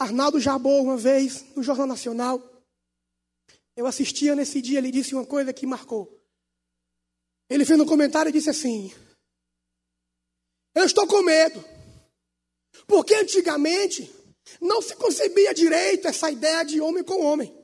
Arnaldo 0.00 0.40
Jabou, 0.40 0.82
uma 0.82 0.96
vez, 0.96 1.44
no 1.54 1.62
Jornal 1.62 1.86
Nacional, 1.86 2.42
eu 3.76 3.86
assistia 3.86 4.34
nesse 4.34 4.62
dia, 4.62 4.78
ele 4.78 4.90
disse 4.90 5.14
uma 5.14 5.26
coisa 5.26 5.52
que 5.52 5.66
marcou. 5.66 6.18
Ele 7.50 7.66
fez 7.66 7.78
um 7.78 7.84
comentário 7.84 8.30
e 8.30 8.32
disse 8.32 8.48
assim: 8.48 8.92
eu 10.74 10.84
estou 10.84 11.06
com 11.06 11.22
medo. 11.22 11.64
Porque 12.86 13.14
antigamente 13.14 14.10
não 14.60 14.80
se 14.82 14.94
concebia 14.96 15.54
direito 15.54 16.08
essa 16.08 16.30
ideia 16.30 16.64
de 16.64 16.80
homem 16.80 17.04
com 17.04 17.24
homem. 17.24 17.54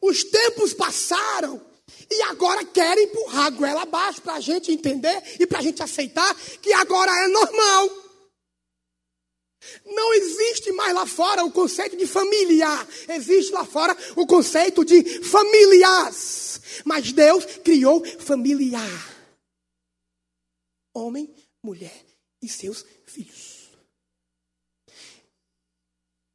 Os 0.00 0.24
tempos 0.24 0.74
passaram 0.74 1.64
e 2.10 2.22
agora 2.22 2.64
querem 2.64 3.04
empurrar 3.04 3.46
a 3.46 3.50
goela 3.50 3.82
abaixo 3.82 4.20
para 4.20 4.34
a 4.34 4.40
gente 4.40 4.72
entender 4.72 5.22
e 5.40 5.46
para 5.46 5.60
a 5.60 5.62
gente 5.62 5.82
aceitar 5.82 6.34
que 6.60 6.72
agora 6.72 7.10
é 7.24 7.28
normal. 7.28 7.90
Não 9.84 10.14
existe 10.14 10.70
mais 10.72 10.94
lá 10.94 11.06
fora 11.06 11.44
o 11.44 11.50
conceito 11.50 11.96
de 11.96 12.06
familiar. 12.06 12.86
Existe 13.08 13.52
lá 13.52 13.64
fora 13.64 13.96
o 14.14 14.26
conceito 14.26 14.84
de 14.84 15.02
familiares. 15.24 16.60
Mas 16.84 17.10
Deus 17.12 17.44
criou 17.64 18.04
familiar 18.18 19.15
homem, 20.96 21.32
mulher 21.62 22.04
e 22.42 22.48
seus 22.48 22.84
filhos. 23.06 23.70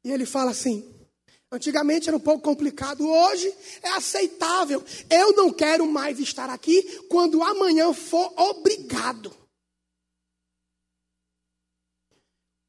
E 0.04 0.10
ele 0.10 0.26
fala 0.26 0.50
assim: 0.50 1.02
Antigamente 1.50 2.08
era 2.08 2.16
um 2.16 2.20
pouco 2.20 2.42
complicado, 2.42 3.06
hoje 3.06 3.54
é 3.82 3.90
aceitável. 3.90 4.82
Eu 5.10 5.34
não 5.34 5.52
quero 5.52 5.86
mais 5.86 6.18
estar 6.18 6.48
aqui 6.48 6.82
quando 7.08 7.42
amanhã 7.42 7.92
for 7.92 8.32
obrigado. 8.40 9.36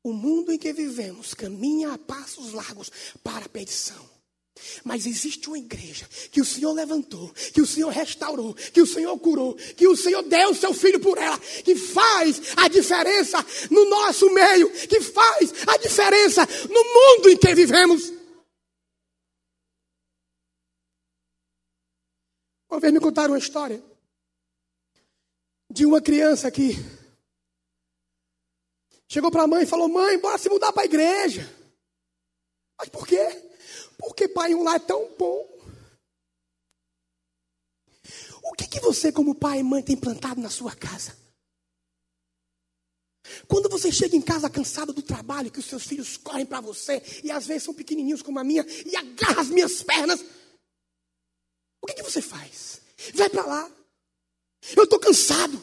O 0.04 0.12
mundo 0.12 0.52
em 0.52 0.58
que 0.58 0.74
vivemos 0.74 1.34
caminha 1.34 1.94
a 1.94 1.98
passos 1.98 2.52
largos 2.52 2.91
para 3.24 3.46
a 3.46 3.50
perdição. 3.50 4.12
Mas 4.84 5.06
existe 5.06 5.47
uma 5.47 5.58
igreja 5.58 6.08
que 6.32 6.39
o 6.39 6.45
Senhor 6.45 6.72
levantou, 6.74 7.30
que 7.54 7.62
o 7.62 7.66
Senhor 7.66 7.89
restaurou, 7.89 8.54
que 8.54 8.82
o 8.82 8.88
Senhor 8.88 9.18
curou, 9.20 9.56
que 9.56 9.88
o 9.88 9.95
Senhor 9.95 10.22
deu 10.24 10.51
o 10.51 10.56
seu 10.56 10.74
filho 10.74 10.99
por 10.99 11.18
ela, 11.18 11.38
que 11.39 11.76
faz 11.76 12.54
a 12.58 12.68
diferença 12.68 13.43
no 13.72 13.89
nosso 13.89 14.30
meio, 14.32 14.70
que 14.88 15.01
faz 15.01 15.54
a 15.68 15.78
diferença 15.78 16.47
no 16.70 16.84
mundo 16.84 17.30
em 17.30 17.38
que 17.38 17.56
vivemos. 17.56 18.14
Uma 22.70 22.80
vez 22.80 22.93
me 22.93 22.99
contaram 22.99 23.34
uma 23.34 23.39
história 23.39 23.84
de 25.70 25.86
uma 25.86 26.01
criança 26.01 26.51
que 26.51 26.76
chegou 29.08 29.32
para 29.32 29.43
a 29.43 29.47
mãe 29.47 29.64
e 29.64 29.68
falou: 29.68 29.88
Mãe, 29.88 30.20
bora 30.20 30.38
se 30.38 30.49
mudar 30.49 30.72
para 30.72 30.84
a 30.84 30.86
igreja. 30.86 31.51
Mas 32.78 32.89
por 32.89 33.08
quê? 33.08 33.53
Porque 33.98 34.28
pai 34.28 34.54
um 34.54 34.64
lar 34.64 34.76
é 34.76 34.80
tão 34.80 35.16
bom. 35.18 35.54
O 38.44 38.54
que, 38.54 38.68
que 38.68 38.80
você, 38.80 39.12
como 39.12 39.36
pai 39.36 39.60
e 39.60 39.64
mãe, 39.64 39.82
tem 39.82 39.96
plantado 39.96 40.41
na 40.41 40.50
sua 40.50 40.76
casa? 40.76 41.18
Quando 43.48 43.70
você 43.70 43.91
chega 43.91 44.16
em 44.16 44.22
casa 44.22 44.50
cansado 44.50 44.94
do 44.94 45.02
trabalho, 45.02 45.52
que 45.52 45.60
os 45.60 45.66
seus 45.66 45.86
filhos 45.86 46.18
correm 46.18 46.46
para 46.46 46.60
você, 46.60 47.02
e 47.24 47.32
às 47.32 47.48
vezes 47.48 47.64
são 47.64 47.74
pequenininhos 47.74 48.22
como 48.22 48.39
a 48.39 48.44
minha, 48.44 48.66
e 48.86 48.96
agarra 48.96 49.41
as 49.41 49.48
minhas 49.48 49.82
pernas, 49.82 50.24
o 51.82 51.88
que, 51.88 51.96
que 51.96 52.04
você 52.04 52.22
faz? 52.22 52.82
Vai 53.14 53.30
para 53.30 53.46
lá. 53.46 53.72
Eu 54.76 54.84
estou 54.84 55.00
cansado. 55.00 55.62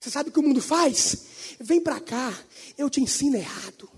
Você 0.00 0.10
sabe 0.10 0.30
o 0.30 0.32
que 0.32 0.38
o 0.38 0.42
mundo 0.42 0.62
faz? 0.62 1.56
Vem 1.60 1.80
para 1.80 2.00
cá, 2.00 2.32
eu 2.76 2.88
te 2.88 3.00
ensino 3.00 3.36
errado. 3.36 3.90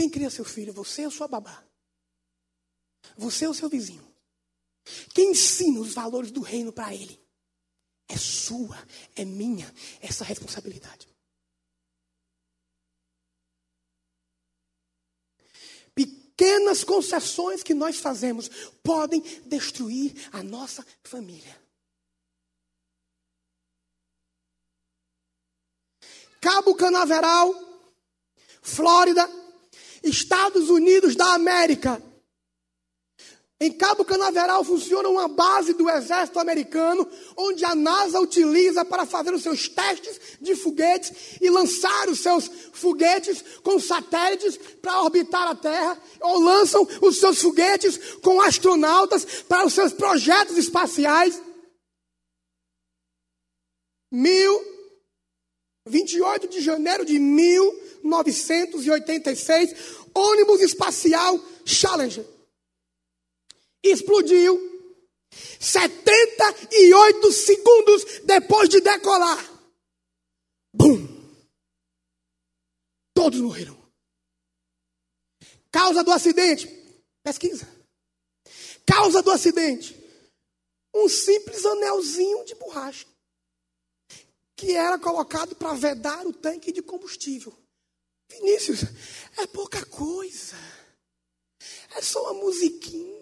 Quem 0.00 0.08
cria 0.08 0.30
seu 0.30 0.46
filho? 0.46 0.72
Você 0.72 1.04
ou 1.04 1.10
sua 1.10 1.28
babá? 1.28 1.62
Você 3.18 3.46
ou 3.46 3.52
seu 3.52 3.68
vizinho? 3.68 4.02
Quem 5.14 5.32
ensina 5.32 5.78
os 5.78 5.92
valores 5.92 6.30
do 6.30 6.40
reino 6.40 6.72
para 6.72 6.94
ele? 6.94 7.22
É 8.08 8.16
sua, 8.16 8.78
é 9.14 9.26
minha 9.26 9.70
essa 10.00 10.24
responsabilidade. 10.24 11.06
Pequenas 15.94 16.82
concessões 16.82 17.62
que 17.62 17.74
nós 17.74 17.98
fazemos 17.98 18.48
podem 18.82 19.20
destruir 19.44 20.14
a 20.32 20.42
nossa 20.42 20.82
família. 21.04 21.60
Cabo 26.40 26.74
Canaveral, 26.74 27.52
Flórida, 28.62 29.39
Estados 30.02 30.70
Unidos 30.70 31.14
da 31.14 31.34
América. 31.34 32.02
Em 33.62 33.70
Cabo 33.70 34.06
Canaveral 34.06 34.64
funciona 34.64 35.06
uma 35.10 35.28
base 35.28 35.74
do 35.74 35.90
exército 35.90 36.38
americano, 36.38 37.06
onde 37.36 37.62
a 37.62 37.74
NASA 37.74 38.18
utiliza 38.18 38.86
para 38.86 39.04
fazer 39.04 39.34
os 39.34 39.42
seus 39.42 39.68
testes 39.68 40.38
de 40.40 40.56
foguetes 40.56 41.36
e 41.42 41.50
lançar 41.50 42.08
os 42.08 42.20
seus 42.20 42.50
foguetes 42.72 43.44
com 43.62 43.78
satélites 43.78 44.56
para 44.80 45.02
orbitar 45.02 45.46
a 45.46 45.54
Terra, 45.54 46.02
ou 46.22 46.40
lançam 46.40 46.88
os 47.02 47.20
seus 47.20 47.38
foguetes 47.38 47.98
com 48.22 48.40
astronautas 48.40 49.42
para 49.42 49.66
os 49.66 49.74
seus 49.74 49.92
projetos 49.92 50.56
espaciais. 50.56 51.38
Mil, 54.10 54.58
28 55.86 56.48
de 56.48 56.62
janeiro 56.62 57.04
de 57.04 57.18
1986, 58.02 59.74
ônibus 60.14 60.60
espacial 60.60 61.38
Challenger 61.64 62.24
explodiu 63.82 64.58
78 65.58 67.32
segundos 67.32 68.04
depois 68.24 68.68
de 68.68 68.80
decolar. 68.80 69.38
Bum! 70.74 71.08
Todos 73.14 73.40
morreram. 73.40 73.78
Causa 75.70 76.02
do 76.02 76.10
acidente. 76.10 76.66
Pesquisa. 77.22 77.68
Causa 78.86 79.22
do 79.22 79.30
acidente. 79.30 79.96
Um 80.94 81.08
simples 81.08 81.64
anelzinho 81.64 82.44
de 82.44 82.54
borracha. 82.56 83.06
Que 84.56 84.72
era 84.72 84.98
colocado 84.98 85.54
para 85.54 85.74
vedar 85.74 86.26
o 86.26 86.32
tanque 86.32 86.72
de 86.72 86.82
combustível. 86.82 87.56
Vinícius, 88.30 88.82
é 89.36 89.46
pouca 89.48 89.84
coisa. 89.86 90.56
É 91.96 92.00
só 92.00 92.22
uma 92.22 92.44
musiquinha. 92.44 93.20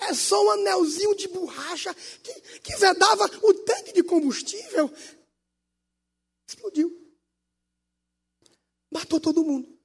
É 0.00 0.12
só 0.12 0.44
um 0.44 0.50
anelzinho 0.50 1.14
de 1.14 1.28
borracha 1.28 1.94
que, 1.94 2.60
que 2.60 2.76
vedava 2.76 3.24
o 3.42 3.54
tanque 3.54 3.92
de 3.92 4.02
combustível. 4.02 4.90
Explodiu. 6.48 6.90
Matou 8.90 9.20
todo 9.20 9.44
mundo. 9.44 9.78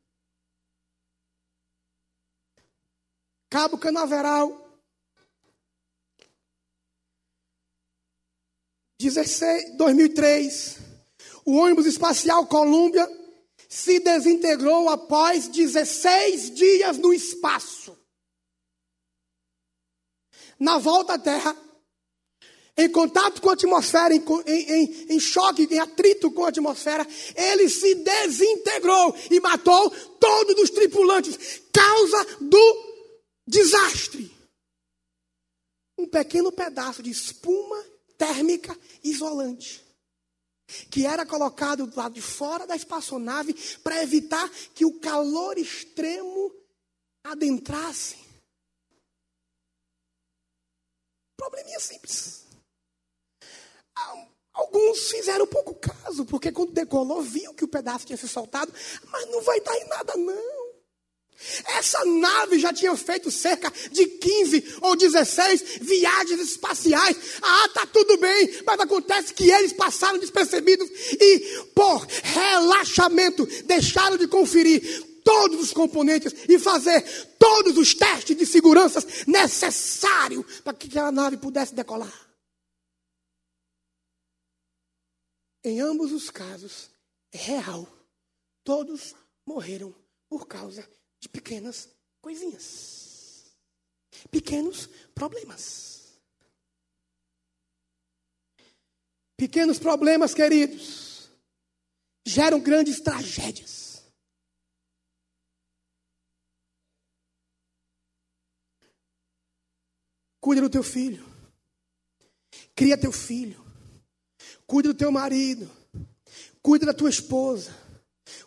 Cabo 3.49 3.77
Canaveral. 3.77 4.59
16, 8.99 9.77
2003. 9.77 10.77
O 11.45 11.57
ônibus 11.57 11.85
espacial 11.85 12.47
Columbia 12.47 13.05
se 13.73 13.99
desintegrou 13.99 14.87
após 14.87 15.47
16 15.47 16.51
dias 16.51 16.97
no 16.99 17.11
espaço 17.11 17.97
na 20.59 20.77
volta 20.77 21.15
à 21.15 21.19
Terra, 21.19 21.57
em 22.77 22.89
contato 22.89 23.41
com 23.41 23.49
a 23.49 23.53
atmosfera, 23.53 24.15
em, 24.15 24.23
em, 24.47 25.13
em, 25.15 25.19
choque, 25.19 25.67
em 25.69 25.79
atrito 25.79 26.31
com 26.31 26.45
a 26.45 26.49
atmosfera, 26.49 27.05
ele 27.35 27.67
se 27.67 27.95
desintegrou 27.95 29.15
e 29.29 29.39
matou 29.41 29.89
todos 30.19 30.63
os 30.63 30.69
tripulantes, 30.69 31.61
causa 31.71 32.37
do 32.39 32.93
desastre. 33.45 34.31
Um 35.97 36.07
pequeno 36.07 36.51
pedaço 36.51 37.03
de 37.03 37.09
espuma 37.09 37.83
térmica 38.17 38.77
isolante, 39.03 39.82
que 40.89 41.05
era 41.05 41.25
colocado 41.25 41.87
do 41.87 41.97
lado 41.97 42.13
de 42.13 42.21
fora 42.21 42.67
da 42.67 42.75
espaçonave 42.75 43.53
para 43.83 44.01
evitar 44.01 44.49
que 44.73 44.85
o 44.85 44.99
calor 44.99 45.57
extremo 45.57 46.51
adentrasse 47.23 48.23
Probleminha 51.43 51.79
simples. 51.79 52.45
Alguns 54.53 55.09
fizeram 55.09 55.47
pouco 55.47 55.75
caso, 55.75 56.25
porque 56.25 56.51
quando 56.51 56.71
decolou, 56.71 57.21
viu 57.21 57.53
que 57.53 57.65
o 57.65 57.67
pedaço 57.67 58.05
tinha 58.05 58.17
se 58.17 58.27
soltado, 58.29 58.71
mas 59.09 59.29
não 59.29 59.41
vai 59.41 59.59
dar 59.59 59.75
em 59.75 59.87
nada, 59.87 60.15
não. 60.15 60.62
Essa 61.65 62.03
nave 62.05 62.59
já 62.59 62.73
tinha 62.73 62.95
feito 62.95 63.29
cerca 63.31 63.71
de 63.91 64.05
15 64.05 64.77
ou 64.81 64.95
16 64.95 65.79
viagens 65.81 66.39
espaciais. 66.39 67.17
Ah, 67.41 67.69
tá 67.73 67.85
tudo 67.85 68.17
bem, 68.17 68.61
mas 68.65 68.79
acontece 68.79 69.33
que 69.33 69.49
eles 69.49 69.73
passaram 69.73 70.19
despercebidos 70.19 70.89
e, 70.89 71.63
por 71.75 72.05
relaxamento, 72.23 73.45
deixaram 73.65 74.17
de 74.17 74.27
conferir 74.27 74.81
todos 75.23 75.59
os 75.59 75.71
componentes 75.71 76.33
e 76.47 76.59
fazer 76.59 77.01
todos 77.39 77.77
os 77.77 77.93
testes 77.93 78.35
de 78.35 78.45
segurança 78.45 78.99
necessários 79.25 80.59
para 80.61 80.73
que 80.73 80.87
aquela 80.87 81.11
nave 81.11 81.37
pudesse 81.37 81.73
decolar. 81.73 82.13
Em 85.63 85.79
ambos 85.79 86.11
os 86.11 86.29
casos, 86.29 86.89
é 87.31 87.37
real. 87.37 87.87
Todos 88.65 89.15
morreram 89.45 89.95
por 90.29 90.45
causa 90.45 90.87
de 91.23 91.29
pequenas 91.29 91.89
coisinhas. 92.21 93.55
Pequenos 94.29 94.87
problemas. 95.15 96.19
Pequenos 99.37 99.79
problemas, 99.79 100.33
queridos, 100.33 101.29
geram 102.25 102.59
grandes 102.59 102.99
tragédias. 102.99 104.03
Cuida 110.41 110.61
do 110.61 110.69
teu 110.69 110.83
filho. 110.83 111.25
Cria 112.75 112.99
teu 112.99 113.13
filho. 113.13 113.63
Cuida 114.67 114.89
do 114.89 114.97
teu 114.97 115.09
marido. 115.09 115.71
Cuida 116.61 116.85
da 116.85 116.93
tua 116.93 117.09
esposa. 117.09 117.71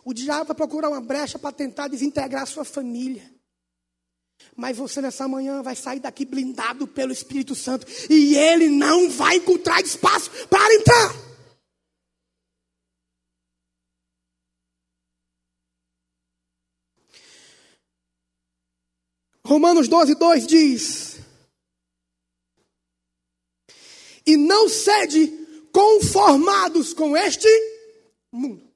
O 0.03 0.13
diabo 0.13 0.45
vai 0.45 0.55
procurar 0.55 0.89
uma 0.89 1.01
brecha 1.01 1.37
para 1.37 1.51
tentar 1.51 1.87
desintegrar 1.87 2.43
a 2.43 2.47
sua 2.47 2.63
família. 2.63 3.31
Mas 4.55 4.77
você 4.77 5.01
nessa 5.01 5.27
manhã 5.27 5.61
vai 5.61 5.75
sair 5.75 5.99
daqui 5.99 6.25
blindado 6.25 6.87
pelo 6.87 7.11
Espírito 7.11 7.55
Santo. 7.55 7.85
E 8.09 8.35
ele 8.35 8.69
não 8.69 9.09
vai 9.09 9.37
encontrar 9.37 9.81
espaço 9.81 10.29
para 10.47 10.73
entrar. 10.73 11.27
Romanos 19.47 19.87
12, 19.87 20.15
2 20.15 20.45
diz: 20.45 21.19
E 24.25 24.35
não 24.35 24.67
sede 24.67 25.27
conformados 25.71 26.93
com 26.93 27.15
este 27.15 27.47
mundo 28.29 28.66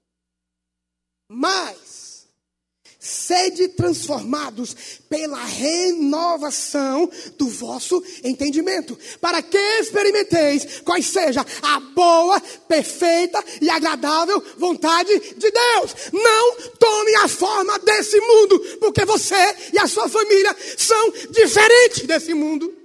mas 1.33 2.27
sede 2.99 3.69
transformados 3.69 4.75
pela 5.09 5.43
renovação 5.43 7.09
do 7.37 7.47
vosso 7.47 8.03
entendimento, 8.21 8.97
para 9.19 9.41
que 9.41 9.57
experimenteis 9.79 10.81
qual 10.81 11.01
seja 11.01 11.43
a 11.63 11.79
boa, 11.79 12.39
perfeita 12.67 13.43
e 13.61 13.69
agradável 13.69 14.43
vontade 14.57 15.17
de 15.37 15.51
Deus. 15.51 15.95
Não 16.11 16.55
tome 16.77 17.15
a 17.15 17.27
forma 17.29 17.79
desse 17.79 18.19
mundo, 18.19 18.59
porque 18.79 19.05
você 19.05 19.55
e 19.73 19.79
a 19.79 19.87
sua 19.87 20.09
família 20.09 20.55
são 20.77 21.11
diferentes 21.31 22.05
desse 22.05 22.33
mundo. 22.33 22.80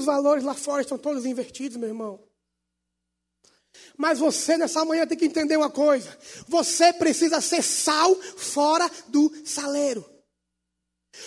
Os 0.00 0.06
valores 0.06 0.42
lá 0.42 0.54
fora 0.54 0.80
estão 0.80 0.96
todos 0.96 1.26
invertidos, 1.26 1.76
meu 1.76 1.88
irmão. 1.90 2.18
Mas 3.98 4.18
você 4.18 4.56
nessa 4.56 4.82
manhã 4.82 5.06
tem 5.06 5.16
que 5.16 5.26
entender 5.26 5.58
uma 5.58 5.68
coisa: 5.68 6.16
você 6.48 6.90
precisa 6.90 7.38
ser 7.42 7.62
sal 7.62 8.16
fora 8.16 8.90
do 9.08 9.30
saleiro. 9.44 10.02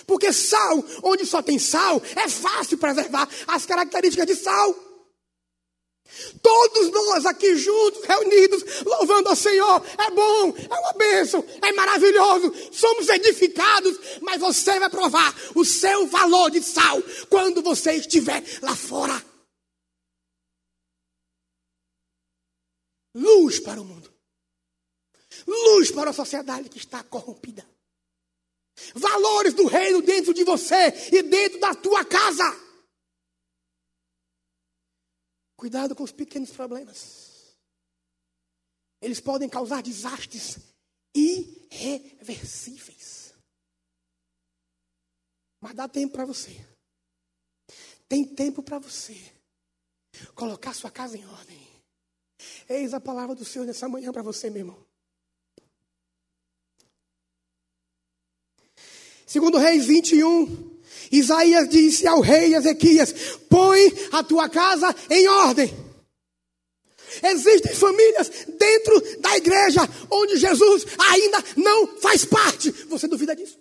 Porque 0.08 0.34
sal, 0.34 0.84
onde 1.04 1.24
só 1.24 1.40
tem 1.44 1.60
sal, 1.60 2.02
é 2.16 2.28
fácil 2.28 2.80
preservar 2.80 3.30
as 3.48 3.64
características 3.64 4.26
de 4.26 4.36
sal. 4.36 4.76
Todos 6.42 6.92
nós 6.92 7.26
aqui 7.26 7.56
juntos, 7.56 8.04
reunidos, 8.04 8.64
louvando 8.86 9.30
ao 9.30 9.36
Senhor, 9.36 9.84
é 9.98 10.12
bom, 10.12 10.56
é 10.70 10.80
uma 10.80 10.94
bênção, 10.94 11.44
é 11.62 11.72
maravilhoso, 11.72 12.54
somos 12.72 13.10
edificados, 13.10 13.98
mas 14.22 14.40
você 14.40 14.80
vai 14.80 14.90
provar 14.90 15.36
o 15.56 15.66
seu 15.66 16.08
valor 16.08 16.52
de 16.52 16.62
sal 16.62 17.02
quando 17.30 17.62
você 17.62 17.94
estiver 17.94 18.44
lá 18.62 18.76
fora. 18.76 19.34
luz 23.16 23.60
para 23.60 23.80
o 23.80 23.86
mundo, 23.86 24.12
luz 25.48 25.92
para 25.92 26.10
a 26.10 26.14
sociedade 26.14 26.70
que 26.70 26.78
está 26.78 27.04
corrompida. 27.04 27.68
Valores 28.96 29.54
do 29.54 29.68
reino 29.68 30.02
dentro 30.02 30.34
de 30.34 30.44
você 30.44 30.94
e 31.12 31.22
dentro 31.22 31.60
da 31.60 31.76
tua 31.76 32.04
casa. 32.04 32.44
Cuidado 35.64 35.96
com 35.96 36.04
os 36.04 36.12
pequenos 36.12 36.52
problemas. 36.52 37.56
Eles 39.02 39.22
podem 39.22 39.48
causar 39.48 39.82
desastres 39.82 40.58
irreversíveis. 41.16 43.34
Mas 45.62 45.74
dá 45.74 45.88
tempo 45.88 46.16
para 46.16 46.26
você. 46.26 46.52
Tem 48.10 48.26
tempo 48.26 48.62
para 48.62 48.78
você 48.78 49.16
colocar 50.36 50.74
sua 50.74 50.92
casa 50.92 51.18
em 51.18 51.26
ordem. 51.26 51.66
Eis 52.68 52.94
a 52.94 53.00
palavra 53.00 53.34
do 53.34 53.46
Senhor 53.46 53.64
nessa 53.64 53.88
manhã 53.88 54.12
para 54.12 54.22
você, 54.22 54.50
meu 54.50 54.64
irmão. 54.64 54.86
Segundo 59.26 59.58
Reis 59.58 59.86
21, 59.86 60.73
Isaías 61.14 61.70
disse 61.70 62.08
ao 62.08 62.20
rei 62.20 62.56
Ezequias: 62.56 63.14
Põe 63.50 63.94
a 64.12 64.24
tua 64.24 64.50
casa 64.50 64.94
em 65.10 65.28
ordem. 65.28 65.72
Existem 67.22 67.76
famílias 67.76 68.30
dentro 68.58 69.20
da 69.20 69.38
igreja 69.38 69.82
onde 70.10 70.38
Jesus 70.38 70.86
ainda 70.98 71.44
não 71.58 72.00
faz 72.00 72.26
parte. 72.26 72.72
Você 72.72 73.08
duvida 73.08 73.36
disso? 73.36 73.60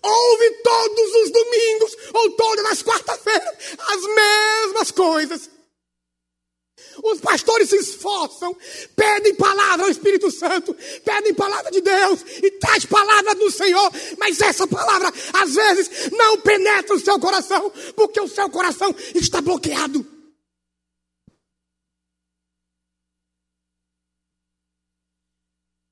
Ouve 0.00 0.50
todos 0.62 1.14
os 1.14 1.30
domingos 1.30 1.96
ou 2.12 2.30
todas 2.36 2.64
as 2.66 2.82
quarta-feiras 2.82 3.56
as 3.78 4.02
mesmas 4.14 4.90
coisas. 4.92 5.50
Os 7.02 7.20
pastores 7.20 7.68
se 7.68 7.76
esforçam, 7.76 8.56
pedem 8.94 9.34
palavra 9.34 9.86
ao 9.86 9.90
Espírito 9.90 10.30
Santo, 10.30 10.74
pedem 11.04 11.34
palavra 11.34 11.70
de 11.70 11.80
Deus 11.80 12.20
e 12.42 12.50
traz 12.52 12.84
palavra 12.84 13.34
do 13.34 13.50
Senhor, 13.50 13.90
mas 14.18 14.40
essa 14.40 14.66
palavra 14.66 15.12
às 15.32 15.54
vezes 15.54 16.10
não 16.12 16.40
penetra 16.40 16.94
o 16.94 17.00
seu 17.00 17.18
coração, 17.18 17.72
porque 17.96 18.20
o 18.20 18.28
seu 18.28 18.48
coração 18.50 18.94
está 19.14 19.40
bloqueado. 19.40 20.14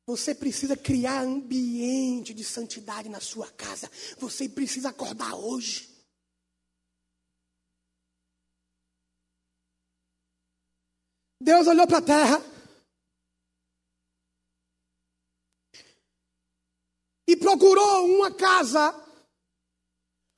Você 0.05 0.34
precisa 0.34 0.76
criar 0.76 1.22
ambiente 1.22 2.34
de 2.34 2.42
santidade 2.42 3.09
na 3.09 3.20
sua 3.20 3.48
casa. 3.53 3.90
Você 4.18 4.48
precisa 4.48 4.88
acordar 4.88 5.34
hoje. 5.36 5.91
Deus 11.43 11.66
olhou 11.66 11.86
para 11.86 11.99
a 11.99 12.03
terra. 12.03 12.43
E 17.26 17.36
procurou 17.36 18.07
uma 18.07 18.30
casa 18.30 18.95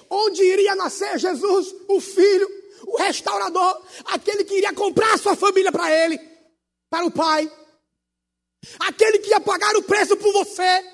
onde 0.08 0.42
iria 0.42 0.74
nascer 0.74 1.18
Jesus, 1.18 1.74
o 1.88 2.00
Filho, 2.00 2.48
o 2.86 2.96
restaurador, 2.96 3.84
aquele 4.06 4.44
que 4.44 4.54
iria 4.54 4.72
comprar 4.72 5.18
sua 5.18 5.34
família 5.34 5.72
para 5.72 5.90
ele, 5.90 6.18
para 6.88 7.04
o 7.04 7.10
Pai, 7.10 7.50
aquele 8.80 9.18
que 9.18 9.30
ia 9.30 9.40
pagar 9.40 9.74
o 9.76 9.82
preço 9.82 10.16
por 10.16 10.32
você 10.32 10.93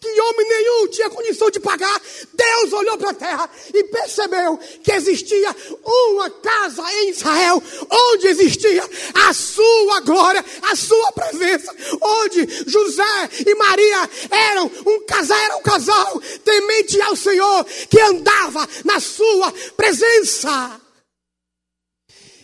que 0.00 0.20
homem 0.20 0.48
nenhum 0.48 0.88
tinha 0.88 1.10
condição 1.10 1.50
de 1.50 1.60
pagar, 1.60 2.00
Deus 2.32 2.72
olhou 2.72 2.98
para 2.98 3.10
a 3.10 3.14
terra 3.14 3.50
e 3.72 3.84
percebeu 3.84 4.58
que 4.82 4.92
existia 4.92 5.56
uma 5.84 6.30
casa 6.30 6.82
em 6.94 7.10
Israel, 7.10 7.62
onde 7.90 8.28
existia 8.28 8.82
a 9.14 9.32
sua 9.32 10.00
glória, 10.00 10.44
a 10.62 10.76
sua 10.76 11.12
presença, 11.12 11.74
onde 12.00 12.46
José 12.68 13.30
e 13.46 13.54
Maria 13.54 14.10
eram 14.30 14.70
um 14.86 15.06
casal, 15.06 15.38
era 15.38 15.56
um 15.56 15.62
casal 15.62 16.20
temente 16.44 17.00
ao 17.00 17.16
Senhor, 17.16 17.64
que 17.88 18.00
andava 18.00 18.68
na 18.84 19.00
sua 19.00 19.52
presença. 19.76 20.80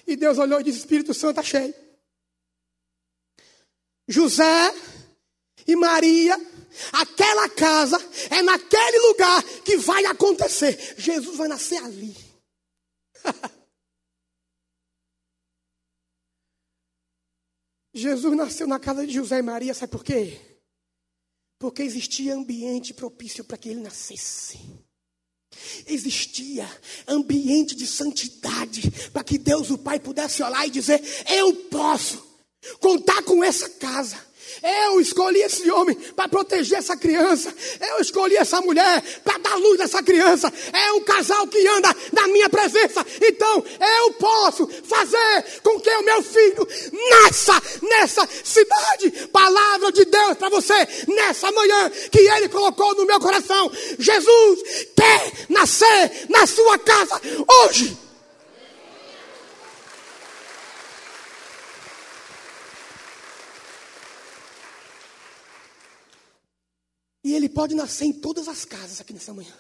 E 0.07 0.16
Deus 0.16 0.39
olhou 0.39 0.61
e 0.61 0.64
disse: 0.64 0.78
Espírito 0.78 1.12
Santo, 1.12 1.41
achei. 1.41 1.74
José 4.09 4.74
e 5.66 5.76
Maria 5.76 6.41
Aquela 6.93 7.49
casa 7.49 7.99
é 8.31 8.43
naquele 8.43 8.99
lugar 9.09 9.43
que 9.64 9.77
vai 9.79 10.05
acontecer. 10.07 10.95
Jesus 10.99 11.37
vai 11.37 11.49
nascer 11.49 11.83
ali. 11.83 12.16
Jesus 17.95 18.37
nasceu 18.37 18.66
na 18.66 18.79
casa 18.79 19.07
de 19.07 19.12
José 19.12 19.39
e 19.39 19.43
Maria, 19.43 19.75
sabe 19.75 19.91
por 19.91 20.05
quê? 20.05 20.41
Porque 21.59 21.83
existia 21.83 22.35
ambiente 22.35 22.95
propício 22.95 23.45
para 23.45 23.59
que 23.59 23.69
ele 23.71 23.81
nascesse. 23.81 24.59
Existia 25.87 26.69
ambiente 27.07 27.75
de 27.75 27.87
santidade 27.87 28.83
para 29.12 29.25
que 29.25 29.39
Deus, 29.39 29.71
o 29.71 29.79
Pai, 29.79 29.99
pudesse 29.99 30.43
olhar 30.43 30.66
e 30.66 30.71
dizer: 30.71 31.03
Eu 31.27 31.55
posso 31.69 32.25
contar 32.81 33.23
com 33.23 33.43
essa 33.43 33.69
casa. 33.71 34.28
Eu 34.62 35.01
escolhi 35.01 35.40
esse 35.40 35.70
homem 35.70 35.94
para 36.16 36.28
proteger 36.28 36.78
essa 36.78 36.96
criança. 36.96 37.55
Eu 37.90 38.01
escolhi 38.01 38.36
essa 38.36 38.61
mulher 38.61 39.03
para 39.24 39.38
dar 39.38 39.57
luz 39.57 39.80
a 39.80 39.84
essa 39.84 40.03
criança. 40.03 40.53
É 40.72 40.92
um 40.92 41.01
casal 41.01 41.46
que 41.46 41.66
anda 41.66 41.94
na 42.12 42.28
minha 42.28 42.49
presença. 42.49 43.05
Então 43.22 43.64
eu 43.99 44.12
posso 44.14 44.68
fazer 44.84 45.61
com 45.62 45.80
que 45.80 45.90
o 45.90 46.05
meu 46.05 46.22
filho 46.22 46.66
nasça 47.11 47.62
nessa 47.82 48.28
cidade. 48.44 49.11
Palavra 49.32 49.92
de 49.92 50.05
Deus 50.05 50.36
para 50.36 50.49
você 50.49 50.74
nessa 51.09 51.51
manhã 51.53 51.90
que 52.11 52.20
ele 52.20 52.49
colocou 52.49 52.94
no 52.94 53.07
meu 53.07 53.20
coração. 53.20 53.70
Jesus 53.99 54.86
quer 54.96 55.32
nascer 55.49 56.26
na 56.28 56.46
sua 56.46 56.78
casa 56.78 57.20
hoje. 57.64 58.07
E 67.29 67.35
ele 67.35 67.47
pode 67.47 67.74
nascer 67.74 68.07
em 68.07 68.12
todas 68.14 68.49
as 68.49 68.64
casas 68.64 69.03
aqui 69.03 69.12
nessa 69.12 69.35
manhã. 69.35 69.55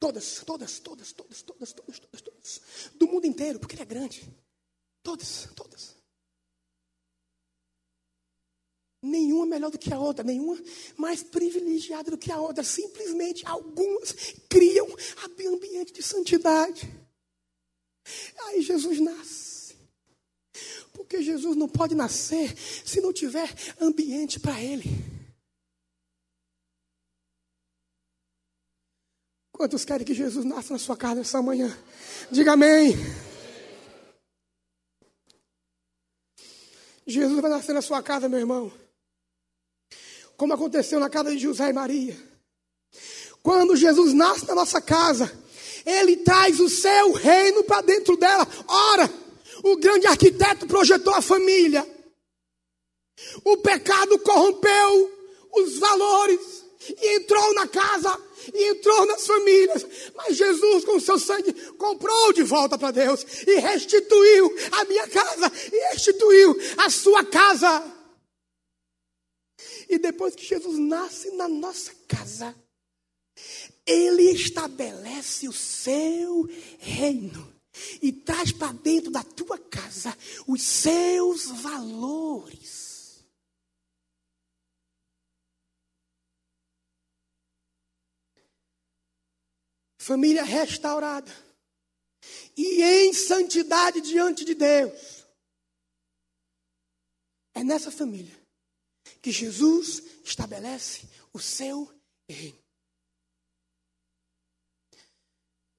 Todas, 0.00 0.42
todas, 0.46 0.78
todas, 0.78 1.12
todas, 1.12 1.42
todas, 1.42 1.70
todas, 1.74 1.98
todas, 1.98 2.20
todas. 2.22 2.60
Do 2.94 3.06
mundo 3.06 3.26
inteiro, 3.26 3.58
porque 3.60 3.74
ele 3.74 3.82
é 3.82 3.84
grande. 3.84 4.26
Todas, 5.02 5.46
todas. 5.54 5.94
Nenhuma 9.02 9.44
melhor 9.44 9.70
do 9.70 9.78
que 9.78 9.92
a 9.92 10.00
outra, 10.00 10.24
nenhuma 10.24 10.58
mais 10.96 11.22
privilegiada 11.22 12.10
do 12.10 12.16
que 12.16 12.32
a 12.32 12.40
outra. 12.40 12.64
Simplesmente 12.64 13.46
algumas 13.46 14.14
criam 14.48 14.88
ambiente 15.52 15.92
de 15.92 16.02
santidade. 16.02 16.90
Aí 18.38 18.62
Jesus 18.62 19.00
nasce. 19.00 19.76
Porque 20.94 21.22
Jesus 21.22 21.58
não 21.58 21.68
pode 21.68 21.94
nascer 21.94 22.56
se 22.56 23.02
não 23.02 23.12
tiver 23.12 23.54
ambiente 23.82 24.40
para 24.40 24.62
ele. 24.62 25.15
Quantos 29.56 29.86
querem 29.86 30.04
que 30.04 30.12
Jesus 30.12 30.44
nasça 30.44 30.74
na 30.74 30.78
sua 30.78 30.98
casa 30.98 31.22
essa 31.22 31.40
manhã? 31.40 31.74
Diga 32.30 32.52
amém. 32.52 32.94
Jesus 37.06 37.40
vai 37.40 37.50
nascer 37.50 37.72
na 37.72 37.80
sua 37.80 38.02
casa, 38.02 38.28
meu 38.28 38.38
irmão. 38.38 38.70
Como 40.36 40.52
aconteceu 40.52 41.00
na 41.00 41.08
casa 41.08 41.30
de 41.30 41.38
José 41.38 41.70
e 41.70 41.72
Maria. 41.72 42.14
Quando 43.42 43.76
Jesus 43.76 44.12
nasce 44.12 44.46
na 44.46 44.54
nossa 44.54 44.78
casa, 44.78 45.32
ele 45.86 46.18
traz 46.18 46.60
o 46.60 46.68
seu 46.68 47.12
reino 47.12 47.64
para 47.64 47.80
dentro 47.80 48.14
dela. 48.18 48.46
Ora, 48.68 49.10
o 49.64 49.76
grande 49.78 50.06
arquiteto 50.06 50.66
projetou 50.66 51.14
a 51.14 51.22
família. 51.22 51.86
O 53.42 53.56
pecado 53.56 54.18
corrompeu 54.18 55.10
os 55.54 55.78
valores 55.78 56.66
e 56.90 57.16
entrou 57.16 57.54
na 57.54 57.66
casa 57.66 58.25
e 58.54 58.70
entrou 58.70 59.06
nas 59.06 59.26
famílias. 59.26 59.86
Mas 60.14 60.36
Jesus, 60.36 60.84
com 60.84 60.96
o 60.96 61.00
seu 61.00 61.18
sangue, 61.18 61.52
comprou 61.72 62.32
de 62.32 62.42
volta 62.42 62.78
para 62.78 62.90
Deus 62.90 63.24
e 63.46 63.56
restituiu 63.56 64.54
a 64.72 64.84
minha 64.84 65.08
casa 65.08 65.52
e 65.72 65.92
restituiu 65.92 66.56
a 66.78 66.90
sua 66.90 67.24
casa. 67.24 67.92
E 69.88 69.98
depois 69.98 70.34
que 70.34 70.44
Jesus 70.44 70.78
nasce 70.78 71.30
na 71.32 71.48
nossa 71.48 71.92
casa, 72.08 72.54
ele 73.86 74.32
estabelece 74.32 75.48
o 75.48 75.52
seu 75.52 76.48
reino 76.78 77.54
e 78.02 78.10
traz 78.12 78.52
para 78.52 78.72
dentro 78.72 79.10
da 79.10 79.22
tua 79.22 79.58
casa 79.58 80.16
os 80.46 80.62
seus 80.62 81.46
valores. 81.46 82.85
Família 90.06 90.44
restaurada 90.44 91.32
e 92.56 92.80
em 92.80 93.12
santidade 93.12 94.00
diante 94.00 94.44
de 94.44 94.54
Deus. 94.54 95.26
É 97.52 97.64
nessa 97.64 97.90
família 97.90 98.40
que 99.20 99.32
Jesus 99.32 100.00
estabelece 100.24 101.08
o 101.32 101.40
seu 101.40 101.92
reino. 102.30 102.56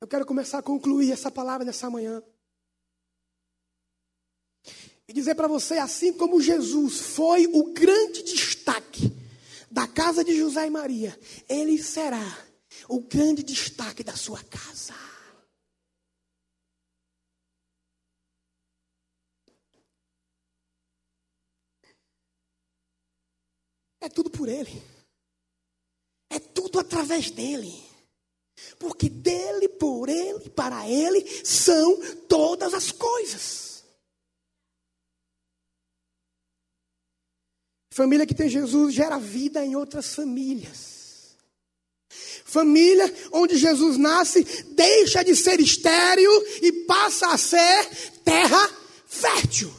Eu 0.01 0.09
quero 0.09 0.25
começar 0.25 0.57
a 0.57 0.61
concluir 0.63 1.13
essa 1.13 1.31
palavra 1.31 1.65
nessa 1.65 1.89
manhã. 1.89 2.21
E 5.07 5.13
dizer 5.13 5.35
para 5.35 5.47
você, 5.47 5.75
assim 5.75 6.11
como 6.11 6.41
Jesus 6.41 6.99
foi 6.99 7.47
o 7.47 7.71
grande 7.71 8.23
destaque 8.23 9.03
da 9.71 9.87
casa 9.87 10.21
de 10.21 10.35
José 10.35 10.67
e 10.67 10.69
Maria, 10.69 11.17
ele 11.47 11.81
será 11.81 12.46
o 12.89 13.01
grande 13.01 13.43
destaque 13.43 14.03
da 14.03 14.15
sua 14.15 14.43
casa. 14.43 14.93
É 23.99 24.09
tudo 24.09 24.29
por 24.29 24.47
Ele. 24.47 24.81
É 26.29 26.39
tudo 26.39 26.79
através 26.79 27.31
dele. 27.31 27.87
Porque 28.79 29.09
dele, 29.09 29.69
por 29.69 30.09
ele, 30.09 30.49
para 30.49 30.89
ele 30.89 31.21
são 31.45 31.99
todas 32.27 32.73
as 32.73 32.91
coisas. 32.91 33.83
Família 37.93 38.27
que 38.27 38.35
tem 38.35 38.49
Jesus 38.49 38.93
gera 38.93 39.17
vida 39.17 39.65
em 39.65 39.75
outras 39.75 40.13
famílias. 40.13 40.96
Família 42.47 43.13
onde 43.31 43.57
Jesus 43.57 43.97
nasce 43.97 44.45
deixa 44.69 45.21
de 45.23 45.35
ser 45.35 45.59
estéril 45.59 46.31
e 46.61 46.71
passa 46.87 47.27
a 47.27 47.37
ser 47.37 47.89
terra 48.23 48.69
fértil. 49.05 49.71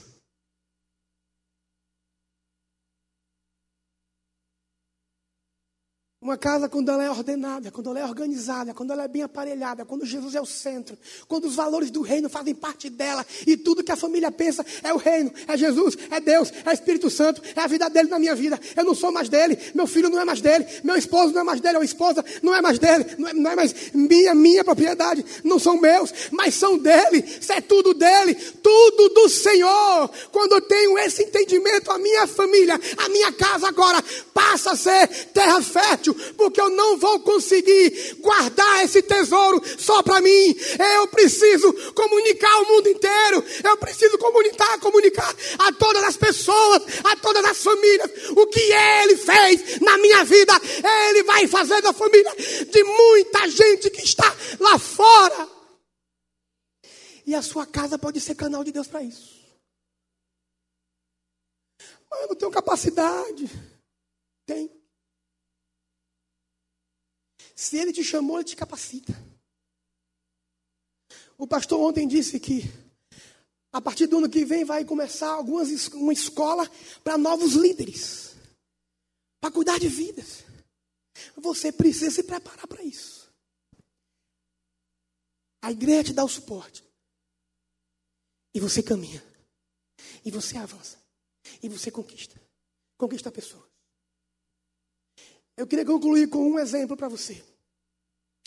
Uma 6.29 6.37
casa, 6.37 6.69
quando 6.69 6.91
ela 6.91 7.03
é 7.03 7.09
ordenada, 7.09 7.71
quando 7.71 7.89
ela 7.89 8.01
é 8.01 8.05
organizada, 8.05 8.75
quando 8.75 8.93
ela 8.93 9.05
é 9.05 9.09
bem 9.09 9.23
aparelhada, 9.23 9.87
quando 9.87 10.05
Jesus 10.05 10.35
é 10.35 10.41
o 10.43 10.45
centro, 10.45 10.95
quando 11.27 11.47
os 11.47 11.55
valores 11.55 11.91
do 11.91 12.03
reino 12.03 12.29
fazem 12.29 12.55
parte 12.55 12.91
dela 12.91 13.25
e 13.47 13.57
tudo 13.57 13.83
que 13.83 13.91
a 13.91 13.97
família 13.97 14.31
pensa 14.31 14.63
é 14.83 14.93
o 14.93 14.99
reino, 14.99 15.33
é 15.47 15.57
Jesus, 15.57 15.97
é 16.11 16.21
Deus, 16.21 16.53
é 16.67 16.75
Espírito 16.75 17.09
Santo, 17.09 17.41
é 17.57 17.59
a 17.59 17.67
vida 17.67 17.89
dele 17.89 18.11
na 18.11 18.19
minha 18.19 18.35
vida. 18.35 18.61
Eu 18.77 18.85
não 18.85 18.95
sou 18.95 19.11
mais 19.11 19.31
dele, 19.31 19.59
meu 19.75 19.87
filho 19.87 20.11
não 20.11 20.21
é 20.21 20.25
mais 20.27 20.43
dele, 20.43 20.67
meu 20.85 20.97
esposo 20.97 21.33
não 21.33 21.41
é 21.41 21.45
mais 21.45 21.63
dele, 21.63 21.79
ou 21.79 21.83
esposa 21.83 22.23
não 22.43 22.55
é 22.55 22.61
mais 22.61 22.79
dele, 22.79 23.07
não 23.17 23.29
é, 23.29 23.33
não 23.33 23.51
é 23.51 23.57
mais 23.57 23.75
minha, 23.95 24.35
minha 24.35 24.63
propriedade, 24.63 25.25
não 25.43 25.59
são 25.59 25.81
meus, 25.81 26.13
mas 26.31 26.55
são 26.55 26.77
dele, 26.77 27.25
isso 27.41 27.55
é 27.55 27.63
tudo 27.63 27.95
dele, 27.95 28.35
tudo 28.35 29.09
do 29.15 29.31
Senhor. 29.31 30.11
Quando 30.31 30.53
eu 30.57 30.61
tenho 30.61 30.99
esse 30.99 31.23
entendimento, 31.23 31.91
a 31.91 31.97
minha 31.97 32.27
família, 32.27 32.79
a 32.99 33.09
minha 33.09 33.33
casa 33.33 33.67
agora 33.67 34.05
passa 34.35 34.73
a 34.73 34.77
ser 34.77 35.09
terra 35.33 35.63
fértil 35.63 36.18
porque 36.37 36.61
eu 36.61 36.71
não 36.71 36.99
vou 36.99 37.21
conseguir 37.21 38.17
guardar 38.21 38.85
esse 38.85 39.03
tesouro 39.03 39.63
só 39.79 40.03
para 40.03 40.21
mim. 40.21 40.57
Eu 40.97 41.09
preciso 41.09 41.73
comunicar 41.93 42.53
ao 42.53 42.67
mundo 42.67 42.89
inteiro. 42.89 43.45
Eu 43.65 43.77
preciso 43.77 44.19
comunicar, 44.19 44.79
comunicar 44.81 45.35
a 45.59 45.73
todas 45.73 46.03
as 46.05 46.17
pessoas, 46.17 46.83
a 47.05 47.17
todas 47.17 47.45
as 47.45 47.59
famílias, 47.59 48.11
o 48.31 48.47
que 48.47 48.61
ele 48.61 49.17
fez 49.17 49.81
na 49.81 49.99
minha 49.99 50.25
vida. 50.25 50.53
Ele 51.09 51.23
vai 51.25 51.47
fazer 51.47 51.81
da 51.83 51.93
família 51.93 52.35
de 52.71 52.85
muita 52.85 53.49
gente 53.49 53.91
que 53.91 54.03
está 54.03 54.35
lá 54.61 54.79
fora. 54.79 55.49
E 57.27 57.35
a 57.35 57.43
sua 57.43 57.67
casa 57.67 57.99
pode 57.99 58.21
ser 58.21 58.35
canal 58.35 58.65
de 58.65 58.73
Deus 58.73 58.87
para 58.87 59.03
isso. 59.03 59.39
Mas 62.11 62.23
eu 62.23 62.29
não 62.29 62.37
tenho 62.37 62.51
capacidade. 62.51 63.47
Tem. 64.47 64.78
Se 67.59 67.77
ele 67.77 67.93
te 67.93 68.05
chamou, 68.05 68.39
ele 68.39 68.45
te 68.45 68.55
capacita. 68.55 69.13
O 71.37 71.45
pastor 71.45 71.81
ontem 71.81 72.07
disse 72.07 72.39
que 72.39 72.63
a 73.73 73.81
partir 73.81 74.07
do 74.07 74.19
ano 74.19 74.31
que 74.31 74.45
vem 74.45 74.65
vai 74.65 74.85
começar 74.85 75.31
algumas, 75.31 75.89
uma 75.89 76.13
escola 76.13 76.71
para 77.03 77.19
novos 77.19 77.55
líderes, 77.55 78.37
para 79.41 79.51
cuidar 79.51 79.81
de 79.81 79.89
vidas. 79.89 80.45
Você 81.35 81.73
precisa 81.73 82.13
se 82.13 82.23
preparar 82.23 82.69
para 82.69 82.85
isso. 82.85 83.29
A 85.61 85.73
igreja 85.73 86.05
te 86.05 86.13
dá 86.13 86.25
o 86.25 86.29
suporte. 86.29 86.85
E 88.55 88.61
você 88.61 88.85
caminha. 88.85 89.21
E 90.25 90.31
você 90.31 90.57
avança. 90.57 90.97
E 91.61 91.69
você 91.69 91.91
conquista. 91.91 92.41
Conquista 92.97 93.33
pessoas. 93.33 93.68
Eu 95.59 95.67
queria 95.67 95.85
concluir 95.85 96.29
com 96.29 96.53
um 96.53 96.57
exemplo 96.57 96.97
para 96.97 97.09
você. 97.09 97.43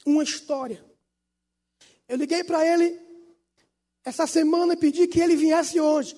Uma 0.06 0.24
história. 0.24 0.82
Eu 2.08 2.16
liguei 2.16 2.42
para 2.42 2.66
ele 2.66 2.98
essa 4.02 4.26
semana 4.26 4.74
e 4.76 4.78
pedi 4.78 5.06
que 5.10 5.20
ele 5.20 5.36
viesse 5.36 5.78
hoje. 5.78 6.16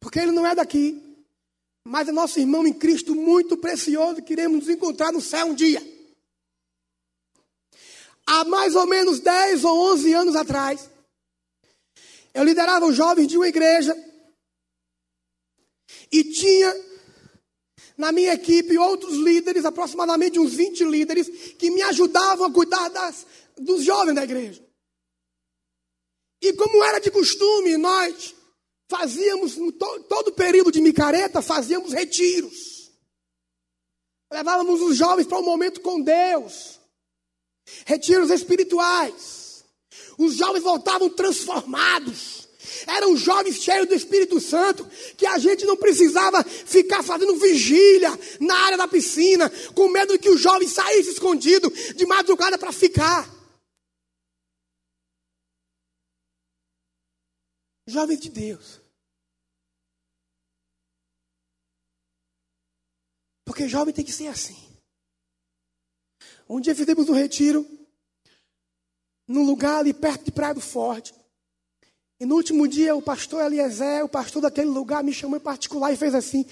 Porque 0.00 0.18
ele 0.18 0.32
não 0.32 0.44
é 0.44 0.56
daqui. 0.56 1.00
Mas 1.84 2.08
é 2.08 2.10
nosso 2.10 2.40
irmão 2.40 2.66
em 2.66 2.72
Cristo 2.72 3.14
muito 3.14 3.56
precioso. 3.56 4.20
Queremos 4.22 4.58
nos 4.58 4.68
encontrar 4.68 5.12
no 5.12 5.20
céu 5.20 5.46
um 5.46 5.54
dia. 5.54 5.80
Há 8.26 8.44
mais 8.44 8.74
ou 8.74 8.88
menos 8.88 9.20
10 9.20 9.62
ou 9.62 9.92
11 9.92 10.12
anos 10.14 10.34
atrás, 10.34 10.90
eu 12.34 12.42
liderava 12.42 12.86
os 12.86 12.96
jovens 12.96 13.28
de 13.28 13.36
uma 13.36 13.46
igreja 13.46 13.96
e 16.10 16.24
tinha 16.24 16.89
na 18.00 18.10
minha 18.10 18.32
equipe 18.32 18.78
outros 18.78 19.14
líderes, 19.16 19.66
aproximadamente 19.66 20.40
uns 20.40 20.54
20 20.54 20.84
líderes, 20.84 21.28
que 21.58 21.70
me 21.70 21.82
ajudavam 21.82 22.46
a 22.46 22.52
cuidar 22.52 22.88
das, 22.88 23.26
dos 23.58 23.84
jovens 23.84 24.14
da 24.14 24.24
igreja. 24.24 24.66
E 26.40 26.54
como 26.54 26.82
era 26.82 26.98
de 26.98 27.10
costume, 27.10 27.76
nós 27.76 28.34
fazíamos, 28.88 29.54
to, 29.54 30.00
todo 30.08 30.32
período 30.32 30.72
de 30.72 30.80
micareta, 30.80 31.42
fazíamos 31.42 31.92
retiros. 31.92 32.90
Levávamos 34.32 34.80
os 34.80 34.96
jovens 34.96 35.26
para 35.26 35.38
um 35.38 35.44
momento 35.44 35.82
com 35.82 36.00
Deus. 36.00 36.80
Retiros 37.84 38.30
espirituais. 38.30 39.62
Os 40.16 40.36
jovens 40.36 40.62
voltavam 40.62 41.10
transformados 41.10 42.48
eram 42.86 43.16
jovens 43.16 43.62
cheios 43.62 43.86
do 43.86 43.94
Espírito 43.94 44.40
Santo, 44.40 44.88
que 45.16 45.26
a 45.26 45.38
gente 45.38 45.64
não 45.64 45.76
precisava 45.76 46.42
ficar 46.44 47.02
fazendo 47.02 47.36
vigília 47.36 48.10
na 48.40 48.54
área 48.66 48.78
da 48.78 48.88
piscina, 48.88 49.50
com 49.74 49.88
medo 49.88 50.18
que 50.18 50.30
os 50.30 50.40
jovens 50.40 50.72
saíssem 50.72 51.12
escondido 51.12 51.70
de 51.94 52.06
madrugada 52.06 52.58
para 52.58 52.72
ficar. 52.72 53.28
Jovem 57.86 58.16
de 58.16 58.30
Deus. 58.30 58.80
Porque 63.44 63.68
jovem 63.68 63.92
tem 63.92 64.04
que 64.04 64.12
ser 64.12 64.28
assim. 64.28 64.56
Um 66.48 66.60
dia 66.60 66.74
fizemos 66.74 67.08
um 67.08 67.12
retiro 67.12 67.66
num 69.26 69.44
lugar 69.44 69.78
ali 69.78 69.94
perto 69.94 70.24
de 70.24 70.32
Praia 70.32 70.54
do 70.54 70.60
Forte. 70.60 71.14
E 72.20 72.26
no 72.26 72.34
último 72.34 72.68
dia 72.68 72.94
o 72.94 73.00
pastor 73.00 73.42
Eliezer, 73.42 74.04
o 74.04 74.08
pastor 74.08 74.42
daquele 74.42 74.68
lugar, 74.68 75.02
me 75.02 75.12
chamou 75.12 75.38
em 75.38 75.42
particular 75.42 75.90
e 75.90 75.96
fez 75.96 76.14
assim: 76.14 76.44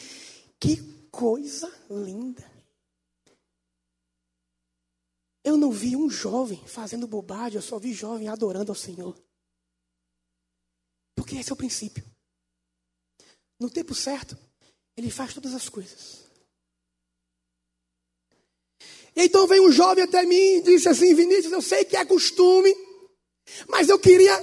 Que 0.59 0.83
coisa 1.11 1.71
linda. 1.91 2.51
Eu 5.45 5.59
não 5.59 5.71
vi 5.71 5.95
um 5.95 6.09
jovem 6.09 6.63
fazendo 6.67 7.07
bobagem, 7.07 7.57
eu 7.57 7.63
só 7.63 7.79
vi 7.79 7.93
jovem 7.93 8.29
adorando 8.29 8.73
ao 8.73 8.77
Senhor. 8.77 9.15
Porque 11.15 11.37
esse 11.37 11.51
é 11.51 11.53
o 11.53 11.57
princípio. 11.57 12.05
No 13.61 13.69
tempo 13.69 13.95
certo, 13.95 14.39
ele 14.97 15.11
faz 15.11 15.35
todas 15.35 15.53
as 15.53 15.69
coisas. 15.69 16.25
Então 19.15 19.47
veio 19.47 19.67
um 19.67 19.73
jovem 19.73 20.05
até 20.05 20.25
mim 20.25 20.57
e 20.57 20.63
disse 20.63 20.89
assim: 20.89 21.15
Vinícius, 21.15 21.53
eu 21.53 21.61
sei 21.61 21.85
que 21.85 21.97
é 21.97 22.05
costume, 22.07 22.75
mas 23.69 23.89
eu 23.89 23.99
queria 23.99 24.35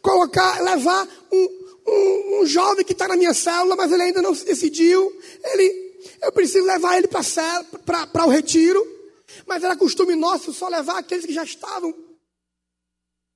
colocar, 0.00 0.60
levar 0.62 1.08
um, 1.30 1.62
um, 1.86 2.40
um 2.40 2.46
jovem 2.46 2.84
que 2.84 2.92
está 2.92 3.08
na 3.08 3.16
minha 3.16 3.34
célula, 3.34 3.76
mas 3.76 3.90
ele 3.92 4.02
ainda 4.02 4.22
não 4.22 4.34
se 4.34 4.44
decidiu. 4.44 5.12
Ele, 5.44 6.08
eu 6.22 6.32
preciso 6.32 6.66
levar 6.66 6.98
ele 6.98 7.08
para 7.08 8.26
o 8.26 8.30
retiro, 8.30 8.84
mas 9.46 9.62
era 9.62 9.76
costume 9.76 10.14
nosso 10.14 10.52
só 10.52 10.68
levar 10.68 10.98
aqueles 10.98 11.26
que 11.26 11.32
já 11.32 11.44
estavam, 11.44 11.94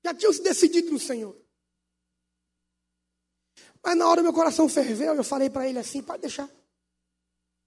já 0.04 0.14
tinham 0.14 0.32
se 0.32 0.42
decidido 0.42 0.90
no 0.90 0.98
Senhor. 0.98 1.36
Mas 3.82 3.96
na 3.96 4.08
hora 4.08 4.22
meu 4.22 4.32
coração 4.32 4.68
ferveu, 4.68 5.14
eu 5.14 5.22
falei 5.22 5.48
para 5.48 5.68
ele 5.68 5.78
assim: 5.78 6.02
pode 6.02 6.22
deixar. 6.22 6.50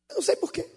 Eu 0.10 0.16
não 0.16 0.22
sei 0.22 0.36
porquê. 0.36 0.70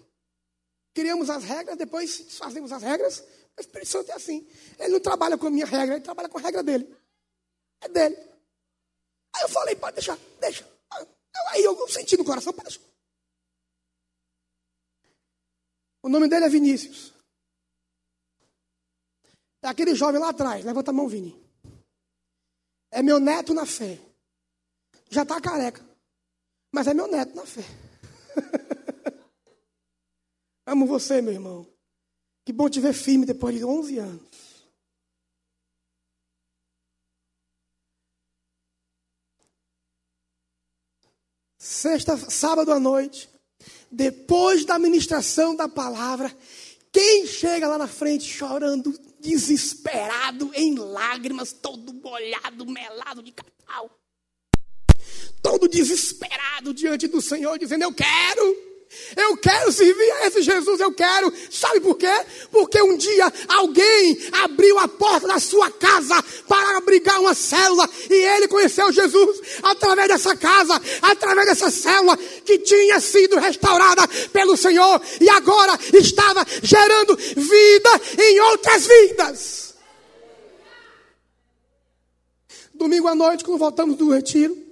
Criamos 0.93 1.29
as 1.29 1.43
regras, 1.43 1.77
depois 1.77 2.37
fazemos 2.37 2.71
as 2.71 2.81
regras. 2.81 3.23
O 3.57 3.61
Espírito 3.61 3.89
Santo 3.89 4.11
é 4.11 4.15
assim. 4.15 4.47
Ele 4.79 4.93
não 4.93 4.99
trabalha 4.99 5.37
com 5.37 5.47
a 5.47 5.51
minha 5.51 5.65
regra, 5.65 5.95
ele 5.95 6.03
trabalha 6.03 6.29
com 6.29 6.37
a 6.37 6.41
regra 6.41 6.63
dele. 6.63 6.95
É 7.81 7.87
dele. 7.87 8.15
Aí 9.35 9.41
eu 9.43 9.49
falei, 9.49 9.75
pode 9.75 9.95
deixar, 9.95 10.17
deixa. 10.39 10.67
Aí 11.49 11.63
eu 11.63 11.87
senti 11.87 12.17
no 12.17 12.25
coração, 12.25 12.53
pode 12.53 12.69
deixar. 12.69 12.93
O 16.01 16.09
nome 16.09 16.27
dele 16.27 16.45
é 16.45 16.49
Vinícius. 16.49 17.13
É 19.61 19.69
aquele 19.69 19.95
jovem 19.95 20.19
lá 20.19 20.29
atrás. 20.29 20.65
Levanta 20.65 20.91
a 20.91 20.93
mão, 20.93 21.07
Vini. 21.07 21.41
É 22.91 23.01
meu 23.01 23.19
neto 23.19 23.53
na 23.53 23.65
fé. 23.65 23.97
Já 25.09 25.23
está 25.23 25.39
careca. 25.39 25.83
Mas 26.71 26.87
é 26.87 26.93
meu 26.93 27.07
neto 27.07 27.33
na 27.33 27.45
fé. 27.45 27.63
Amo 30.67 30.85
você, 30.85 31.21
meu 31.21 31.33
irmão. 31.33 31.72
Que 32.45 32.51
bom 32.51 32.69
te 32.69 32.79
ver 32.79 32.93
firme 32.93 33.25
depois 33.25 33.55
de 33.55 33.63
11 33.63 33.97
anos. 33.99 34.21
Sexta, 41.57 42.17
sábado 42.29 42.71
à 42.73 42.79
noite, 42.79 43.29
depois 43.89 44.65
da 44.65 44.77
ministração 44.77 45.55
da 45.55 45.69
palavra, 45.69 46.35
quem 46.91 47.25
chega 47.25 47.67
lá 47.67 47.77
na 47.77 47.87
frente 47.87 48.25
chorando, 48.25 48.93
desesperado, 49.19 50.51
em 50.53 50.75
lágrimas, 50.75 51.53
todo 51.53 51.93
molhado, 51.93 52.65
melado 52.65 53.23
de 53.23 53.31
cacau 53.31 53.89
todo 55.43 55.67
desesperado 55.67 56.73
diante 56.73 57.05
do 57.07 57.21
Senhor, 57.21 57.59
dizendo: 57.59 57.83
Eu 57.83 57.93
quero. 57.93 58.72
Eu 59.15 59.37
quero 59.37 59.71
servir 59.71 60.11
a 60.11 60.27
esse 60.27 60.41
Jesus, 60.41 60.79
eu 60.79 60.91
quero. 60.91 61.31
Sabe 61.49 61.79
por 61.79 61.95
quê? 61.95 62.13
Porque 62.51 62.81
um 62.81 62.97
dia 62.97 63.31
alguém 63.47 64.17
abriu 64.43 64.79
a 64.79 64.87
porta 64.87 65.27
da 65.27 65.39
sua 65.39 65.69
casa 65.71 66.23
para 66.47 66.77
abrigar 66.77 67.19
uma 67.19 67.33
célula 67.33 67.89
e 68.09 68.13
ele 68.13 68.47
conheceu 68.47 68.91
Jesus 68.91 69.41
através 69.61 70.07
dessa 70.07 70.35
casa, 70.35 70.81
através 71.01 71.47
dessa 71.47 71.69
célula 71.69 72.17
que 72.17 72.59
tinha 72.59 72.99
sido 72.99 73.37
restaurada 73.37 74.07
pelo 74.31 74.57
Senhor 74.57 75.01
e 75.19 75.29
agora 75.29 75.77
estava 75.93 76.45
gerando 76.61 77.15
vida 77.15 78.01
em 78.19 78.39
outras 78.39 78.87
vidas. 78.87 79.73
Domingo 82.73 83.07
à 83.07 83.15
noite, 83.15 83.43
quando 83.43 83.59
voltamos 83.59 83.95
do 83.95 84.09
retiro, 84.09 84.62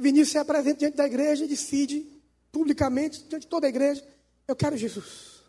Vinícius 0.00 0.30
se 0.30 0.38
apresenta 0.38 0.78
diante 0.78 0.96
da 0.96 1.06
igreja 1.06 1.44
e 1.44 1.48
decide 1.48 2.06
publicamente, 2.52 3.24
diante 3.24 3.42
de 3.42 3.48
toda 3.48 3.66
a 3.66 3.70
igreja, 3.70 4.04
eu 4.46 4.56
quero 4.56 4.76
Jesus. 4.76 5.40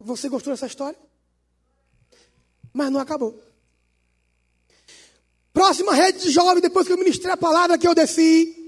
Você 0.00 0.28
gostou 0.28 0.52
dessa 0.52 0.66
história? 0.66 0.98
Mas 2.72 2.90
não 2.90 3.00
acabou. 3.00 3.40
Próxima 5.52 5.94
rede 5.94 6.22
de 6.22 6.30
jovens, 6.30 6.62
depois 6.62 6.86
que 6.86 6.92
eu 6.92 6.98
ministrei 6.98 7.32
a 7.32 7.36
palavra 7.36 7.78
que 7.78 7.86
eu 7.86 7.94
desci. 7.94 8.58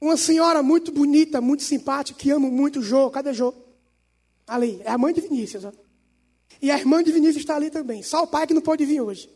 Uma 0.00 0.16
senhora 0.16 0.62
muito 0.62 0.92
bonita, 0.92 1.40
muito 1.40 1.62
simpática, 1.62 2.18
que 2.18 2.30
amo 2.30 2.50
muito, 2.50 2.82
Jô. 2.82 3.10
Cadê 3.10 3.32
Jô? 3.32 3.54
Ali, 4.46 4.80
é 4.84 4.90
a 4.90 4.98
mãe 4.98 5.14
de 5.14 5.20
Vinícius. 5.20 5.64
Ó. 5.64 5.72
E 6.60 6.70
a 6.70 6.78
irmã 6.78 7.02
de 7.02 7.10
Vinícius 7.10 7.38
está 7.38 7.56
ali 7.56 7.70
também. 7.70 8.02
Só 8.02 8.22
o 8.22 8.26
pai 8.26 8.46
que 8.46 8.54
não 8.54 8.62
pode 8.62 8.84
vir 8.84 9.00
hoje. 9.00 9.30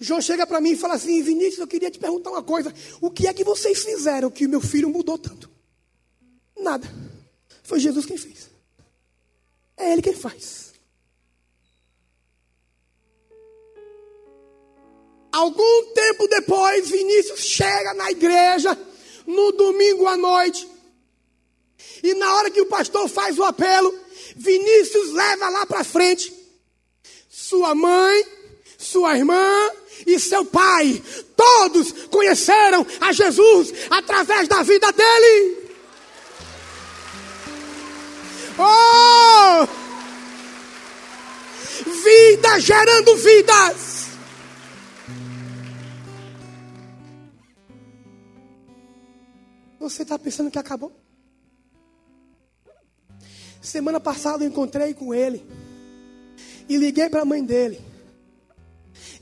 João 0.00 0.22
chega 0.22 0.46
para 0.46 0.62
mim 0.62 0.70
e 0.70 0.76
fala 0.76 0.94
assim: 0.94 1.22
Vinícius, 1.22 1.58
eu 1.58 1.66
queria 1.66 1.90
te 1.90 1.98
perguntar 1.98 2.30
uma 2.30 2.42
coisa. 2.42 2.72
O 3.02 3.10
que 3.10 3.26
é 3.26 3.34
que 3.34 3.44
vocês 3.44 3.84
fizeram 3.84 4.30
que 4.30 4.46
o 4.46 4.48
meu 4.48 4.60
filho 4.62 4.88
mudou 4.88 5.18
tanto? 5.18 5.50
Nada. 6.58 6.90
Foi 7.62 7.78
Jesus 7.78 8.06
quem 8.06 8.16
fez. 8.16 8.48
É 9.76 9.92
Ele 9.92 10.00
quem 10.00 10.14
faz. 10.14 10.72
Algum 15.30 15.92
tempo 15.94 16.26
depois, 16.28 16.88
Vinícius 16.90 17.40
chega 17.40 17.94
na 17.94 18.10
igreja, 18.10 18.76
no 19.26 19.52
domingo 19.52 20.06
à 20.06 20.16
noite. 20.16 20.66
E 22.02 22.14
na 22.14 22.34
hora 22.36 22.50
que 22.50 22.60
o 22.60 22.66
pastor 22.66 23.08
faz 23.08 23.38
o 23.38 23.44
apelo, 23.44 23.96
Vinícius 24.34 25.12
leva 25.12 25.48
lá 25.50 25.66
para 25.66 25.84
frente 25.84 26.34
sua 27.28 27.74
mãe, 27.74 28.26
sua 28.78 29.16
irmã, 29.16 29.70
e 30.06 30.18
seu 30.18 30.44
pai, 30.44 31.02
todos 31.36 31.92
conheceram 32.10 32.86
a 33.00 33.12
Jesus 33.12 33.72
através 33.90 34.48
da 34.48 34.62
vida 34.62 34.92
dele. 34.92 35.70
Oh! 38.58 39.66
Vida 42.02 42.60
gerando 42.60 43.16
vidas. 43.16 44.00
Você 49.78 50.02
está 50.02 50.18
pensando 50.18 50.50
que 50.50 50.58
acabou? 50.58 50.92
Semana 53.62 53.98
passada 53.98 54.44
eu 54.44 54.48
encontrei 54.48 54.92
com 54.94 55.14
ele 55.14 55.44
e 56.68 56.76
liguei 56.76 57.08
para 57.08 57.22
a 57.22 57.24
mãe 57.24 57.42
dele 57.42 57.89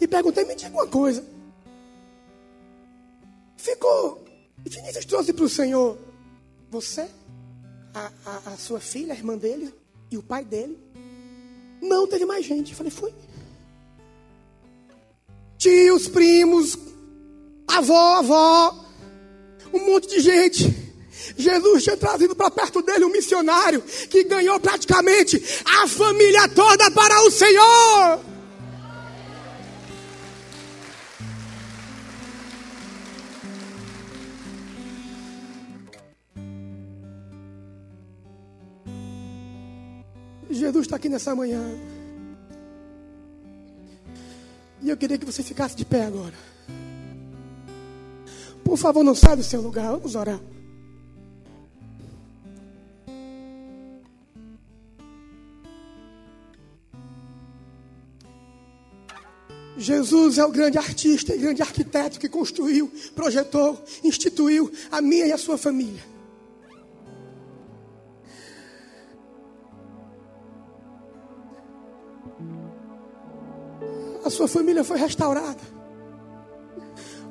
e 0.00 0.06
perguntei: 0.06 0.44
me 0.44 0.54
diga 0.54 0.70
uma 0.70 0.86
coisa. 0.86 1.24
Ficou. 3.56 4.24
Vinícius 4.58 5.04
trouxe 5.04 5.32
para 5.32 5.44
o 5.44 5.48
Senhor 5.48 5.98
você, 6.70 7.08
a, 7.94 8.10
a, 8.24 8.52
a, 8.52 8.56
sua 8.56 8.80
filha, 8.80 9.12
a 9.12 9.16
irmã 9.16 9.36
dele 9.36 9.72
e 10.10 10.16
o 10.16 10.22
pai 10.22 10.44
dele. 10.44 10.78
Não 11.80 12.06
teve 12.06 12.24
mais 12.24 12.44
gente. 12.44 12.72
Eu 12.72 12.76
falei: 12.76 12.90
fui. 12.90 13.12
Tios, 15.56 16.06
primos, 16.06 16.78
avó, 17.66 18.18
avó, 18.18 18.84
um 19.72 19.86
monte 19.86 20.08
de 20.08 20.20
gente. 20.20 20.88
Jesus 21.36 21.84
tinha 21.84 21.96
trazido 21.96 22.34
para 22.34 22.50
perto 22.50 22.80
dele 22.80 23.04
um 23.04 23.10
missionário 23.10 23.82
que 24.08 24.24
ganhou 24.24 24.58
praticamente 24.60 25.42
a 25.64 25.88
família 25.88 26.48
toda 26.48 26.90
para 26.90 27.20
o 27.22 27.30
Senhor. 27.30 28.20
Jesus 40.58 40.86
está 40.86 40.96
aqui 40.96 41.08
nessa 41.08 41.34
manhã. 41.34 41.62
E 44.82 44.90
eu 44.90 44.96
queria 44.96 45.16
que 45.16 45.24
você 45.24 45.42
ficasse 45.42 45.76
de 45.76 45.84
pé 45.84 46.04
agora. 46.04 46.34
Por 48.64 48.76
favor, 48.76 49.02
não 49.02 49.14
saia 49.14 49.36
do 49.36 49.42
seu 49.42 49.60
lugar. 49.60 49.90
Vamos 49.92 50.14
orar. 50.14 50.40
Jesus 59.76 60.38
é 60.38 60.44
o 60.44 60.50
grande 60.50 60.76
artista 60.76 61.34
e 61.34 61.38
grande 61.38 61.62
arquiteto 61.62 62.18
que 62.18 62.28
construiu, 62.28 62.92
projetou, 63.14 63.82
instituiu 64.02 64.70
a 64.90 65.00
minha 65.00 65.26
e 65.26 65.32
a 65.32 65.38
sua 65.38 65.56
família. 65.56 66.17
A 74.28 74.30
sua 74.30 74.46
família 74.46 74.84
foi 74.84 74.98
restaurada. 74.98 75.56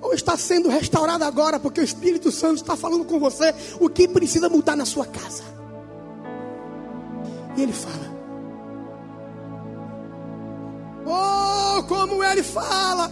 Ou 0.02 0.16
está 0.16 0.36
sendo 0.36 0.68
restaurada 0.68 1.28
agora, 1.28 1.60
porque 1.60 1.80
o 1.80 1.84
Espírito 1.84 2.32
Santo 2.32 2.56
está 2.56 2.76
falando 2.76 3.06
com 3.06 3.20
você 3.20 3.54
o 3.80 3.88
que 3.88 4.08
precisa 4.08 4.50
mudar 4.50 4.76
na 4.76 4.84
sua 4.84 5.06
casa. 5.06 5.44
E 7.56 7.62
ele 7.62 7.72
fala: 7.72 8.18
Oh, 11.06 11.84
como 11.84 12.24
ele 12.24 12.42
fala! 12.42 13.12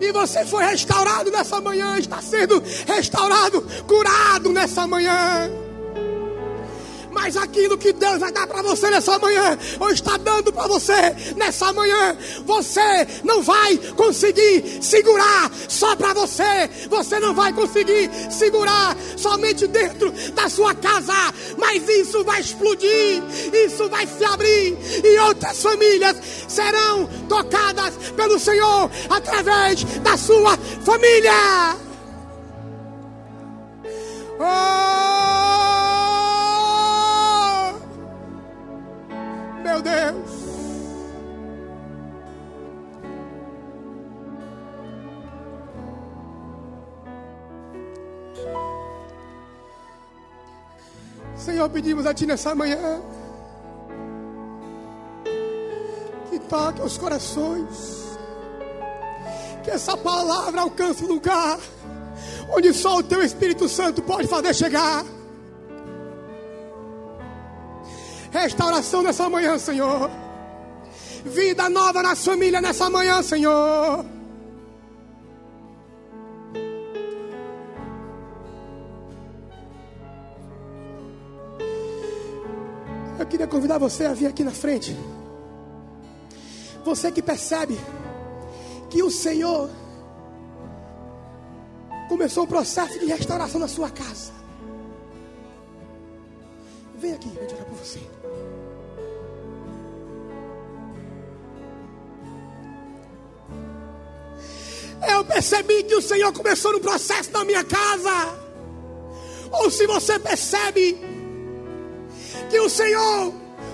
E 0.00 0.10
você 0.10 0.44
foi 0.44 0.64
restaurado 0.64 1.30
nessa 1.30 1.60
manhã, 1.60 1.96
está 1.96 2.20
sendo 2.20 2.60
restaurado, 2.88 3.64
curado 3.86 4.52
nessa 4.52 4.84
manhã. 4.84 5.65
Mas 7.26 7.36
aquilo 7.36 7.76
que 7.76 7.92
Deus 7.92 8.20
vai 8.20 8.30
dar 8.30 8.46
para 8.46 8.62
você 8.62 8.88
nessa 8.88 9.18
manhã, 9.18 9.58
ou 9.80 9.90
está 9.90 10.16
dando 10.16 10.52
para 10.52 10.68
você 10.68 10.94
nessa 11.34 11.72
manhã, 11.72 12.16
você 12.44 13.04
não 13.24 13.42
vai 13.42 13.76
conseguir 13.96 14.78
segurar 14.80 15.50
só 15.68 15.96
para 15.96 16.14
você. 16.14 16.70
Você 16.88 17.18
não 17.18 17.34
vai 17.34 17.52
conseguir 17.52 18.08
segurar 18.30 18.96
somente 19.16 19.66
dentro 19.66 20.12
da 20.34 20.48
sua 20.48 20.72
casa. 20.76 21.34
Mas 21.58 21.88
isso 21.88 22.22
vai 22.22 22.40
explodir, 22.40 23.20
isso 23.52 23.88
vai 23.88 24.06
se 24.06 24.24
abrir, 24.24 24.78
e 25.04 25.18
outras 25.18 25.60
famílias 25.60 26.16
serão 26.46 27.08
tocadas 27.28 27.92
pelo 28.14 28.38
Senhor 28.38 28.88
através 29.10 29.82
da 29.82 30.16
sua 30.16 30.56
família. 30.84 31.76
Oh! 34.38 35.15
Meu 39.76 39.82
Deus. 39.82 40.46
Senhor, 51.36 51.68
pedimos 51.70 52.06
a 52.06 52.14
Ti 52.14 52.26
nessa 52.26 52.54
manhã 52.54 53.00
que 56.30 56.38
toque 56.40 56.80
os 56.82 56.96
corações, 56.96 58.18
que 59.62 59.70
essa 59.70 59.96
palavra 59.96 60.62
alcance 60.62 61.04
o 61.04 61.08
lugar 61.08 61.58
onde 62.50 62.72
só 62.72 62.96
o 62.96 63.02
Teu 63.02 63.22
Espírito 63.22 63.68
Santo 63.68 64.02
pode 64.02 64.26
fazer 64.28 64.54
chegar. 64.54 65.04
Restauração 68.36 69.02
nessa 69.02 69.30
manhã, 69.30 69.58
Senhor. 69.58 70.10
Vida 71.24 71.70
nova 71.70 72.02
nas 72.02 72.22
famílias 72.24 72.62
nessa 72.62 72.90
manhã, 72.90 73.22
Senhor. 73.22 74.04
Eu 83.18 83.26
queria 83.26 83.46
convidar 83.46 83.78
você 83.78 84.04
a 84.04 84.12
vir 84.12 84.26
aqui 84.26 84.44
na 84.44 84.50
frente. 84.50 84.94
Você 86.84 87.10
que 87.10 87.22
percebe 87.22 87.76
que 88.90 89.02
o 89.02 89.10
Senhor 89.10 89.70
começou 92.08 92.44
um 92.44 92.46
processo 92.46 92.98
de 92.98 93.06
restauração 93.06 93.58
na 93.58 93.66
sua 93.66 93.90
casa. 93.90 94.30
Vem 96.98 97.14
aqui, 97.14 97.28
vou 97.30 97.42
orar 97.42 97.64
por 97.64 97.74
você. 97.78 98.15
Eu 105.08 105.24
percebi 105.24 105.82
que 105.84 105.94
o 105.94 106.02
Senhor 106.02 106.32
começou 106.32 106.72
no 106.72 106.80
processo 106.80 107.30
na 107.32 107.44
minha 107.44 107.64
casa. 107.64 108.38
Ou 109.52 109.70
se 109.70 109.86
você 109.86 110.18
percebe 110.18 110.98
que 112.50 112.60
o 112.60 112.68
Senhor 112.68 113.32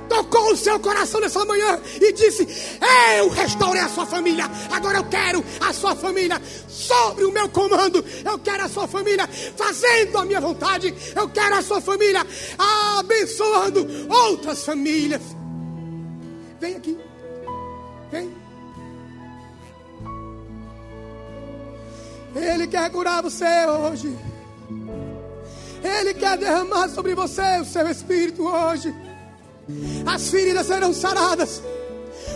tocou 0.08 0.52
o 0.52 0.56
seu 0.56 0.78
coração 0.78 1.20
nessa 1.20 1.44
manhã 1.44 1.80
e 2.00 2.12
disse: 2.12 2.46
Eu 3.18 3.28
restaurei 3.30 3.82
a 3.82 3.88
sua 3.88 4.06
família, 4.06 4.44
agora 4.70 4.98
eu 4.98 5.04
quero 5.04 5.44
a 5.60 5.72
sua 5.72 5.96
família 5.96 6.40
sobre 6.68 7.24
o 7.24 7.32
meu 7.32 7.48
comando, 7.48 8.04
eu 8.24 8.38
quero 8.38 8.64
a 8.64 8.68
sua 8.68 8.86
família 8.86 9.26
fazendo 9.56 10.18
a 10.18 10.24
minha 10.24 10.40
vontade, 10.40 10.94
eu 11.16 11.28
quero 11.28 11.54
a 11.54 11.62
sua 11.62 11.80
família 11.80 12.26
abençoando 12.98 13.86
outras 14.08 14.64
famílias. 14.64 15.22
Vem 16.60 16.76
aqui, 16.76 16.98
vem. 18.10 18.41
Ele 22.34 22.66
quer 22.66 22.90
curar 22.90 23.22
você 23.22 23.66
hoje. 23.66 24.16
Ele 25.82 26.14
quer 26.14 26.38
derramar 26.38 26.88
sobre 26.88 27.14
você 27.14 27.58
o 27.60 27.64
seu 27.64 27.88
espírito 27.88 28.46
hoje. 28.46 28.94
As 30.06 30.28
feridas 30.28 30.66
serão 30.66 30.92
saradas. 30.92 31.62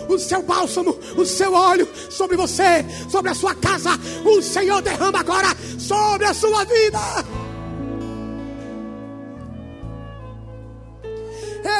O 0.08 0.18
seu 0.18 0.42
bálsamo, 0.42 0.96
o 1.16 1.24
seu 1.24 1.52
óleo 1.52 1.88
sobre 2.10 2.36
você, 2.36 2.84
sobre 3.08 3.30
a 3.30 3.34
sua 3.34 3.54
casa. 3.54 3.90
O 4.24 4.42
Senhor 4.42 4.80
derrama 4.82 5.20
agora 5.20 5.48
sobre 5.78 6.26
a 6.26 6.34
sua 6.34 6.64
vida. 6.64 6.98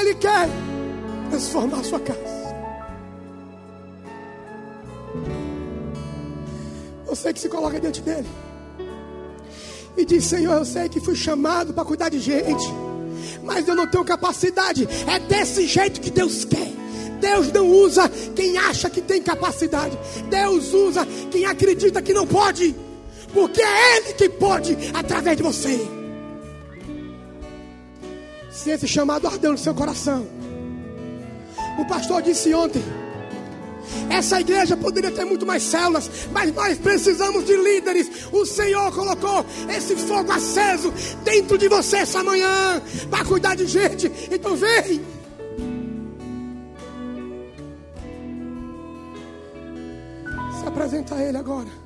Ele 0.01 0.15
quer 0.17 0.49
transformar 1.31 1.81
a 1.81 1.85
sua 1.85 2.01
casa. 2.01 2.36
Você 7.07 7.33
que 7.33 7.41
se 7.41 7.49
coloca 7.49 7.81
diante 7.81 8.01
dele 8.03 8.29
e 9.97 10.05
diz: 10.05 10.25
Senhor, 10.25 10.55
eu 10.55 10.65
sei 10.65 10.89
que 10.89 11.01
fui 11.01 11.15
chamado 11.17 11.73
para 11.73 11.85
cuidar 11.85 12.09
de 12.09 12.19
gente 12.19 12.67
mas 13.43 13.67
eu 13.67 13.75
não 13.75 13.87
tenho 13.87 14.05
capacidade. 14.05 14.87
É 15.07 15.19
desse 15.19 15.67
jeito 15.67 16.01
que 16.01 16.11
Deus 16.11 16.45
quer. 16.45 16.73
Deus 17.21 17.51
não 17.51 17.67
usa 17.69 18.09
quem 18.35 18.59
acha 18.59 18.91
que 18.91 19.01
tem 19.01 19.23
capacidade. 19.23 19.97
Deus 20.29 20.75
usa 20.75 21.07
quem 21.31 21.47
acredita 21.47 22.03
que 22.03 22.13
não 22.13 22.27
pode. 22.27 22.75
Porque 23.33 23.63
é 23.63 23.97
Ele 23.97 24.13
que 24.15 24.29
pode 24.29 24.77
através 24.93 25.37
de 25.37 25.43
você. 25.43 25.89
Se 28.51 28.71
esse 28.71 28.89
chamado 28.89 29.27
ardeu 29.27 29.53
no 29.53 29.59
seu 29.59 29.75
coração. 29.75 30.27
O 31.79 31.87
pastor 31.87 32.23
disse 32.23 32.53
ontem. 32.53 32.83
Essa 34.11 34.41
igreja 34.41 34.77
poderia 34.77 35.11
ter 35.11 35.25
muito 35.25 35.47
mais 35.47 35.63
células, 35.63 36.11
mas 36.33 36.53
nós 36.55 36.79
precisamos 36.79 37.45
de 37.45 37.57
líderes. 37.57 38.11
O 38.33 38.45
Senhor 38.45 38.93
colocou 38.93 39.45
esse 39.69 39.97
fogo 39.97 40.31
aceso 40.33 40.93
dentro 41.25 41.59
de 41.59 41.69
você 41.69 41.99
essa 41.99 42.23
manhã 42.23 42.83
para 43.11 43.25
cuidar 43.25 43.55
de 43.55 43.67
gente. 43.67 44.11
Então 44.31 44.57
vem. 44.57 45.01
Se 50.61 50.67
apresenta 50.67 51.15
a 51.15 51.23
Ele 51.23 51.37
agora. 51.37 51.86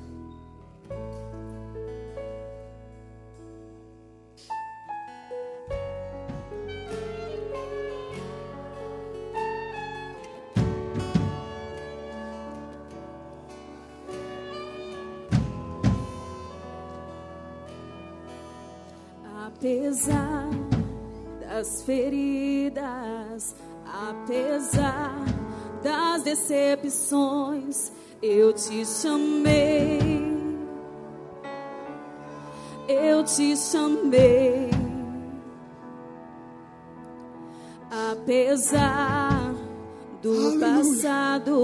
Apesar 19.61 20.49
das 21.39 21.83
feridas, 21.83 23.55
apesar 23.85 25.23
das 25.83 26.23
decepções, 26.23 27.91
eu 28.23 28.53
te 28.53 28.83
chamei. 28.83 29.99
Eu 32.87 33.23
te 33.23 33.55
chamei. 33.55 34.71
Apesar 38.11 39.53
do 40.23 40.29
Aleluia. 40.29 40.59
passado, 40.59 41.63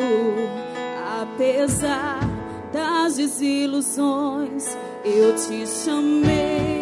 apesar 1.23 2.19
das 2.71 3.15
desilusões, 3.15 4.77
eu 5.03 5.33
te 5.35 5.65
chamei 5.65 5.67
eu 5.67 5.67
te 5.67 5.67
chamei. 5.67 6.76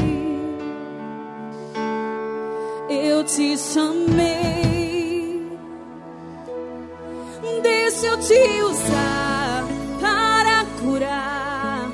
Deixa 7.64 8.06
eu 8.06 8.18
te 8.20 8.62
usar 8.62 9.64
para 10.00 10.66
curar. 10.80 11.90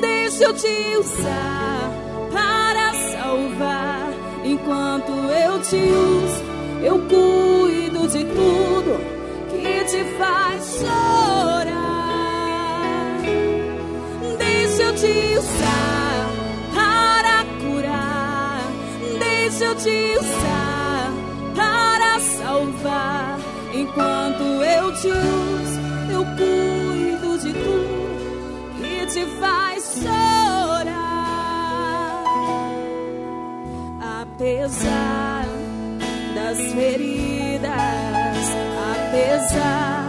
Deixa 0.00 0.44
eu 0.44 0.54
te 0.54 0.96
usar 0.98 1.90
para 2.30 2.92
salvar. 2.92 4.12
Enquanto 4.44 5.10
eu 5.10 5.58
te 5.62 5.76
uso, 5.76 6.42
eu 6.82 6.98
cuido 7.08 8.06
de 8.06 8.24
tudo 8.24 9.00
que 9.50 9.84
te 9.84 10.04
faz 10.18 10.80
chorar. 10.80 11.64
Deixa 14.36 14.82
eu 14.82 14.94
te 14.94 15.38
usar 15.38 16.28
para 16.74 17.44
curar. 17.62 18.60
Deixa 19.18 19.64
eu 19.64 19.74
te 19.76 20.18
usar 20.18 20.63
salvar. 22.54 23.38
Enquanto 23.72 24.42
eu 24.42 24.92
te 24.92 25.08
uso, 25.08 25.80
eu 26.12 26.24
cuido 26.36 27.38
de 27.38 27.52
tudo 27.52 28.70
que 28.78 29.06
te 29.06 29.26
faz 29.40 29.98
chorar. 30.00 30.94
Apesar 34.22 35.46
das 36.34 36.58
feridas, 36.72 37.70
apesar 38.94 40.08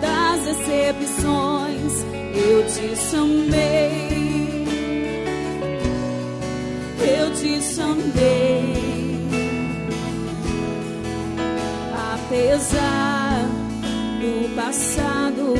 das 0.00 0.40
decepções, 0.44 1.92
eu 2.34 2.66
te 2.66 2.96
chamei. 2.96 4.12
Eu 7.04 7.34
te 7.34 7.60
chamei. 7.60 8.81
Apesar 12.32 13.46
do 14.18 14.56
passado, 14.56 15.54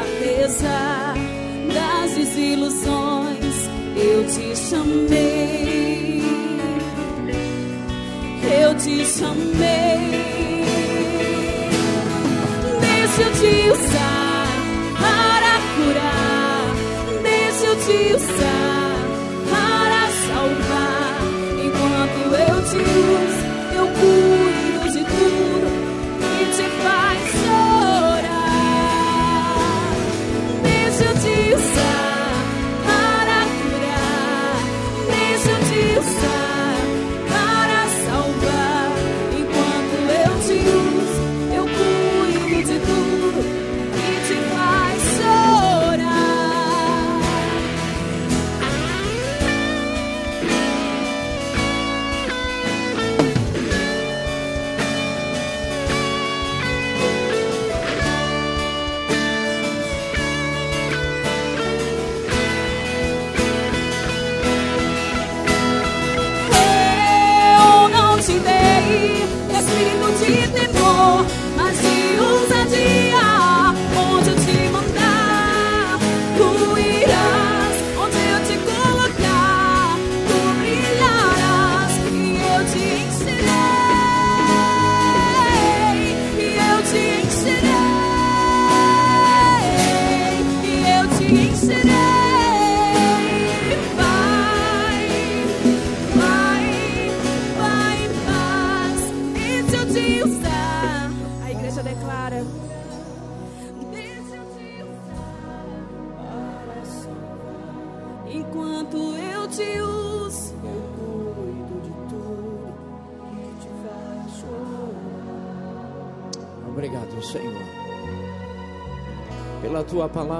apesar 0.00 1.14
das 1.74 2.14
desilusões, 2.14 3.68
eu 3.96 4.24
te 4.28 4.56
chamei. 4.56 6.22
Eu 8.48 8.76
te 8.76 9.04
chamei. 9.06 10.14
Deixa 12.80 13.22
eu 13.22 13.32
te 13.32 13.70
usar 13.72 14.46
para 15.00 15.58
curar. 15.74 16.62
Deixa 17.24 17.66
eu 17.66 17.76
te 17.80 18.14
usar 18.14 18.75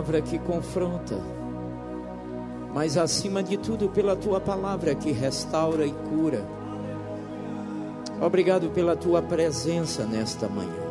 palavra 0.06 0.22
que 0.22 0.38
confronta, 0.38 1.20
mas 2.72 2.96
acima 2.96 3.42
de 3.42 3.56
tudo, 3.56 3.88
pela 3.88 4.14
tua 4.14 4.40
palavra 4.40 4.94
que 4.94 5.10
restaura 5.10 5.84
e 5.84 5.92
cura. 5.92 6.46
Obrigado 8.20 8.70
pela 8.70 8.94
tua 8.94 9.20
presença 9.20 10.04
nesta 10.04 10.48
manhã. 10.48 10.86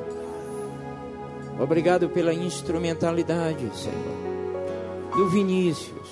Obrigado 1.60 2.10
pela 2.10 2.34
instrumentalidade, 2.34 3.72
Senhor, 3.74 5.16
do 5.16 5.30
Vinícius. 5.30 6.10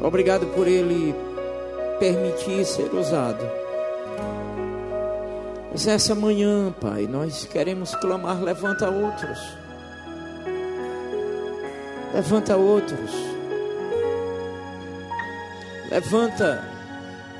Obrigado 0.00 0.46
por 0.54 0.68
ele 0.68 1.12
permitir 1.98 2.64
ser 2.64 2.94
usado. 2.94 3.44
Mas 5.72 5.88
essa 5.88 6.14
manhã, 6.14 6.72
Pai, 6.80 7.08
nós 7.08 7.44
queremos 7.44 7.94
clamar: 7.96 8.40
levanta 8.40 8.88
outros. 8.88 9.67
Levanta 12.12 12.56
outros. 12.56 13.12
Levanta 15.90 16.64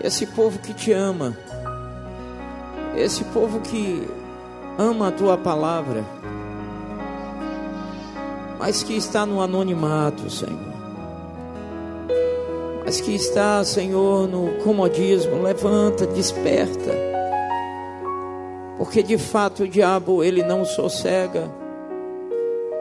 esse 0.02 0.26
povo 0.26 0.58
que 0.58 0.74
te 0.74 0.92
ama. 0.92 1.36
Esse 2.96 3.24
povo 3.24 3.60
que 3.60 4.08
ama 4.78 5.08
a 5.08 5.12
tua 5.12 5.36
palavra. 5.36 6.04
Mas 8.58 8.82
que 8.82 8.96
está 8.96 9.24
no 9.24 9.40
anonimato, 9.40 10.28
Senhor. 10.30 10.78
Mas 12.84 13.00
que 13.00 13.14
está, 13.14 13.62
Senhor, 13.64 14.28
no 14.28 14.62
comodismo. 14.64 15.42
Levanta, 15.42 16.06
desperta. 16.06 16.92
Porque 18.76 19.02
de 19.02 19.18
fato 19.18 19.64
o 19.64 19.68
diabo 19.68 20.22
ele 20.22 20.42
não 20.42 20.64
sossega 20.64 21.57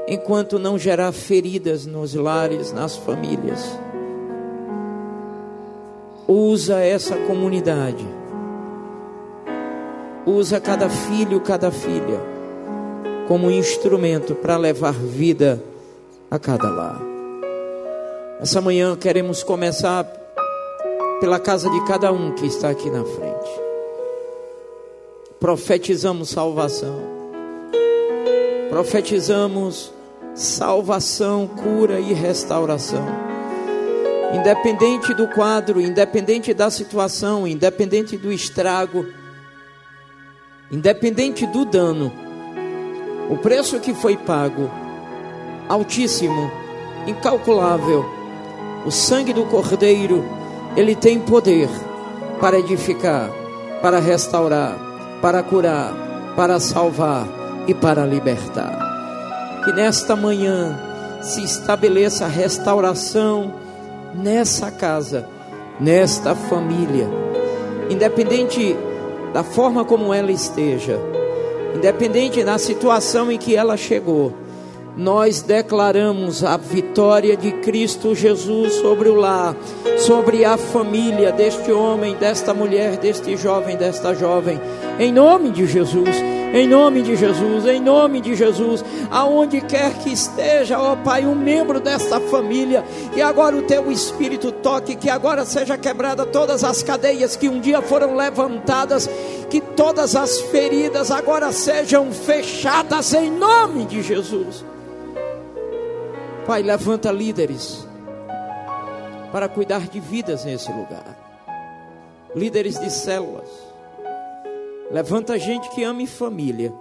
enquanto 0.07 0.57
não 0.57 0.77
gerar 0.77 1.11
feridas 1.11 1.85
nos 1.85 2.13
lares, 2.13 2.71
nas 2.71 2.95
famílias. 2.95 3.77
Usa 6.27 6.79
essa 6.79 7.15
comunidade. 7.15 8.05
Usa 10.25 10.59
cada 10.59 10.89
filho, 10.89 11.39
cada 11.41 11.71
filha 11.71 12.38
como 13.27 13.51
instrumento 13.51 14.34
para 14.34 14.55
levar 14.55 14.93
vida 14.93 15.61
a 16.31 16.39
cada 16.39 16.69
lar. 16.69 17.01
Essa 18.39 18.61
manhã 18.61 18.95
queremos 18.95 19.43
começar 19.43 20.05
pela 21.19 21.39
casa 21.39 21.69
de 21.69 21.85
cada 21.85 22.11
um 22.11 22.34
que 22.34 22.45
está 22.45 22.69
aqui 22.69 22.89
na 22.89 23.03
frente. 23.03 23.61
Profetizamos 25.39 26.29
salvação. 26.29 26.95
Profetizamos 28.69 29.91
salvação, 30.38 31.47
cura 31.47 31.99
e 31.99 32.14
restauração. 32.14 33.03
Independente 34.34 35.14
do 35.14 35.27
quadro, 35.27 35.81
independente 35.81 36.53
da 36.53 36.69
situação, 36.69 37.47
independente 37.47 38.15
do 38.18 38.31
estrago, 38.31 39.05
independente 40.72 41.47
do 41.47 41.65
dano, 41.65 42.14
o 43.30 43.38
preço 43.38 43.80
que 43.80 43.93
foi 43.93 44.15
pago, 44.15 44.69
altíssimo, 45.68 46.51
incalculável, 47.07 48.05
o 48.85 48.91
sangue 48.91 49.34
do 49.34 49.43
Cordeiro, 49.45 50.23
ele 50.76 50.95
tem 50.95 51.19
poder 51.19 51.68
para 52.39 52.59
edificar, 52.59 53.31
para 53.81 53.99
restaurar, 53.99 54.77
para 55.19 55.41
curar, 55.41 56.34
para 56.35 56.59
salvar, 56.59 57.27
e 57.68 57.73
para 57.73 58.05
libertar. 58.05 58.86
Que 59.68 59.73
nesta 59.73 60.15
manhã 60.15 60.80
se 61.22 61.44
estabeleça 61.44 62.23
a 62.23 62.30
restauração 62.30 63.53
nessa 64.15 64.72
casa, 64.72 65.27
nesta 65.77 66.34
família, 66.34 67.10
independente 67.89 68.77
da 69.34 69.44
forma 69.44 69.84
como 69.84 70.14
ela 70.14 70.31
esteja, 70.31 70.98
independente 71.76 72.45
da 72.45 72.57
situação 72.57 73.30
em 73.30 73.38
que 73.38 73.57
ela 73.57 73.76
chegou 73.76 74.34
nós 74.95 75.44
declaramos 75.44 76.44
a 76.44 76.57
vitória 76.57 77.38
de 77.38 77.52
Cristo 77.52 78.15
Jesus 78.15 78.73
sobre 78.76 79.10
o 79.10 79.14
lar, 79.14 79.56
sobre 79.99 80.44
a 80.44 80.57
família 80.57 81.31
deste 81.31 81.72
homem, 81.72 82.15
desta 82.15 82.52
mulher, 82.52 82.98
deste 82.98 83.38
jovem, 83.38 83.77
desta 83.77 84.15
jovem, 84.15 84.60
em 84.98 85.14
nome 85.14 85.52
de 85.52 85.68
Jesus. 85.68 86.10
Em 86.53 86.65
nome 86.65 87.02
de 87.02 87.15
Jesus, 87.15 87.65
em 87.65 87.80
nome 87.80 88.22
de 88.22 88.34
Jesus, 88.34 88.84
aonde 89.11 89.60
quer 89.60 89.94
que 89.95 90.11
esteja, 90.11 90.80
ó 90.80 90.95
Pai, 90.95 91.26
um 91.26 91.36
membro 91.36 91.80
desta 91.80 92.22
família, 92.22 92.86
que 93.14 93.22
agora 93.22 93.56
o 93.56 93.64
teu 93.64 93.91
espírito 93.91 94.52
toque, 94.52 94.95
que 94.95 95.10
agora 95.10 95.45
seja 95.45 95.78
quebrada 95.78 96.26
todas 96.26 96.64
as 96.64 96.82
cadeias 96.82 97.36
que 97.36 97.49
um 97.49 97.60
dia 97.60 97.82
foram 97.82 98.15
levantadas, 98.15 99.10
que 99.49 99.60
todas 99.60 100.15
as 100.15 100.40
feridas 100.40 101.11
agora 101.11 101.52
sejam 101.52 102.11
fechadas 102.14 103.14
em 103.14 103.30
nome 103.30 103.86
de 103.86 104.02
Jesus. 104.02 104.64
Pai, 106.45 106.64
levanta 106.64 107.11
líderes 107.11 107.86
para 109.34 109.49
cuidar 109.49 109.82
de 109.88 109.99
vidas 109.99 110.45
nesse 110.45 110.72
lugar. 110.72 111.18
Líderes 112.34 112.80
de 112.80 112.90
células. 112.90 113.66
Levanta 114.89 115.38
gente 115.38 115.69
que 115.72 115.84
ame 115.84 116.07
família. 116.07 116.73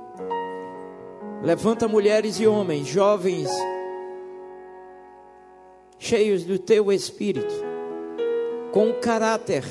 Levanta 1.42 1.88
mulheres 1.88 2.38
e 2.40 2.46
homens, 2.46 2.86
jovens, 2.86 3.50
cheios 5.98 6.44
do 6.44 6.58
teu 6.58 6.92
espírito, 6.92 7.54
com 8.72 8.90
o 8.90 8.94
caráter 8.94 9.64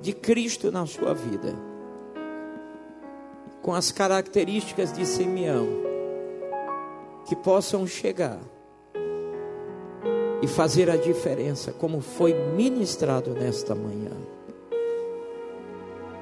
de 0.00 0.12
Cristo 0.12 0.70
na 0.70 0.86
sua 0.86 1.14
vida, 1.14 1.54
com 3.62 3.74
as 3.74 3.90
características 3.90 4.92
de 4.92 5.04
Simeão 5.06 5.66
que 7.26 7.36
possam 7.36 7.86
chegar 7.86 8.38
e 10.42 10.46
fazer 10.46 10.90
a 10.90 10.96
diferença, 10.96 11.72
como 11.72 12.00
foi 12.00 12.34
ministrado 12.34 13.32
nesta 13.32 13.74
manhã. 13.74 14.29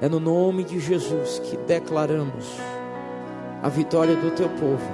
É 0.01 0.07
no 0.07 0.19
nome 0.19 0.63
de 0.63 0.79
Jesus 0.79 1.39
que 1.39 1.57
declaramos 1.57 2.57
a 3.61 3.67
vitória 3.67 4.15
do 4.15 4.31
teu 4.31 4.47
povo, 4.49 4.89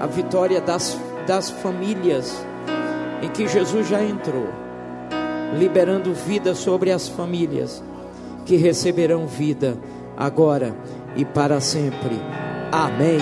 a 0.00 0.06
vitória 0.06 0.60
das, 0.60 0.98
das 1.26 1.50
famílias 1.50 2.44
em 3.22 3.28
que 3.28 3.46
Jesus 3.46 3.88
já 3.88 4.02
entrou, 4.02 4.48
liberando 5.56 6.12
vida 6.12 6.54
sobre 6.54 6.90
as 6.90 7.08
famílias 7.08 7.82
que 8.44 8.56
receberão 8.56 9.26
vida 9.26 9.76
agora 10.16 10.74
e 11.14 11.24
para 11.24 11.60
sempre. 11.60 12.18
Amém. 12.72 13.18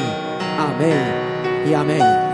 Amém 0.58 1.68
e 1.68 1.74
amém. 1.74 2.25